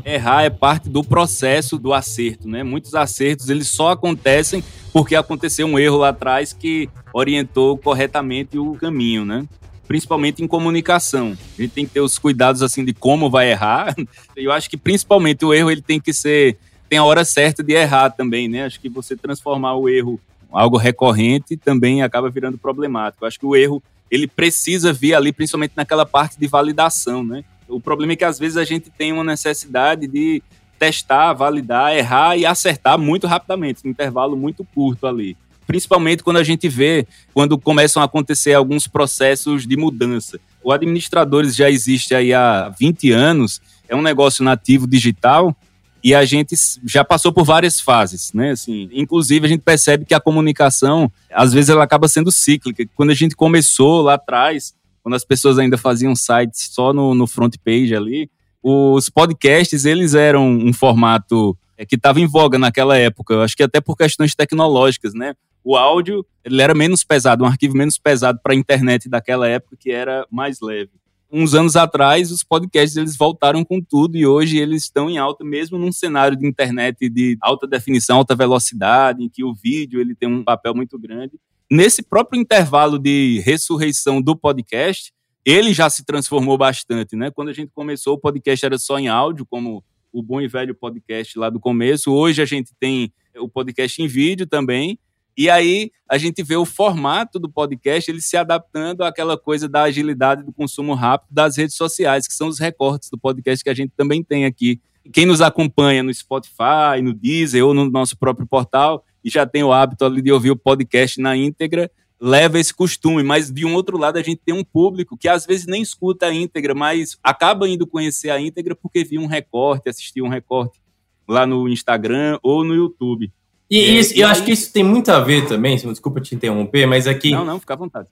errar 0.04 0.42
é 0.42 0.50
parte 0.50 0.90
do 0.90 1.02
processo 1.02 1.78
do 1.78 1.94
acerto, 1.94 2.46
né? 2.46 2.62
Muitos 2.62 2.94
acertos 2.94 3.48
eles 3.48 3.68
só 3.68 3.92
acontecem 3.92 4.62
porque 4.92 5.16
aconteceu 5.16 5.66
um 5.66 5.78
erro 5.78 5.96
lá 5.96 6.10
atrás 6.10 6.52
que 6.52 6.86
orientou 7.14 7.78
corretamente 7.78 8.58
o 8.58 8.74
caminho, 8.74 9.24
né? 9.24 9.48
Principalmente 9.92 10.42
em 10.42 10.46
comunicação. 10.46 11.36
A 11.58 11.60
gente 11.60 11.72
tem 11.72 11.84
que 11.84 11.92
ter 11.92 12.00
os 12.00 12.18
cuidados 12.18 12.62
assim 12.62 12.82
de 12.82 12.94
como 12.94 13.28
vai 13.28 13.50
errar. 13.50 13.94
Eu 14.34 14.50
acho 14.50 14.70
que 14.70 14.78
principalmente 14.78 15.44
o 15.44 15.52
erro 15.52 15.70
ele 15.70 15.82
tem 15.82 16.00
que 16.00 16.14
ser 16.14 16.56
tem 16.88 16.98
a 16.98 17.04
hora 17.04 17.26
certa 17.26 17.62
de 17.62 17.74
errar 17.74 18.08
também, 18.08 18.48
né? 18.48 18.64
Acho 18.64 18.80
que 18.80 18.88
você 18.88 19.14
transformar 19.14 19.74
o 19.74 19.90
erro 19.90 20.18
algo 20.50 20.78
recorrente 20.78 21.58
também 21.58 22.02
acaba 22.02 22.30
virando 22.30 22.56
problemático. 22.56 23.26
Acho 23.26 23.38
que 23.38 23.44
o 23.44 23.54
erro 23.54 23.82
ele 24.10 24.26
precisa 24.26 24.94
vir 24.94 25.12
ali 25.12 25.30
principalmente 25.30 25.74
naquela 25.76 26.06
parte 26.06 26.40
de 26.40 26.46
validação, 26.46 27.22
né? 27.22 27.44
O 27.68 27.78
problema 27.78 28.14
é 28.14 28.16
que 28.16 28.24
às 28.24 28.38
vezes 28.38 28.56
a 28.56 28.64
gente 28.64 28.88
tem 28.88 29.12
uma 29.12 29.24
necessidade 29.24 30.06
de 30.06 30.42
testar, 30.78 31.34
validar, 31.34 31.94
errar 31.94 32.34
e 32.38 32.46
acertar 32.46 32.98
muito 32.98 33.26
rapidamente, 33.26 33.86
um 33.86 33.90
intervalo 33.90 34.38
muito 34.38 34.64
curto 34.74 35.06
ali. 35.06 35.36
Principalmente 35.66 36.22
quando 36.22 36.38
a 36.38 36.44
gente 36.44 36.68
vê, 36.68 37.06
quando 37.32 37.58
começam 37.58 38.02
a 38.02 38.06
acontecer 38.06 38.54
alguns 38.54 38.86
processos 38.86 39.66
de 39.66 39.76
mudança. 39.76 40.38
O 40.62 40.72
Administradores 40.72 41.54
já 41.56 41.70
existe 41.70 42.14
aí 42.14 42.32
há 42.32 42.68
20 42.78 43.10
anos, 43.10 43.60
é 43.88 43.96
um 43.96 44.02
negócio 44.02 44.44
nativo 44.44 44.86
digital, 44.86 45.56
e 46.04 46.14
a 46.14 46.24
gente 46.24 46.56
já 46.84 47.04
passou 47.04 47.32
por 47.32 47.44
várias 47.44 47.80
fases, 47.80 48.32
né? 48.32 48.50
Assim, 48.50 48.88
inclusive 48.92 49.46
a 49.46 49.48
gente 49.48 49.60
percebe 49.60 50.04
que 50.04 50.14
a 50.14 50.20
comunicação, 50.20 51.10
às 51.30 51.52
vezes 51.52 51.70
ela 51.70 51.84
acaba 51.84 52.08
sendo 52.08 52.32
cíclica. 52.32 52.84
Quando 52.96 53.10
a 53.10 53.14
gente 53.14 53.36
começou 53.36 54.02
lá 54.02 54.14
atrás, 54.14 54.74
quando 55.02 55.14
as 55.14 55.24
pessoas 55.24 55.58
ainda 55.58 55.78
faziam 55.78 56.14
sites 56.16 56.70
só 56.72 56.92
no, 56.92 57.14
no 57.14 57.26
front 57.26 57.54
page 57.64 57.94
ali, 57.94 58.28
os 58.62 59.08
podcasts, 59.08 59.84
eles 59.84 60.14
eram 60.14 60.48
um 60.48 60.72
formato 60.72 61.56
é, 61.76 61.86
que 61.86 61.96
estava 61.96 62.20
em 62.20 62.26
voga 62.26 62.58
naquela 62.58 62.96
época, 62.96 63.34
eu 63.34 63.42
acho 63.42 63.56
que 63.56 63.62
até 63.62 63.80
por 63.80 63.96
questões 63.96 64.34
tecnológicas, 64.34 65.14
né? 65.14 65.34
O 65.64 65.76
áudio, 65.76 66.26
ele 66.44 66.60
era 66.60 66.74
menos 66.74 67.04
pesado, 67.04 67.44
um 67.44 67.46
arquivo 67.46 67.76
menos 67.76 67.98
pesado 67.98 68.40
para 68.42 68.52
a 68.52 68.56
internet 68.56 69.08
daquela 69.08 69.48
época, 69.48 69.76
que 69.78 69.90
era 69.90 70.26
mais 70.30 70.60
leve. 70.60 70.90
Uns 71.30 71.54
anos 71.54 71.76
atrás, 71.76 72.30
os 72.30 72.42
podcasts 72.42 72.96
eles 72.96 73.16
voltaram 73.16 73.64
com 73.64 73.80
tudo 73.80 74.16
e 74.16 74.26
hoje 74.26 74.58
eles 74.58 74.82
estão 74.82 75.08
em 75.08 75.16
alta, 75.16 75.42
mesmo 75.44 75.78
num 75.78 75.90
cenário 75.90 76.36
de 76.36 76.46
internet 76.46 77.08
de 77.08 77.38
alta 77.40 77.66
definição, 77.66 78.18
alta 78.18 78.34
velocidade, 78.34 79.24
em 79.24 79.28
que 79.30 79.42
o 79.42 79.54
vídeo 79.54 80.00
ele 80.00 80.14
tem 80.14 80.28
um 80.28 80.44
papel 80.44 80.74
muito 80.74 80.98
grande 80.98 81.38
nesse 81.72 82.02
próprio 82.02 82.38
intervalo 82.38 82.98
de 82.98 83.40
ressurreição 83.46 84.20
do 84.20 84.36
podcast, 84.36 85.10
ele 85.42 85.72
já 85.72 85.88
se 85.88 86.04
transformou 86.04 86.58
bastante, 86.58 87.16
né? 87.16 87.30
Quando 87.30 87.48
a 87.48 87.52
gente 87.54 87.72
começou, 87.74 88.14
o 88.14 88.18
podcast 88.18 88.66
era 88.66 88.76
só 88.76 88.98
em 88.98 89.08
áudio, 89.08 89.46
como 89.46 89.82
o 90.12 90.22
bom 90.22 90.38
e 90.38 90.46
velho 90.46 90.74
podcast 90.74 91.38
lá 91.38 91.48
do 91.48 91.58
começo. 91.58 92.12
Hoje 92.12 92.42
a 92.42 92.44
gente 92.44 92.74
tem 92.78 93.10
o 93.38 93.48
podcast 93.48 94.02
em 94.02 94.06
vídeo 94.06 94.46
também. 94.46 94.98
E 95.36 95.48
aí 95.48 95.90
a 96.08 96.18
gente 96.18 96.42
vê 96.42 96.56
o 96.56 96.64
formato 96.64 97.38
do 97.38 97.48
podcast 97.48 98.10
ele 98.10 98.20
se 98.20 98.36
adaptando 98.36 99.02
àquela 99.02 99.36
coisa 99.38 99.68
da 99.68 99.82
agilidade 99.82 100.42
do 100.42 100.52
consumo 100.52 100.94
rápido 100.94 101.28
das 101.30 101.56
redes 101.56 101.76
sociais, 101.76 102.28
que 102.28 102.34
são 102.34 102.48
os 102.48 102.58
recortes 102.58 103.08
do 103.08 103.18
podcast 103.18 103.64
que 103.64 103.70
a 103.70 103.74
gente 103.74 103.92
também 103.96 104.22
tem 104.22 104.44
aqui. 104.44 104.80
Quem 105.12 105.26
nos 105.26 105.40
acompanha 105.40 106.02
no 106.02 106.12
Spotify, 106.12 107.00
no 107.02 107.14
Deezer 107.14 107.64
ou 107.64 107.72
no 107.72 107.90
nosso 107.90 108.16
próprio 108.16 108.46
portal, 108.46 109.04
e 109.24 109.30
já 109.30 109.46
tem 109.46 109.62
o 109.62 109.72
hábito 109.72 110.04
ali 110.04 110.20
de 110.20 110.30
ouvir 110.30 110.50
o 110.50 110.56
podcast 110.56 111.20
na 111.20 111.36
íntegra, 111.36 111.90
leva 112.20 112.58
esse 112.58 112.72
costume, 112.72 113.22
mas 113.22 113.50
de 113.50 113.64
um 113.64 113.74
outro 113.74 113.98
lado 113.98 114.16
a 114.16 114.22
gente 114.22 114.40
tem 114.44 114.54
um 114.54 114.62
público 114.62 115.16
que 115.16 115.28
às 115.28 115.44
vezes 115.44 115.66
nem 115.66 115.82
escuta 115.82 116.26
a 116.26 116.32
íntegra, 116.32 116.72
mas 116.72 117.18
acaba 117.22 117.68
indo 117.68 117.86
conhecer 117.86 118.30
a 118.30 118.40
íntegra 118.40 118.76
porque 118.76 119.02
viu 119.02 119.20
um 119.20 119.26
recorte, 119.26 119.88
assistiu 119.88 120.24
um 120.24 120.28
recorte 120.28 120.80
lá 121.26 121.46
no 121.46 121.68
Instagram 121.68 122.38
ou 122.42 122.62
no 122.62 122.74
YouTube. 122.74 123.32
E, 123.72 123.78
é, 123.78 123.88
isso, 123.92 124.14
e 124.14 124.20
eu 124.20 124.26
aí... 124.26 124.32
acho 124.32 124.44
que 124.44 124.52
isso 124.52 124.70
tem 124.70 124.84
muito 124.84 125.10
a 125.10 125.18
ver 125.18 125.48
também, 125.48 125.74
desculpa 125.76 126.20
te 126.20 126.34
interromper, 126.34 126.84
mas 126.84 127.06
aqui... 127.06 127.30
Não, 127.30 127.42
não, 127.42 127.58
fica 127.58 127.72
à 127.72 127.76
vontade. 127.76 128.06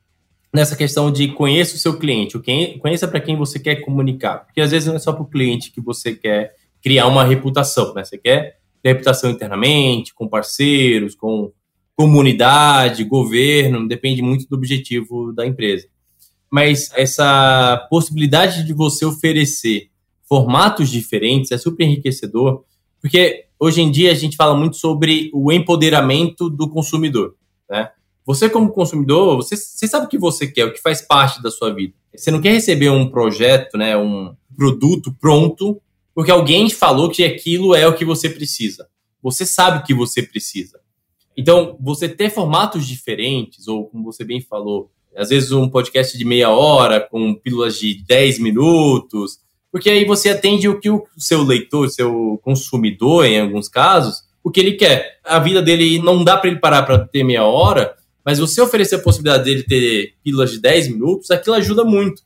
Nessa 0.51 0.75
questão 0.75 1.13
de 1.13 1.29
conheça 1.29 1.75
o 1.75 1.79
seu 1.79 1.99
cliente, 1.99 2.39
conheça 2.81 3.07
para 3.07 3.21
quem 3.21 3.37
você 3.37 3.59
quer 3.59 3.77
comunicar. 3.77 4.47
Porque 4.47 4.63
às 4.63 4.71
vezes 4.71 4.89
não 4.89 4.97
é 4.97 4.99
só 4.99 5.13
para 5.13 5.23
o 5.23 5.29
cliente 5.29 5.71
que 5.71 5.83
você 5.83 6.15
quer 6.15 6.55
criar 6.83 7.07
uma 7.09 7.23
reputação, 7.23 7.93
né? 7.93 8.03
Você 8.03 8.17
quer 8.17 8.59
reputação 8.83 9.31
internamente, 9.31 10.15
com 10.15 10.27
parceiros, 10.27 11.15
com 11.15 11.53
comunidade, 11.95 13.05
governo, 13.05 13.87
depende 13.87 14.23
muito 14.23 14.49
do 14.49 14.57
objetivo 14.57 15.31
da 15.31 15.47
empresa. 15.47 15.87
Mas 16.51 16.91
essa 16.97 17.87
possibilidade 17.91 18.65
de 18.65 18.73
você 18.73 19.05
oferecer 19.05 19.91
formatos 20.27 20.89
diferentes 20.89 21.53
é 21.53 21.59
super 21.59 21.85
enriquecedor, 21.85 22.65
porque 22.99 23.50
hoje 23.61 23.83
em 23.83 23.91
dia 23.91 24.11
a 24.11 24.15
gente 24.15 24.37
fala 24.37 24.57
muito 24.57 24.77
sobre 24.77 25.31
o 25.35 25.53
empoderamento 25.53 26.49
do 26.49 26.69
consumidor, 26.69 27.37
né? 27.69 27.91
Você, 28.27 28.49
como 28.49 28.73
consumidor, 28.73 29.37
você, 29.37 29.57
você 29.57 29.87
sabe 29.87 30.07
o 30.07 30.09
que 30.09 30.19
você 30.19 30.47
quer, 30.47 30.65
o 30.65 30.73
que 30.73 30.81
faz 30.81 31.03
parte 31.03 31.43
da 31.43 31.51
sua 31.51 31.75
vida. 31.75 31.95
Você 32.15 32.31
não 32.31 32.41
quer 32.41 32.53
receber 32.53 32.89
um 32.89 33.09
projeto, 33.09 33.77
né, 33.77 33.97
um 33.97 34.35
produto 34.57 35.13
pronto, 35.21 35.81
porque 36.15 36.31
alguém 36.31 36.69
falou 36.71 37.11
que 37.11 37.25
aquilo 37.25 37.75
é 37.75 37.87
o 37.87 37.95
que 37.95 38.05
você 38.05 38.29
precisa. 38.29 38.89
Você 39.23 39.45
sabe 39.47 39.79
o 39.79 39.83
que 39.83 39.95
você 39.95 40.23
precisa. 40.23 40.81
Então, 41.37 41.77
você 41.81 42.09
ter 42.09 42.31
formatos 42.31 42.87
diferentes, 42.87 43.67
ou 43.67 43.87
como 43.87 44.05
você 44.05 44.25
bem 44.25 44.41
falou, 44.41 44.91
às 45.17 45.31
vezes 45.31 45.51
um 45.51 45.69
podcast 45.69 46.17
de 46.17 46.25
meia 46.25 46.51
hora, 46.51 47.01
com 47.01 47.35
pílulas 47.35 47.79
de 47.79 48.05
10 48.05 48.39
minutos, 48.39 49.39
porque 49.71 49.89
aí 49.89 50.05
você 50.05 50.31
atende 50.31 50.69
o 50.69 50.81
que 50.81 50.91
o 50.91 51.07
seu 51.17 51.43
leitor, 51.43 51.89
seu 51.89 52.41
consumidor, 52.43 53.25
em 53.25 53.41
alguns 53.41 53.69
casos, 53.69 54.23
o 54.43 54.51
que 54.51 54.61
ele 54.61 54.73
quer. 54.73 55.21
A 55.25 55.39
vida 55.39 55.63
dele 55.63 55.99
não 56.01 56.25
dá 56.25 56.37
para 56.37 56.51
ele 56.51 56.59
parar 56.59 56.83
para 56.83 56.99
ter 57.07 57.23
meia 57.23 57.45
hora, 57.45 57.95
mas 58.25 58.39
você 58.39 58.61
oferecer 58.61 58.97
a 58.97 59.03
possibilidade 59.03 59.45
dele 59.45 59.63
ter 59.63 60.15
pílulas 60.23 60.51
de 60.51 60.61
10 60.61 60.89
minutos, 60.89 61.31
aquilo 61.31 61.57
ajuda 61.57 61.85
muito. 61.85 62.23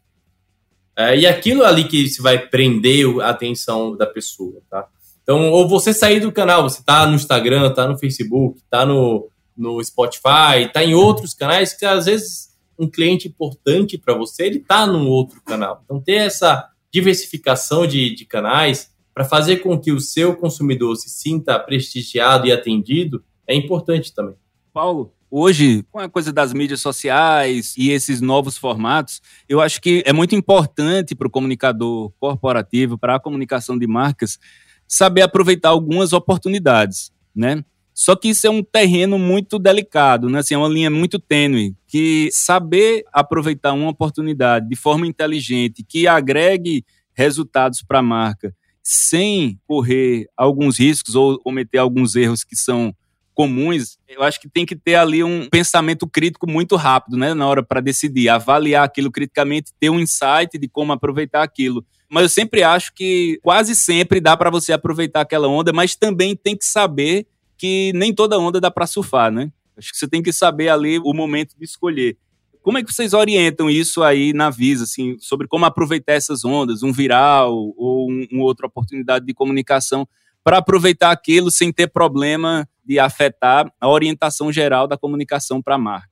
É, 0.97 1.19
e 1.19 1.27
aquilo 1.27 1.65
ali 1.65 1.85
que 1.85 2.09
se 2.09 2.23
vai 2.23 2.39
prender 2.39 3.07
a 3.21 3.31
atenção 3.31 3.97
da 3.97 4.07
pessoa, 4.07 4.63
tá? 4.71 4.87
Então, 5.23 5.51
ou 5.51 5.69
você 5.69 5.93
sair 5.93 6.21
do 6.21 6.31
canal, 6.31 6.63
você 6.63 6.83
tá 6.83 7.07
no 7.07 7.15
Instagram, 7.15 7.73
tá 7.73 7.89
no 7.89 7.99
Facebook, 7.99 8.61
tá 8.71 8.87
no, 8.87 9.29
no 9.57 9.83
Spotify, 9.83 10.71
tá 10.73 10.85
em 10.85 10.95
outros 10.95 11.35
canais 11.35 11.73
que 11.73 11.85
às 11.85 12.07
vezes 12.07 12.55
um 12.79 12.89
cliente 12.89 13.29
importante 13.29 13.99
para 13.99 14.15
você, 14.15 14.45
ele 14.45 14.61
tá 14.61 14.87
num 14.87 15.09
outro 15.09 15.41
canal. 15.43 15.81
Então, 15.85 16.01
ter 16.01 16.15
essa 16.15 16.69
diversificação 16.95 17.89
de, 17.89 18.15
de 18.15 18.25
canais 18.25 18.95
para 19.13 19.25
fazer 19.25 19.57
com 19.57 19.77
que 19.77 19.91
o 19.91 19.99
seu 19.99 20.37
consumidor 20.37 20.95
se 20.95 21.11
sinta 21.11 21.59
prestigiado 21.59 22.47
e 22.47 22.53
atendido 22.53 23.25
é 23.49 23.55
importante 23.55 24.15
também. 24.15 24.37
Paulo, 24.73 25.13
hoje, 25.29 25.85
com 25.91 25.99
a 25.99 26.09
coisa 26.09 26.33
das 26.33 26.53
mídias 26.53 26.81
sociais 26.81 27.75
e 27.77 27.91
esses 27.91 28.21
novos 28.21 28.57
formatos, 28.57 29.21
eu 29.49 29.61
acho 29.61 29.81
que 29.81 30.05
é 30.07 30.13
muito 30.13 30.37
importante 30.37 31.17
para 31.17 31.27
o 31.27 31.31
comunicador 31.31 32.13
corporativo, 32.21 32.97
para 32.97 33.17
a 33.17 33.21
comunicação 33.21 33.77
de 33.77 33.89
marcas, 33.89 34.39
saber 34.87 35.23
aproveitar 35.23 35.71
algumas 35.71 36.13
oportunidades, 36.13 37.11
né? 37.35 37.65
Só 37.95 38.17
que 38.17 38.29
isso 38.29 38.47
é 38.47 38.51
um 38.51 38.63
terreno 38.63 39.19
muito 39.19 39.57
delicado, 39.57 40.29
né? 40.29 40.41
Assim, 40.41 40.55
é 40.55 40.59
uma 40.59 40.69
linha 40.69 40.91
muito 40.91 41.19
tênue, 41.19 41.77
que 41.87 42.29
saber 42.33 43.05
aproveitar 43.13 43.73
uma 43.73 43.89
oportunidade 43.89 44.69
de 44.69 44.75
forma 44.75 45.07
inteligente, 45.07 45.85
que 45.89 46.09
agregue 46.09 46.85
resultados 47.15 47.83
para 47.83 48.01
a 48.01 48.03
marca, 48.03 48.53
sem 48.83 49.59
correr 49.65 50.27
alguns 50.37 50.79
riscos 50.79 51.15
ou 51.15 51.39
cometer 51.39 51.79
alguns 51.79 52.17
erros 52.17 52.43
que 52.43 52.57
são 52.57 52.93
comuns, 53.33 53.99
eu 54.09 54.23
acho 54.23 54.41
que 54.41 54.49
tem 54.49 54.65
que 54.65 54.77
ter 54.77 54.95
ali 54.95 55.23
um 55.25 55.49
pensamento 55.49 56.07
crítico 56.07 56.49
muito 56.49 56.77
rápido, 56.77 57.17
né, 57.17 57.35
na 57.35 57.47
hora 57.47 57.63
para 57.63 57.81
decidir, 57.81 58.29
avaliar 58.29 58.85
aquilo 58.85 59.11
criticamente, 59.11 59.73
ter 59.79 59.91
um 59.91 59.99
insight 59.99 60.57
de 60.57 60.69
como 60.69 60.93
aproveitar 60.93 61.43
aquilo. 61.43 61.85
Mas 62.09 62.23
eu 62.23 62.29
sempre 62.29 62.63
acho 62.63 62.95
que 62.95 63.41
quase 63.43 63.75
sempre 63.75 64.21
dá 64.21 64.37
para 64.37 64.51
você 64.51 64.73
aproveitar 64.73 65.23
aquela 65.23 65.49
onda, 65.49 65.73
mas 65.73 65.97
também 65.97 66.37
tem 66.37 66.57
que 66.57 66.65
saber 66.65 67.27
que 67.57 67.93
nem 67.95 68.15
toda 68.15 68.39
onda 68.39 68.61
dá 68.61 68.71
para 68.71 68.87
surfar, 68.87 69.31
né? 69.31 69.51
Acho 69.77 69.91
que 69.91 69.99
você 69.99 70.09
tem 70.09 70.23
que 70.23 70.33
saber 70.33 70.69
ali 70.69 70.99
o 70.99 71.13
momento 71.13 71.55
de 71.59 71.65
escolher. 71.65 72.17
Como 72.63 72.79
é 72.79 72.83
que 72.83 72.93
vocês 72.93 73.13
orientam 73.13 73.69
isso 73.69 74.03
aí 74.03 74.33
na 74.33 74.49
Visa, 74.49 74.85
assim, 74.85 75.17
sobre 75.21 75.47
como 75.47 75.67
aproveitar 75.67 76.15
essas 76.15 76.45
ondas, 76.45 76.83
um 76.83 76.93
viral 76.93 77.53
ou 77.77 78.11
um, 78.11 78.41
outra 78.41 78.67
oportunidade 78.67 79.27
de 79.27 79.35
comunicação 79.35 80.09
para 80.43 80.59
aproveitar 80.59 81.11
aquilo 81.11 81.51
sem 81.51 81.73
ter 81.73 81.89
problema 81.89 82.67
de 82.85 82.99
afetar 82.99 83.71
a 83.81 83.89
orientação 83.89 84.53
geral 84.53 84.87
da 84.87 84.97
comunicação 84.97 85.61
para 85.61 85.75
a 85.75 85.79
marca. 85.79 86.09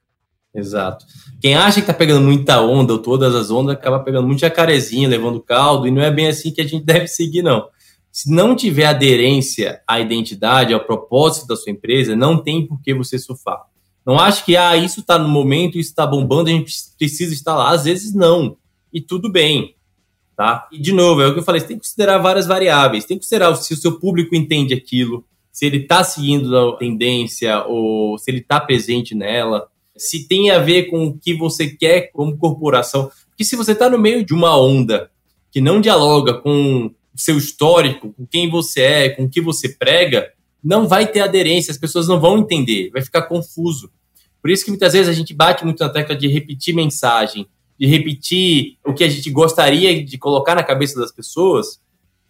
Exato. 0.55 1.07
Quem 1.41 1.55
acha 1.55 1.81
que 1.81 1.87
tá 1.87 1.95
pegando 1.95 2.27
muita 2.27 2.61
onda 2.61 2.93
ou 2.93 2.99
todas 2.99 3.35
as 3.35 3.51
ondas 3.51 3.75
acaba 3.75 4.01
pegando 4.01 4.27
muito 4.27 4.41
jacarezinho, 4.41 5.09
levando 5.09 5.41
caldo, 5.41 5.87
e 5.87 5.91
não 5.91 6.03
é 6.03 6.11
bem 6.11 6.27
assim 6.27 6.53
que 6.53 6.61
a 6.61 6.67
gente 6.67 6.85
deve 6.85 7.09
seguir, 7.09 7.43
não. 7.43 7.67
Se 8.13 8.31
não 8.31 8.55
tiver 8.55 8.85
aderência 8.85 9.81
à 9.89 9.99
identidade, 9.99 10.75
ao 10.75 10.85
propósito 10.85 11.47
da 11.47 11.57
sua 11.57 11.73
empresa, 11.73 12.15
não 12.15 12.37
tem 12.37 12.67
por 12.67 12.79
que 12.83 12.93
você 12.93 13.19
surfar. 13.19 13.63
Não 14.05 14.19
acho 14.19 14.45
que, 14.45 14.55
ah, 14.55 14.77
isso 14.77 15.01
está 15.01 15.19
no 15.19 15.29
momento, 15.29 15.79
isso 15.79 15.89
está 15.89 16.07
bombando, 16.07 16.51
a 16.51 16.53
gente 16.53 16.75
precisa 16.99 17.33
estar 17.33 17.57
lá. 17.57 17.71
Às 17.71 17.85
vezes 17.85 18.15
não. 18.15 18.59
E 18.93 19.01
tudo 19.01 19.33
bem. 19.33 19.77
Tá? 20.37 20.69
E, 20.71 20.79
de 20.79 20.93
novo, 20.93 21.23
é 21.23 21.29
o 21.29 21.33
que 21.33 21.39
eu 21.39 21.43
falei, 21.43 21.63
você 21.63 21.69
tem 21.69 21.77
que 21.79 21.85
considerar 21.85 22.19
várias 22.19 22.47
variáveis. 22.47 23.07
Tem 23.07 23.17
que 23.17 23.23
considerar 23.23 23.55
se 23.55 23.73
o 23.73 23.77
seu 23.79 23.99
público 23.99 24.35
entende 24.35 24.75
aquilo, 24.75 25.25
se 25.51 25.65
ele 25.65 25.79
está 25.79 26.05
seguindo 26.05 26.55
a 26.55 26.77
tendência 26.77 27.65
ou 27.65 28.19
se 28.19 28.31
ele 28.31 28.41
está 28.41 28.61
presente 28.61 29.15
nela, 29.15 29.69
se 29.97 30.29
tem 30.29 30.51
a 30.51 30.59
ver 30.59 30.91
com 30.91 31.07
o 31.07 31.19
que 31.19 31.33
você 31.33 31.69
quer 31.69 32.11
como 32.13 32.37
corporação. 32.37 33.11
Porque 33.29 33.45
se 33.45 33.57
você 33.57 33.73
está 33.73 33.89
no 33.89 33.99
meio 33.99 34.23
de 34.23 34.35
uma 34.35 34.55
onda 34.59 35.11
que 35.51 35.63
não 35.63 35.81
dialoga 35.81 36.35
com 36.35 36.91
seu 37.15 37.37
histórico, 37.37 38.13
com 38.13 38.27
quem 38.27 38.51
você 38.51 38.81
é, 38.81 39.09
com 39.11 39.25
o 39.25 39.29
que 39.29 39.41
você 39.41 39.69
prega, 39.69 40.33
não 40.63 40.87
vai 40.87 41.07
ter 41.07 41.21
aderência, 41.21 41.71
as 41.71 41.79
pessoas 41.79 42.09
não 42.09 42.21
vão 42.21 42.39
entender, 42.39 42.91
vai 42.91 43.03
ficar 43.03 43.23
confuso. 43.23 43.91
Por 44.41 44.51
isso 44.51 44.65
que 44.65 44.71
muitas 44.71 44.93
vezes 44.93 45.09
a 45.09 45.13
gente 45.13 45.35
bate 45.35 45.65
muito 45.65 45.83
na 45.83 45.89
tecla 45.89 46.17
de 46.17 46.29
repetir 46.29 46.75
mensagem, 46.75 47.47
de 47.79 47.87
repetir 47.87 48.77
o 48.85 48.93
que 48.93 49.05
a 49.05 49.09
gente 49.09 49.31
gostaria 49.31 50.05
de 50.05 50.19
colocar 50.19 50.55
na 50.55 50.63
cabeça 50.63 50.99
das 50.99 51.13
pessoas, 51.13 51.81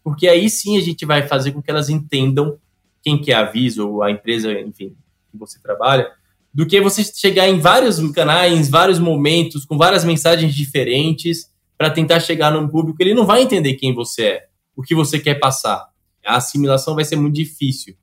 porque 0.02 0.28
aí 0.28 0.48
sim 0.50 0.76
a 0.76 0.80
gente 0.80 1.06
vai 1.06 1.26
fazer 1.26 1.52
com 1.52 1.62
que 1.62 1.70
elas 1.70 1.88
entendam 1.88 2.58
quem 3.02 3.20
que 3.20 3.32
é 3.32 3.34
a 3.34 3.44
Visa 3.44 3.84
ou 3.84 4.02
a 4.02 4.10
empresa, 4.10 4.52
enfim, 4.52 4.94
que 5.30 5.38
você 5.38 5.60
trabalha, 5.60 6.10
do 6.54 6.66
que 6.66 6.80
você 6.80 7.02
chegar 7.04 7.48
em 7.48 7.58
vários 7.58 7.98
canais, 8.12 8.68
vários 8.68 8.98
momentos, 8.98 9.64
com 9.64 9.76
várias 9.76 10.04
mensagens 10.04 10.54
diferentes, 10.54 11.50
para 11.78 11.90
tentar 11.90 12.20
chegar 12.20 12.52
num 12.52 12.68
público, 12.68 13.02
ele 13.02 13.14
não 13.14 13.26
vai 13.26 13.42
entender 13.42 13.74
quem 13.74 13.92
você 13.92 14.22
é, 14.22 14.46
o 14.76 14.82
que 14.82 14.94
você 14.94 15.18
quer 15.18 15.34
passar. 15.36 15.88
A 16.24 16.36
assimilação 16.36 16.94
vai 16.94 17.04
ser 17.04 17.16
muito 17.16 17.34
difícil. 17.34 17.96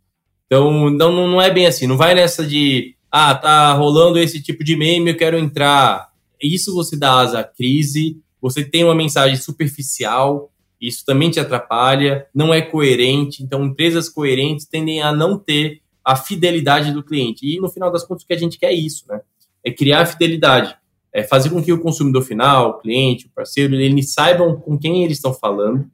Então, 0.45 0.89
não, 0.89 1.27
não 1.27 1.41
é 1.41 1.51
bem 1.51 1.67
assim. 1.67 1.87
Não 1.87 1.97
vai 1.97 2.13
nessa 2.15 2.45
de, 2.45 2.95
ah, 3.11 3.35
tá 3.35 3.73
rolando 3.73 4.19
esse 4.19 4.41
tipo 4.41 4.63
de 4.63 4.75
meme, 4.75 5.11
eu 5.11 5.17
quero 5.17 5.37
entrar. 5.37 6.09
Isso 6.41 6.73
você 6.73 6.97
dá 6.97 7.19
asa 7.19 7.39
à 7.39 7.43
crise, 7.43 8.17
você 8.41 8.63
tem 8.63 8.83
uma 8.83 8.95
mensagem 8.95 9.37
superficial, 9.37 10.51
isso 10.79 11.05
também 11.05 11.29
te 11.29 11.39
atrapalha, 11.39 12.27
não 12.33 12.53
é 12.53 12.61
coerente. 12.61 13.43
Então, 13.43 13.65
empresas 13.65 14.09
coerentes 14.09 14.65
tendem 14.65 15.01
a 15.01 15.11
não 15.11 15.37
ter 15.37 15.81
a 16.03 16.15
fidelidade 16.15 16.91
do 16.91 17.03
cliente. 17.03 17.45
E 17.45 17.59
no 17.59 17.69
final 17.69 17.91
das 17.91 18.03
contas, 18.03 18.23
o 18.23 18.27
que 18.27 18.33
a 18.33 18.37
gente 18.37 18.57
quer 18.57 18.71
é 18.71 18.73
isso, 18.73 19.05
né? 19.07 19.21
É 19.63 19.71
criar 19.71 20.01
a 20.01 20.05
fidelidade. 20.05 20.75
É 21.11 21.23
fazer 21.23 21.49
com 21.49 21.61
que 21.61 21.73
o 21.73 21.81
consumidor 21.81 22.23
final, 22.23 22.69
o 22.69 22.73
cliente, 22.79 23.27
o 23.27 23.29
parceiro, 23.29 23.75
eles 23.75 24.13
saibam 24.13 24.55
com 24.59 24.77
quem 24.77 25.03
eles 25.03 25.17
estão 25.17 25.33
falando, 25.33 25.89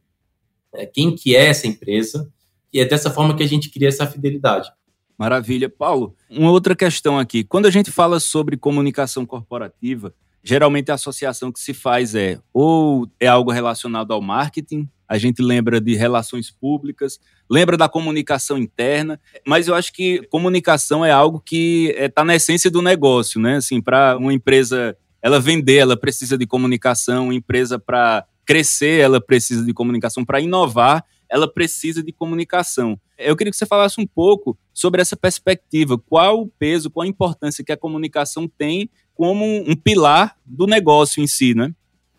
quem 0.84 1.16
que 1.16 1.36
é 1.36 1.46
essa 1.46 1.68
empresa, 1.68 2.28
e 2.74 2.80
é 2.80 2.86
dessa 2.86 3.12
forma 3.12 3.36
que 3.36 3.44
a 3.44 3.48
gente 3.48 3.70
cria 3.70 3.88
essa 3.88 4.08
fidelidade. 4.08 4.70
Maravilha. 5.18 5.70
Paulo, 5.70 6.16
uma 6.30 6.52
outra 6.52 6.76
questão 6.76 7.18
aqui. 7.18 7.44
Quando 7.44 7.68
a 7.68 7.72
gente 7.72 7.92
fala 7.92 8.20
sobre 8.20 8.58
comunicação 8.58 9.26
corporativa, 9.26 10.14
geralmente 10.44 10.92
a 10.92 10.96
associação 10.96 11.52
que 11.52 11.60
se 11.60 11.74
faz 11.74 12.16
é 12.16 12.38
ou 12.54 13.08
é 13.20 13.28
algo 13.28 13.52
relacionado 13.52 14.12
ao 14.12 14.22
marketing, 14.22 14.90
a 15.08 15.18
gente 15.18 15.42
lembra 15.42 15.80
de 15.80 15.96
relações 15.96 16.52
públicas, 16.52 17.20
lembra 17.50 17.78
da 17.78 17.88
comunicação 17.88 18.58
interna, 18.58 19.20
mas 19.46 19.68
eu 19.68 19.76
acho 19.76 19.94
que 19.94 20.24
comunicação 20.30 21.06
é 21.06 21.12
algo 21.12 21.40
que 21.40 21.90
está 21.92 22.04
é, 22.04 22.10
tá 22.10 22.26
na 22.26 22.36
essência 22.36 22.70
do 22.70 22.82
negócio, 22.82 23.40
né? 23.40 23.58
Assim, 23.58 23.82
para 23.82 24.18
uma 24.18 24.34
empresa 24.34 24.98
ela 25.22 25.40
vender, 25.40 25.78
ela 25.78 25.98
precisa 25.98 26.38
de 26.38 26.46
comunicação, 26.46 27.32
empresa 27.32 27.80
para 27.80 28.26
crescer, 28.46 29.02
ela 29.02 29.20
precisa 29.20 29.66
de 29.66 29.74
comunicação, 29.74 30.24
para 30.24 30.40
inovar, 30.40 31.04
ela 31.30 31.52
precisa 31.52 32.04
de 32.04 32.12
comunicação. 32.12 33.00
Eu 33.18 33.36
queria 33.36 33.52
que 33.52 33.58
você 33.58 33.66
falasse 33.66 34.00
um 34.00 34.06
pouco 34.06 34.58
sobre 34.74 35.02
essa 35.02 35.16
perspectiva. 35.16 35.98
Qual 35.98 36.42
o 36.42 36.48
peso, 36.48 36.90
qual 36.90 37.04
a 37.04 37.08
importância 37.08 37.64
que 37.64 37.72
a 37.72 37.78
comunicação 37.78 38.48
tem 38.48 38.90
como 39.14 39.46
um 39.46 39.76
pilar 39.76 40.36
do 40.46 40.68
negócio 40.68 41.24
em 41.24 41.28
si, 41.28 41.54
né? 41.54 41.74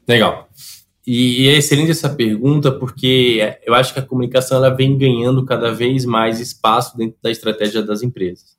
Legal. 0.09 0.49
E, 1.07 1.49
é 1.49 1.57
excelente 1.57 1.91
essa 1.91 2.09
pergunta, 2.09 2.73
porque 2.73 3.59
eu 3.65 3.75
acho 3.75 3.93
que 3.93 4.01
a 4.01 4.03
comunicação 4.03 4.57
ela 4.57 4.75
vem 4.75 4.99
ganhando 4.99 5.45
cada 5.45 5.73
vez 5.73 6.05
mais 6.05 6.41
espaço 6.41 6.97
dentro 6.97 7.17
da 7.23 7.31
estratégia 7.31 7.83
das 7.83 8.03
empresas. 8.03 8.57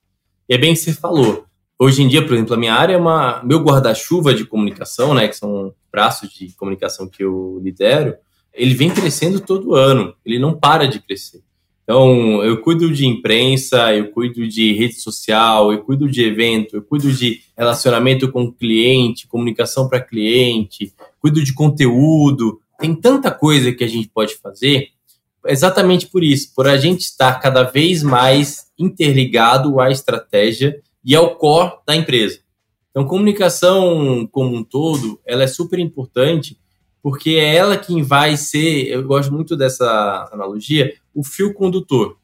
E 0.47 0.53
é 0.53 0.57
bem 0.57 0.73
que 0.73 0.79
você 0.79 0.93
falou. 0.93 1.46
Hoje 1.79 2.01
em 2.01 2.07
dia, 2.07 2.25
por 2.25 2.33
exemplo, 2.33 2.53
a 2.53 2.57
minha 2.57 2.73
área 2.73 2.93
é 2.93 2.97
uma. 2.97 3.41
Meu 3.43 3.59
guarda-chuva 3.59 4.33
de 4.33 4.45
comunicação, 4.45 5.13
né? 5.13 5.27
Que 5.27 5.35
são 5.35 5.73
braços 5.91 6.29
de 6.29 6.53
comunicação 6.55 7.07
que 7.07 7.23
eu 7.23 7.59
lidero 7.63 8.15
ele 8.57 8.73
vem 8.73 8.89
crescendo 8.89 9.39
todo 9.39 9.75
ano, 9.75 10.13
ele 10.25 10.39
não 10.39 10.57
para 10.57 10.87
de 10.87 10.99
crescer. 10.99 11.41
Então, 11.83 12.43
eu 12.43 12.59
cuido 12.59 12.91
de 12.91 13.05
imprensa, 13.05 13.95
eu 13.95 14.11
cuido 14.11 14.45
de 14.45 14.73
rede 14.73 14.95
social, 14.95 15.71
eu 15.71 15.83
cuido 15.83 16.09
de 16.09 16.21
evento, 16.21 16.75
eu 16.75 16.81
cuido 16.81 17.13
de 17.13 17.41
relacionamento 17.57 18.29
com 18.29 18.43
o 18.43 18.51
cliente, 18.51 19.27
comunicação 19.27 19.87
para 19.87 20.01
cliente, 20.01 20.91
cuido 21.21 21.41
de 21.41 21.53
conteúdo. 21.53 22.59
Tem 22.77 22.93
tanta 22.93 23.31
coisa 23.31 23.71
que 23.71 23.85
a 23.85 23.87
gente 23.87 24.09
pode 24.09 24.35
fazer, 24.35 24.89
exatamente 25.45 26.07
por 26.07 26.23
isso, 26.23 26.53
por 26.53 26.67
a 26.67 26.75
gente 26.75 27.01
estar 27.01 27.39
cada 27.39 27.63
vez 27.63 28.03
mais 28.03 28.65
interligado 28.77 29.79
à 29.79 29.89
estratégia 29.89 30.81
e 31.07 31.15
ao 31.15 31.37
core 31.37 31.71
da 31.87 31.95
empresa. 31.95 32.39
Então, 32.91 33.07
comunicação 33.07 34.27
como 34.29 34.53
um 34.53 34.61
todo, 34.61 35.21
ela 35.25 35.43
é 35.43 35.47
super 35.47 35.79
importante, 35.79 36.59
porque 37.01 37.29
é 37.31 37.55
ela 37.55 37.77
quem 37.77 38.03
vai 38.03 38.35
ser, 38.35 38.87
eu 38.89 39.01
gosto 39.03 39.33
muito 39.33 39.55
dessa 39.55 40.29
analogia, 40.33 40.93
o 41.15 41.23
fio 41.23 41.53
condutor. 41.53 42.17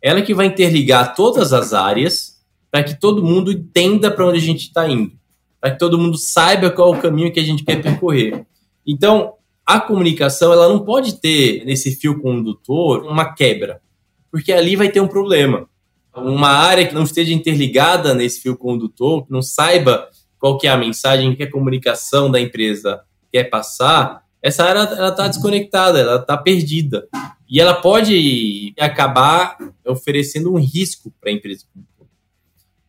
Ela 0.00 0.22
que 0.22 0.32
vai 0.32 0.46
interligar 0.46 1.14
todas 1.14 1.52
as 1.52 1.74
áreas 1.74 2.42
para 2.70 2.82
que 2.82 2.98
todo 2.98 3.22
mundo 3.22 3.52
entenda 3.52 4.10
para 4.10 4.26
onde 4.26 4.38
a 4.38 4.42
gente 4.42 4.62
está 4.68 4.88
indo, 4.88 5.12
para 5.60 5.72
que 5.72 5.78
todo 5.78 5.98
mundo 5.98 6.16
saiba 6.16 6.70
qual 6.70 6.94
é 6.94 6.96
o 6.96 7.02
caminho 7.02 7.32
que 7.32 7.40
a 7.40 7.44
gente 7.44 7.62
quer 7.62 7.82
percorrer. 7.82 8.46
Então, 8.86 9.34
a 9.66 9.78
comunicação 9.78 10.52
ela 10.54 10.70
não 10.70 10.80
pode 10.80 11.20
ter 11.20 11.66
nesse 11.66 11.94
fio 11.96 12.18
condutor 12.22 13.04
uma 13.04 13.34
quebra, 13.34 13.82
porque 14.30 14.52
ali 14.52 14.74
vai 14.74 14.90
ter 14.90 15.02
um 15.02 15.08
problema 15.08 15.68
uma 16.14 16.48
área 16.48 16.86
que 16.86 16.94
não 16.94 17.04
esteja 17.04 17.32
interligada 17.32 18.14
nesse 18.14 18.40
fio 18.40 18.56
condutor, 18.56 19.26
que 19.26 19.32
não 19.32 19.42
saiba 19.42 20.08
qual 20.38 20.58
que 20.58 20.66
é 20.66 20.70
a 20.70 20.76
mensagem 20.76 21.34
que 21.34 21.44
a 21.44 21.50
comunicação 21.50 22.30
da 22.30 22.40
empresa 22.40 23.00
quer 23.32 23.44
passar, 23.44 24.22
essa 24.42 24.64
área 24.64 24.80
ela 24.80 25.08
está 25.10 25.28
desconectada, 25.28 26.00
ela 26.00 26.16
está 26.16 26.36
perdida. 26.36 27.06
E 27.48 27.60
ela 27.60 27.74
pode 27.74 28.74
acabar 28.78 29.56
oferecendo 29.86 30.52
um 30.52 30.58
risco 30.58 31.12
para 31.20 31.30
a 31.30 31.32
empresa. 31.32 31.64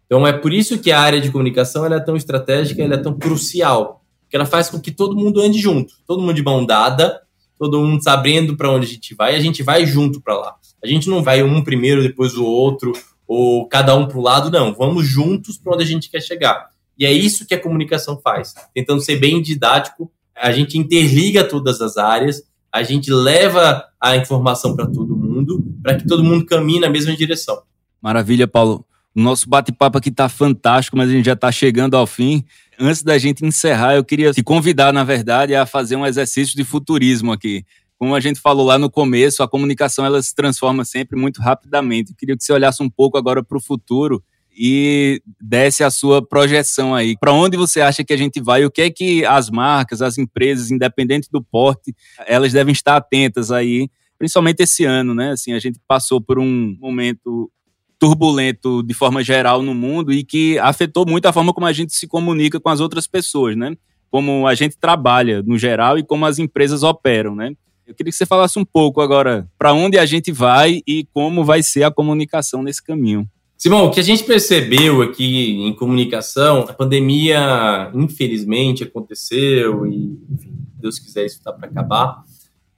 Então 0.05 0.25
é 0.25 0.33
por 0.33 0.51
isso 0.51 0.79
que 0.79 0.91
a 0.91 0.99
área 0.99 1.21
de 1.21 1.31
comunicação 1.31 1.85
é 1.85 1.99
tão 1.99 2.15
estratégica, 2.15 2.81
é 2.81 2.97
tão 2.97 3.17
crucial, 3.17 4.03
porque 4.21 4.35
ela 4.35 4.45
faz 4.45 4.69
com 4.69 4.79
que 4.79 4.91
todo 4.91 5.15
mundo 5.15 5.41
ande 5.41 5.59
junto, 5.59 5.93
todo 6.07 6.21
mundo 6.21 6.33
de 6.33 6.43
mão 6.43 6.65
dada, 6.65 7.21
todo 7.57 7.79
mundo 7.79 8.03
sabendo 8.03 8.57
para 8.57 8.71
onde 8.71 8.85
a 8.85 8.89
gente 8.89 9.13
vai, 9.13 9.33
e 9.33 9.37
a 9.37 9.39
gente 9.39 9.61
vai 9.61 9.85
junto 9.85 10.21
para 10.21 10.35
lá. 10.35 10.55
A 10.83 10.87
gente 10.87 11.07
não 11.07 11.21
vai 11.21 11.43
um 11.43 11.63
primeiro, 11.63 12.01
depois 12.01 12.35
o 12.35 12.45
outro, 12.45 12.93
ou 13.27 13.67
cada 13.67 13.95
um 13.95 14.07
para 14.07 14.17
o 14.17 14.21
lado, 14.21 14.51
não. 14.51 14.73
Vamos 14.73 15.05
juntos 15.07 15.57
para 15.57 15.73
onde 15.73 15.83
a 15.83 15.87
gente 15.87 16.09
quer 16.09 16.21
chegar. 16.21 16.69
E 16.97 17.05
é 17.05 17.11
isso 17.11 17.45
que 17.45 17.53
a 17.53 17.59
comunicação 17.59 18.19
faz. 18.19 18.53
Tentando 18.73 19.01
ser 19.01 19.17
bem 19.17 19.41
didático, 19.41 20.11
a 20.35 20.51
gente 20.51 20.77
interliga 20.77 21.43
todas 21.43 21.81
as 21.81 21.97
áreas, 21.97 22.43
a 22.71 22.83
gente 22.83 23.11
leva 23.11 23.85
a 23.99 24.15
informação 24.15 24.75
para 24.75 24.87
todo 24.87 25.15
mundo, 25.15 25.63
para 25.81 25.95
que 25.95 26.07
todo 26.07 26.23
mundo 26.23 26.45
caminhe 26.45 26.79
na 26.79 26.89
mesma 26.89 27.15
direção. 27.15 27.61
Maravilha, 28.01 28.47
Paulo. 28.47 28.85
O 29.15 29.21
nosso 29.21 29.47
bate-papo 29.47 29.99
aqui 29.99 30.09
está 30.09 30.27
fantástico, 30.27 30.97
mas 30.97 31.07
a 31.07 31.13
gente 31.13 31.25
já 31.25 31.33
está 31.33 31.51
chegando 31.51 31.95
ao 31.95 32.07
fim. 32.07 32.43
Antes 32.79 33.03
da 33.03 33.15
gente 33.19 33.45
encerrar, 33.45 33.95
eu 33.95 34.03
queria 34.03 34.31
te 34.31 34.41
convidar, 34.41 34.91
na 34.91 35.03
verdade, 35.03 35.53
a 35.53 35.67
fazer 35.67 35.95
um 35.95 36.05
exercício 36.05 36.55
de 36.55 36.63
futurismo 36.63 37.31
aqui 37.31 37.63
como 37.97 38.15
a 38.15 38.19
gente 38.19 38.39
falou 38.39 38.65
lá 38.65 38.77
no 38.77 38.89
começo, 38.89 39.43
a 39.43 39.47
comunicação 39.47 40.05
ela 40.05 40.21
se 40.21 40.35
transforma 40.35 40.83
sempre 40.83 41.19
muito 41.19 41.41
rapidamente. 41.41 42.11
Eu 42.11 42.17
queria 42.17 42.37
que 42.37 42.43
você 42.43 42.51
olhasse 42.53 42.81
um 42.83 42.89
pouco 42.89 43.17
agora 43.17 43.43
para 43.43 43.57
o 43.57 43.61
futuro 43.61 44.23
e 44.55 45.21
desse 45.41 45.83
a 45.83 45.89
sua 45.89 46.25
projeção 46.25 46.93
aí. 46.93 47.17
Para 47.17 47.33
onde 47.33 47.57
você 47.57 47.81
acha 47.81 48.03
que 48.03 48.13
a 48.13 48.17
gente 48.17 48.39
vai? 48.39 48.65
O 48.65 48.71
que 48.71 48.81
é 48.81 48.89
que 48.89 49.25
as 49.25 49.49
marcas, 49.49 50.01
as 50.01 50.17
empresas, 50.17 50.71
independente 50.71 51.27
do 51.31 51.41
porte, 51.41 51.95
elas 52.25 52.53
devem 52.53 52.71
estar 52.71 52.95
atentas 52.95 53.51
aí, 53.51 53.89
principalmente 54.17 54.61
esse 54.61 54.85
ano, 54.85 55.13
né? 55.13 55.31
Assim, 55.31 55.53
a 55.53 55.59
gente 55.59 55.79
passou 55.87 56.21
por 56.21 56.37
um 56.39 56.77
momento 56.79 57.51
turbulento 57.97 58.83
de 58.83 58.93
forma 58.93 59.23
geral 59.23 59.61
no 59.61 59.73
mundo 59.73 60.11
e 60.11 60.23
que 60.23 60.59
afetou 60.59 61.05
muito 61.05 61.25
a 61.25 61.33
forma 61.33 61.53
como 61.53 61.65
a 61.65 61.73
gente 61.73 61.93
se 61.93 62.05
comunica 62.05 62.59
com 62.59 62.69
as 62.69 62.79
outras 62.79 63.07
pessoas, 63.07 63.55
né? 63.55 63.75
Como 64.11 64.45
a 64.45 64.53
gente 64.53 64.77
trabalha 64.77 65.41
no 65.41 65.57
geral 65.57 65.97
e 65.97 66.03
como 66.03 66.25
as 66.25 66.37
empresas 66.37 66.83
operam, 66.83 67.33
né? 67.33 67.53
Eu 67.85 67.93
queria 67.93 68.11
que 68.11 68.17
você 68.17 68.25
falasse 68.25 68.57
um 68.57 68.63
pouco 68.63 69.01
agora 69.01 69.47
para 69.57 69.73
onde 69.73 69.97
a 69.97 70.05
gente 70.05 70.31
vai 70.31 70.81
e 70.87 71.05
como 71.13 71.43
vai 71.43 71.61
ser 71.61 71.83
a 71.83 71.91
comunicação 71.91 72.63
nesse 72.63 72.81
caminho. 72.81 73.27
Simão, 73.57 73.85
o 73.85 73.91
que 73.91 73.99
a 73.99 74.03
gente 74.03 74.23
percebeu 74.23 75.01
aqui 75.01 75.61
em 75.61 75.73
comunicação, 75.73 76.65
a 76.67 76.73
pandemia, 76.73 77.91
infelizmente, 77.93 78.83
aconteceu 78.83 79.85
e, 79.85 80.17
enfim, 80.29 80.53
Deus 80.79 80.99
quiser, 80.99 81.25
isso 81.25 81.37
está 81.37 81.51
para 81.51 81.69
acabar, 81.69 82.23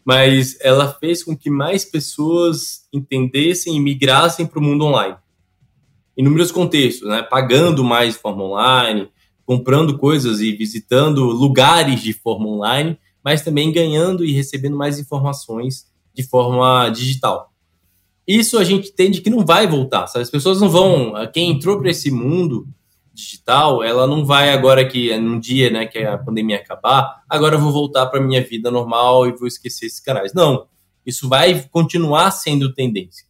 mas 0.03 0.57
ela 0.61 0.93
fez 0.93 1.23
com 1.23 1.35
que 1.35 1.49
mais 1.49 1.83
pessoas 1.83 2.87
entendessem 2.93 3.75
e 3.75 3.79
migrassem 3.79 4.45
para 4.45 4.59
o 4.59 4.61
mundo 4.61 4.85
online. 4.85 5.15
Inúmeros 6.15 6.51
contextos, 6.51 7.09
né? 7.09 7.23
Pagando 7.23 7.83
mais 7.83 8.13
de 8.13 8.19
forma 8.19 8.43
online, 8.43 9.09
comprando 9.45 9.97
coisas 9.97 10.39
e 10.39 10.51
visitando 10.51 11.25
lugares 11.25 12.01
de 12.01 12.13
forma 12.13 12.47
online, 12.47 12.97
mas 13.25 13.41
também 13.41 13.71
ganhando 13.71 14.23
e 14.23 14.31
recebendo 14.31 14.77
mais 14.77 14.99
informações 14.99 15.87
de 16.13 16.21
forma 16.21 16.87
digital. 16.89 17.51
Isso 18.27 18.59
a 18.59 18.63
gente 18.63 18.89
entende 18.89 19.19
que 19.19 19.31
não 19.31 19.43
vai 19.43 19.65
voltar, 19.65 20.05
sabe? 20.05 20.21
As 20.21 20.29
pessoas 20.29 20.61
não 20.61 20.69
vão. 20.69 21.13
Quem 21.33 21.49
entrou 21.49 21.79
para 21.79 21.89
esse 21.89 22.11
mundo 22.11 22.67
digital, 23.11 23.83
ela 23.83 24.05
não 24.05 24.23
vai 24.25 24.51
agora 24.51 24.85
que 24.85 25.11
é 25.11 25.17
num 25.17 25.39
dia, 25.39 25.71
né, 25.71 25.85
que 25.85 25.99
a 25.99 26.17
pandemia 26.17 26.57
acabar, 26.57 27.23
agora 27.29 27.55
eu 27.55 27.59
vou 27.59 27.71
voltar 27.71 28.05
para 28.07 28.21
minha 28.21 28.43
vida 28.43 28.69
normal 28.69 29.25
e 29.25 29.31
vou 29.31 29.47
esquecer 29.47 29.85
esses 29.85 30.01
canais. 30.01 30.33
Não, 30.33 30.67
isso 31.05 31.29
vai 31.29 31.65
continuar 31.71 32.29
sendo 32.31 32.73
tendência. 32.73 33.25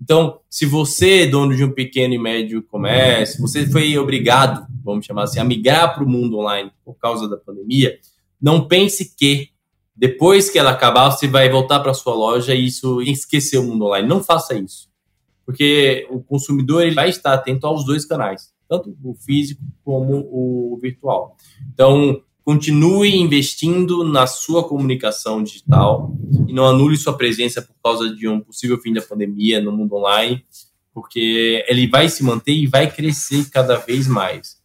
Então, 0.00 0.40
se 0.50 0.66
você, 0.66 1.26
dono 1.26 1.56
de 1.56 1.64
um 1.64 1.72
pequeno 1.72 2.14
e 2.14 2.18
médio 2.18 2.62
comércio, 2.62 3.40
você 3.40 3.66
foi 3.66 3.96
obrigado, 3.96 4.66
vamos 4.84 5.06
chamar 5.06 5.24
assim, 5.24 5.38
a 5.38 5.44
migrar 5.44 5.94
para 5.94 6.04
o 6.04 6.08
mundo 6.08 6.38
online 6.38 6.72
por 6.84 6.94
causa 6.94 7.28
da 7.28 7.36
pandemia, 7.36 7.98
não 8.40 8.66
pense 8.66 9.14
que 9.16 9.50
depois 9.98 10.48
que 10.48 10.58
ela 10.58 10.70
acabar, 10.70 11.10
você 11.10 11.26
vai 11.26 11.50
voltar 11.50 11.80
para 11.80 11.92
sua 11.92 12.14
loja 12.14 12.54
e 12.54 12.66
isso 12.66 13.02
esquecer 13.02 13.58
o 13.58 13.64
mundo 13.64 13.86
online. 13.86 14.06
Não 14.06 14.22
faça 14.22 14.54
isso. 14.54 14.88
Porque 15.44 16.06
o 16.08 16.20
consumidor 16.20 16.82
ele 16.82 16.94
vai 16.94 17.08
estar 17.08 17.34
atento 17.34 17.66
aos 17.66 17.84
dois 17.84 18.04
canais, 18.04 18.52
tanto 18.68 18.96
o 19.02 19.14
físico 19.14 19.60
como 19.82 20.18
o 20.30 20.78
virtual. 20.80 21.36
Então, 21.72 22.22
continue 22.44 23.16
investindo 23.16 24.04
na 24.04 24.26
sua 24.26 24.62
comunicação 24.62 25.42
digital 25.42 26.14
e 26.46 26.52
não 26.52 26.64
anule 26.64 26.96
sua 26.96 27.16
presença 27.16 27.60
por 27.60 27.74
causa 27.82 28.14
de 28.14 28.28
um 28.28 28.40
possível 28.40 28.78
fim 28.78 28.92
da 28.92 29.02
pandemia 29.02 29.60
no 29.60 29.72
mundo 29.72 29.96
online, 29.96 30.44
porque 30.94 31.64
ele 31.66 31.88
vai 31.88 32.08
se 32.08 32.22
manter 32.22 32.52
e 32.52 32.66
vai 32.66 32.88
crescer 32.90 33.50
cada 33.50 33.76
vez 33.76 34.06
mais. 34.06 34.57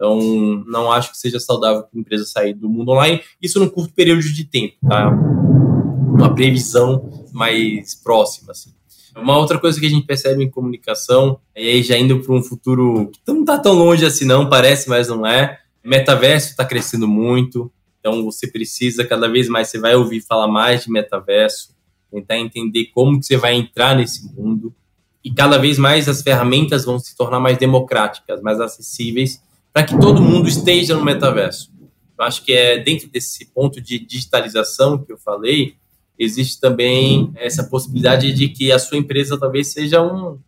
Então, 0.00 0.18
não 0.66 0.90
acho 0.90 1.10
que 1.10 1.18
seja 1.18 1.38
saudável 1.38 1.82
para 1.82 1.90
a 1.94 2.00
empresa 2.00 2.24
sair 2.24 2.54
do 2.54 2.70
mundo 2.70 2.92
online, 2.92 3.20
isso 3.40 3.60
num 3.60 3.68
curto 3.68 3.92
período 3.92 4.22
de 4.22 4.44
tempo, 4.44 4.76
tá? 4.88 5.10
Uma 5.10 6.34
previsão 6.34 7.28
mais 7.34 7.94
próxima, 7.96 8.52
assim. 8.52 8.70
Uma 9.14 9.36
outra 9.36 9.58
coisa 9.58 9.78
que 9.78 9.84
a 9.84 9.90
gente 9.90 10.06
percebe 10.06 10.42
em 10.42 10.50
comunicação, 10.50 11.38
e 11.54 11.68
aí 11.68 11.82
já 11.82 11.98
indo 11.98 12.18
para 12.20 12.34
um 12.34 12.42
futuro 12.42 13.10
que 13.12 13.20
não 13.26 13.40
está 13.40 13.58
tão 13.58 13.74
longe 13.74 14.06
assim 14.06 14.24
não, 14.24 14.48
parece, 14.48 14.88
mas 14.88 15.08
não 15.08 15.26
é, 15.26 15.58
metaverso 15.84 16.48
está 16.48 16.64
crescendo 16.64 17.06
muito, 17.06 17.70
então 17.98 18.24
você 18.24 18.46
precisa, 18.46 19.04
cada 19.04 19.28
vez 19.28 19.50
mais, 19.50 19.68
você 19.68 19.78
vai 19.78 19.94
ouvir 19.94 20.22
falar 20.22 20.48
mais 20.48 20.84
de 20.84 20.90
metaverso, 20.90 21.76
tentar 22.10 22.38
entender 22.38 22.86
como 22.94 23.20
que 23.20 23.26
você 23.26 23.36
vai 23.36 23.54
entrar 23.54 23.94
nesse 23.94 24.32
mundo, 24.34 24.74
e 25.22 25.30
cada 25.30 25.58
vez 25.58 25.76
mais 25.76 26.08
as 26.08 26.22
ferramentas 26.22 26.86
vão 26.86 26.98
se 26.98 27.14
tornar 27.14 27.38
mais 27.38 27.58
democráticas, 27.58 28.40
mais 28.40 28.58
acessíveis, 28.58 29.42
para 29.72 29.84
que 29.84 29.98
todo 29.98 30.20
mundo 30.20 30.48
esteja 30.48 30.96
no 30.96 31.04
metaverso. 31.04 31.72
Eu 32.18 32.24
acho 32.24 32.44
que 32.44 32.52
é 32.52 32.78
dentro 32.78 33.08
desse 33.08 33.46
ponto 33.46 33.80
de 33.80 33.98
digitalização 33.98 34.98
que 34.98 35.12
eu 35.12 35.18
falei, 35.18 35.76
existe 36.18 36.60
também 36.60 37.32
essa 37.34 37.64
possibilidade 37.64 38.32
de 38.34 38.48
que 38.48 38.70
a 38.70 38.78
sua 38.78 38.98
empresa 38.98 39.38
talvez 39.38 39.68
seja 39.68 40.02
um, 40.02 40.38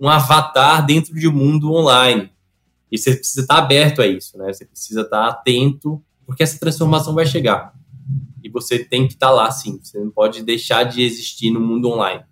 um 0.00 0.08
avatar 0.08 0.86
dentro 0.86 1.14
de 1.14 1.26
um 1.26 1.32
mundo 1.32 1.72
online. 1.72 2.30
E 2.92 2.96
você 2.96 3.16
precisa 3.16 3.40
estar 3.40 3.56
aberto 3.56 4.00
a 4.00 4.06
isso, 4.06 4.38
né? 4.38 4.52
Você 4.52 4.64
precisa 4.64 5.00
estar 5.00 5.26
atento, 5.26 6.00
porque 6.24 6.44
essa 6.44 6.60
transformação 6.60 7.12
vai 7.12 7.26
chegar. 7.26 7.74
E 8.40 8.48
você 8.48 8.78
tem 8.78 9.08
que 9.08 9.14
estar 9.14 9.30
lá, 9.30 9.50
sim. 9.50 9.80
Você 9.82 9.98
não 9.98 10.10
pode 10.10 10.44
deixar 10.44 10.84
de 10.84 11.02
existir 11.02 11.50
no 11.50 11.60
mundo 11.60 11.88
online. 11.88 12.22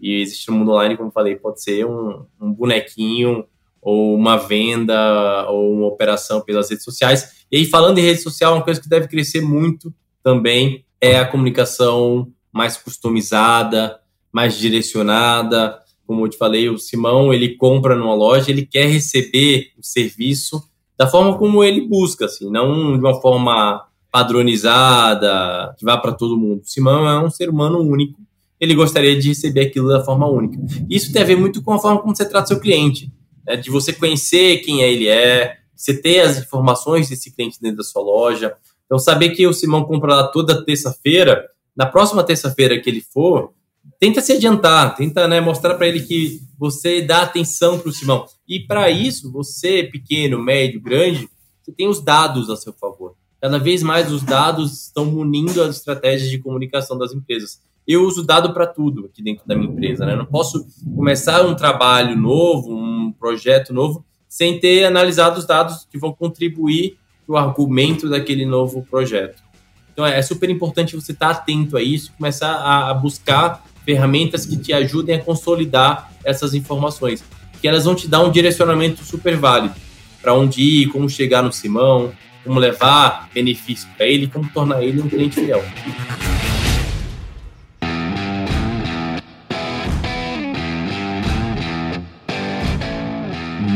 E 0.00 0.22
existir 0.22 0.50
no 0.50 0.56
mundo 0.56 0.70
online, 0.70 0.96
como 0.96 1.10
eu 1.10 1.12
falei, 1.12 1.36
pode 1.36 1.62
ser 1.62 1.84
um, 1.84 2.24
um 2.40 2.50
bonequinho 2.50 3.44
ou 3.88 4.14
uma 4.14 4.36
venda, 4.36 5.46
ou 5.48 5.72
uma 5.72 5.86
operação 5.86 6.42
pelas 6.42 6.68
redes 6.68 6.84
sociais. 6.84 7.46
E 7.50 7.56
aí, 7.56 7.64
falando 7.64 7.96
em 7.96 8.02
rede 8.02 8.20
social, 8.20 8.52
uma 8.52 8.62
coisa 8.62 8.78
que 8.78 8.88
deve 8.88 9.08
crescer 9.08 9.40
muito 9.40 9.90
também 10.22 10.84
é 11.00 11.18
a 11.18 11.24
comunicação 11.24 12.30
mais 12.52 12.76
customizada, 12.76 13.98
mais 14.30 14.58
direcionada. 14.58 15.78
Como 16.06 16.22
eu 16.22 16.28
te 16.28 16.36
falei, 16.36 16.68
o 16.68 16.76
Simão, 16.76 17.32
ele 17.32 17.56
compra 17.56 17.96
numa 17.96 18.14
loja, 18.14 18.50
ele 18.50 18.66
quer 18.66 18.88
receber 18.88 19.72
o 19.78 19.82
serviço 19.82 20.62
da 20.98 21.06
forma 21.06 21.38
como 21.38 21.64
ele 21.64 21.80
busca, 21.80 22.26
assim, 22.26 22.50
não 22.50 22.92
de 22.92 22.98
uma 22.98 23.18
forma 23.22 23.86
padronizada, 24.12 25.74
que 25.78 25.84
vá 25.84 25.96
para 25.96 26.12
todo 26.12 26.36
mundo. 26.36 26.60
O 26.60 26.68
Simão 26.68 27.08
é 27.08 27.24
um 27.24 27.30
ser 27.30 27.48
humano 27.48 27.78
único, 27.78 28.20
ele 28.60 28.74
gostaria 28.74 29.18
de 29.18 29.28
receber 29.28 29.62
aquilo 29.62 29.88
da 29.88 30.04
forma 30.04 30.26
única. 30.26 30.58
Isso 30.90 31.10
tem 31.10 31.22
a 31.22 31.24
ver 31.24 31.36
muito 31.36 31.62
com 31.62 31.72
a 31.72 31.78
forma 31.78 32.00
como 32.02 32.14
você 32.14 32.28
trata 32.28 32.48
seu 32.48 32.60
cliente 32.60 33.10
né, 33.48 33.56
de 33.56 33.70
você 33.70 33.92
conhecer 33.92 34.58
quem 34.58 34.82
ele 34.82 35.08
é, 35.08 35.56
você 35.74 35.94
ter 35.94 36.20
as 36.20 36.38
informações 36.38 37.08
desse 37.08 37.30
cliente 37.34 37.58
dentro 37.60 37.78
da 37.78 37.82
sua 37.82 38.02
loja. 38.02 38.54
Então, 38.84 38.98
saber 38.98 39.30
que 39.30 39.46
o 39.46 39.54
Simão 39.54 39.84
compra 39.84 40.14
lá 40.14 40.28
toda 40.28 40.64
terça-feira, 40.64 41.48
na 41.74 41.86
próxima 41.86 42.22
terça-feira 42.22 42.78
que 42.78 42.90
ele 42.90 43.00
for, 43.00 43.52
tenta 43.98 44.20
se 44.20 44.32
adiantar, 44.32 44.94
tenta 44.96 45.26
né, 45.26 45.40
mostrar 45.40 45.74
para 45.76 45.88
ele 45.88 46.02
que 46.02 46.42
você 46.58 47.00
dá 47.00 47.22
atenção 47.22 47.78
para 47.78 47.88
o 47.88 47.92
Simão. 47.92 48.26
E 48.46 48.60
para 48.60 48.90
isso, 48.90 49.32
você, 49.32 49.82
pequeno, 49.82 50.38
médio, 50.38 50.80
grande, 50.80 51.28
Você 51.62 51.72
tem 51.72 51.86
os 51.86 52.02
dados 52.02 52.48
a 52.48 52.56
seu 52.56 52.72
favor. 52.72 53.14
Cada 53.40 53.58
vez 53.58 53.82
mais 53.82 54.10
os 54.10 54.22
dados 54.22 54.86
estão 54.86 55.04
munindo 55.04 55.62
as 55.62 55.76
estratégias 55.76 56.30
de 56.30 56.38
comunicação 56.38 56.98
das 56.98 57.12
empresas. 57.12 57.60
Eu 57.88 58.02
uso 58.02 58.22
dado 58.22 58.52
para 58.52 58.66
tudo 58.66 59.06
aqui 59.06 59.22
dentro 59.22 59.48
da 59.48 59.56
minha 59.56 59.72
empresa. 59.72 60.04
Né? 60.04 60.12
Eu 60.12 60.18
não 60.18 60.26
posso 60.26 60.66
começar 60.94 61.46
um 61.46 61.54
trabalho 61.54 62.14
novo, 62.14 62.74
um 62.74 63.10
projeto 63.18 63.72
novo, 63.72 64.04
sem 64.28 64.60
ter 64.60 64.84
analisado 64.84 65.38
os 65.38 65.46
dados 65.46 65.86
que 65.90 65.96
vão 65.96 66.12
contribuir 66.12 66.98
para 67.26 67.32
o 67.32 67.38
argumento 67.38 68.10
daquele 68.10 68.44
novo 68.44 68.86
projeto. 68.90 69.42
Então 69.90 70.04
é 70.04 70.20
super 70.20 70.50
importante 70.50 70.94
você 70.94 71.12
estar 71.12 71.30
atento 71.30 71.78
a 71.78 71.82
isso, 71.82 72.12
começar 72.16 72.56
a 72.56 72.92
buscar 72.92 73.64
ferramentas 73.86 74.44
que 74.44 74.58
te 74.58 74.70
ajudem 74.70 75.16
a 75.16 75.24
consolidar 75.24 76.12
essas 76.22 76.52
informações, 76.52 77.24
que 77.58 77.66
elas 77.66 77.86
vão 77.86 77.94
te 77.94 78.06
dar 78.06 78.20
um 78.20 78.30
direcionamento 78.30 79.02
super 79.02 79.34
válido 79.34 79.74
para 80.20 80.34
onde 80.34 80.60
ir, 80.60 80.88
como 80.88 81.08
chegar 81.08 81.42
no 81.42 81.52
Simão, 81.52 82.12
como 82.44 82.60
levar 82.60 83.30
benefício 83.32 83.88
para 83.96 84.06
ele, 84.06 84.26
como 84.26 84.48
tornar 84.50 84.82
ele 84.82 85.00
um 85.00 85.08
cliente 85.08 85.36
fiel. 85.36 85.64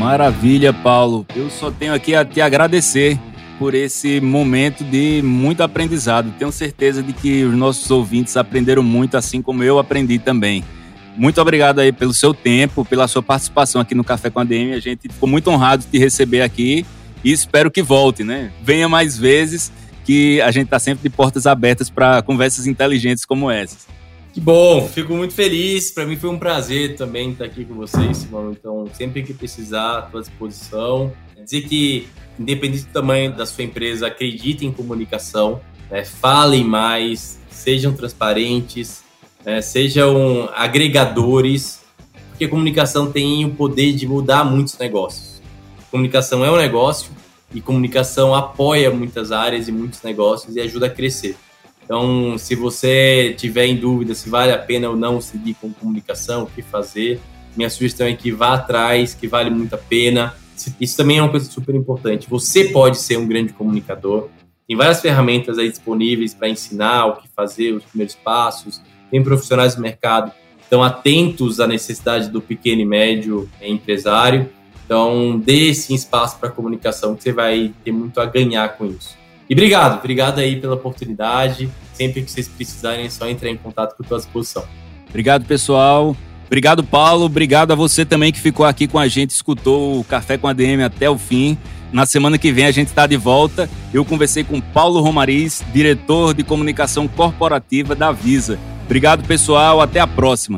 Maravilha, 0.03 0.73
Paulo. 0.73 1.25
Eu 1.33 1.49
só 1.49 1.71
tenho 1.71 1.93
aqui 1.93 2.13
a 2.13 2.25
te 2.25 2.41
agradecer 2.41 3.17
por 3.57 3.73
esse 3.73 4.19
momento 4.19 4.83
de 4.83 5.21
muito 5.23 5.63
aprendizado. 5.63 6.29
Tenho 6.37 6.51
certeza 6.51 7.01
de 7.01 7.13
que 7.13 7.45
os 7.45 7.55
nossos 7.55 7.89
ouvintes 7.89 8.35
aprenderam 8.35 8.83
muito, 8.83 9.15
assim 9.15 9.41
como 9.41 9.63
eu 9.63 9.79
aprendi 9.79 10.19
também. 10.19 10.61
Muito 11.15 11.39
obrigado 11.39 11.79
aí 11.79 11.93
pelo 11.93 12.13
seu 12.13 12.33
tempo, 12.33 12.83
pela 12.83 13.07
sua 13.07 13.23
participação 13.23 13.79
aqui 13.79 13.95
no 13.95 14.03
Café 14.03 14.29
com 14.29 14.41
a 14.41 14.43
DM. 14.43 14.73
A 14.73 14.79
gente 14.81 15.07
ficou 15.07 15.29
muito 15.29 15.49
honrado 15.49 15.83
de 15.85 15.89
te 15.89 15.97
receber 15.97 16.41
aqui 16.41 16.85
e 17.23 17.31
espero 17.31 17.71
que 17.71 17.81
volte, 17.81 18.25
né? 18.25 18.51
Venha 18.61 18.89
mais 18.89 19.17
vezes, 19.17 19.71
que 20.03 20.41
a 20.41 20.51
gente 20.51 20.65
está 20.65 20.79
sempre 20.79 21.01
de 21.01 21.15
portas 21.15 21.47
abertas 21.47 21.89
para 21.89 22.21
conversas 22.21 22.67
inteligentes 22.67 23.23
como 23.23 23.49
essas. 23.49 23.87
Que 24.33 24.41
bom, 24.41 24.87
fico 24.87 25.13
muito 25.13 25.35
feliz. 25.35 25.91
Para 25.91 26.07
mim 26.07 26.15
foi 26.15 26.31
um 26.31 26.39
prazer 26.39 26.95
também 26.95 27.31
estar 27.31 27.45
aqui 27.45 27.63
com 27.63 27.75
vocês, 27.75 28.17
Simão. 28.17 28.51
Então, 28.51 28.87
sempre 28.91 29.21
que 29.21 29.31
precisar, 29.31 29.99
à 29.99 30.01
tua 30.01 30.21
disposição. 30.21 31.13
Dizer 31.39 31.61
que, 31.61 32.07
independente 32.39 32.85
do 32.85 32.91
tamanho 32.91 33.31
da 33.31 33.45
sua 33.45 33.63
empresa, 33.63 34.07
acredite 34.07 34.65
em 34.65 34.71
comunicação, 34.71 35.61
né? 35.91 36.03
falem 36.03 36.63
mais, 36.63 37.39
sejam 37.51 37.93
transparentes, 37.93 39.03
né? 39.45 39.61
sejam 39.61 40.49
agregadores, 40.55 41.81
porque 42.29 42.47
comunicação 42.47 43.11
tem 43.11 43.45
o 43.45 43.51
poder 43.51 43.93
de 43.93 44.07
mudar 44.07 44.43
muitos 44.43 44.75
negócios. 44.79 45.43
Comunicação 45.91 46.43
é 46.43 46.49
um 46.49 46.57
negócio 46.57 47.11
e 47.53 47.61
comunicação 47.61 48.33
apoia 48.33 48.89
muitas 48.89 49.31
áreas 49.31 49.67
e 49.67 49.71
muitos 49.71 50.01
negócios 50.01 50.55
e 50.55 50.59
ajuda 50.59 50.87
a 50.87 50.89
crescer. 50.89 51.35
Então, 51.83 52.37
se 52.37 52.55
você 52.55 53.33
tiver 53.37 53.65
em 53.65 53.75
dúvida 53.75 54.15
se 54.15 54.29
vale 54.29 54.51
a 54.51 54.57
pena 54.57 54.89
ou 54.89 54.95
não 54.95 55.19
seguir 55.19 55.55
com 55.55 55.71
comunicação, 55.71 56.43
o 56.43 56.47
que 56.47 56.61
fazer, 56.61 57.19
minha 57.55 57.69
sugestão 57.69 58.07
é 58.07 58.13
que 58.13 58.31
vá 58.31 58.53
atrás, 58.53 59.13
que 59.13 59.27
vale 59.27 59.49
muito 59.49 59.75
a 59.75 59.77
pena. 59.77 60.33
Isso 60.79 60.95
também 60.95 61.17
é 61.17 61.21
uma 61.21 61.29
coisa 61.29 61.49
super 61.49 61.75
importante. 61.75 62.29
Você 62.29 62.65
pode 62.65 62.97
ser 62.97 63.17
um 63.17 63.27
grande 63.27 63.53
comunicador. 63.53 64.29
Tem 64.67 64.77
várias 64.77 65.01
ferramentas 65.01 65.57
aí 65.57 65.69
disponíveis 65.69 66.33
para 66.33 66.47
ensinar 66.47 67.05
o 67.07 67.15
que 67.17 67.27
fazer, 67.35 67.73
os 67.73 67.83
primeiros 67.83 68.15
passos. 68.15 68.81
Tem 69.11 69.21
profissionais 69.21 69.75
do 69.75 69.81
mercado 69.81 70.31
estão 70.73 70.81
atentos 70.81 71.59
à 71.59 71.67
necessidade 71.67 72.29
do 72.29 72.41
pequeno 72.41 72.81
e 72.81 72.85
médio 72.85 73.47
empresário. 73.61 74.49
Então, 74.83 75.39
dê 75.39 75.69
esse 75.69 75.93
espaço 75.93 76.39
para 76.39 76.49
comunicação 76.49 77.15
que 77.15 77.21
você 77.21 77.31
vai 77.31 77.71
ter 77.83 77.91
muito 77.91 78.19
a 78.19 78.25
ganhar 78.25 78.67
com 78.75 78.87
isso. 78.87 79.15
E 79.53 79.55
obrigado, 79.55 79.99
obrigado 79.99 80.39
aí 80.39 80.59
pela 80.59 80.73
oportunidade. 80.73 81.69
Sempre 81.93 82.23
que 82.23 82.31
vocês 82.31 82.47
precisarem, 82.47 83.05
é 83.05 83.09
só 83.09 83.29
entrar 83.29 83.49
em 83.49 83.55
contato 83.55 83.95
com 83.95 84.03
a 84.03 84.07
tua 84.07 84.17
disposição. 84.17 84.65
Obrigado, 85.07 85.45
pessoal. 85.45 86.17
Obrigado, 86.47 86.83
Paulo. 86.83 87.25
Obrigado 87.25 87.71
a 87.71 87.75
você 87.75 88.03
também 88.03 88.31
que 88.31 88.39
ficou 88.39 88.65
aqui 88.65 88.87
com 88.87 88.97
a 88.97 89.07
gente, 89.07 89.29
escutou 89.29 89.99
o 89.99 90.03
Café 90.03 90.39
com 90.39 90.47
a 90.47 90.53
DM 90.53 90.81
até 90.81 91.07
o 91.07 91.19
fim. 91.19 91.55
Na 91.91 92.07
semana 92.07 92.39
que 92.39 92.51
vem 92.51 92.65
a 92.65 92.71
gente 92.71 92.87
está 92.87 93.05
de 93.05 93.15
volta. 93.15 93.69
Eu 93.93 94.03
conversei 94.03 94.43
com 94.43 94.59
Paulo 94.59 94.99
Romariz, 95.01 95.63
diretor 95.71 96.33
de 96.33 96.43
comunicação 96.43 97.07
corporativa 97.07 97.93
da 97.93 98.11
Visa. 98.11 98.57
Obrigado, 98.85 99.23
pessoal. 99.23 99.81
Até 99.81 99.99
a 99.99 100.07
próxima. 100.07 100.57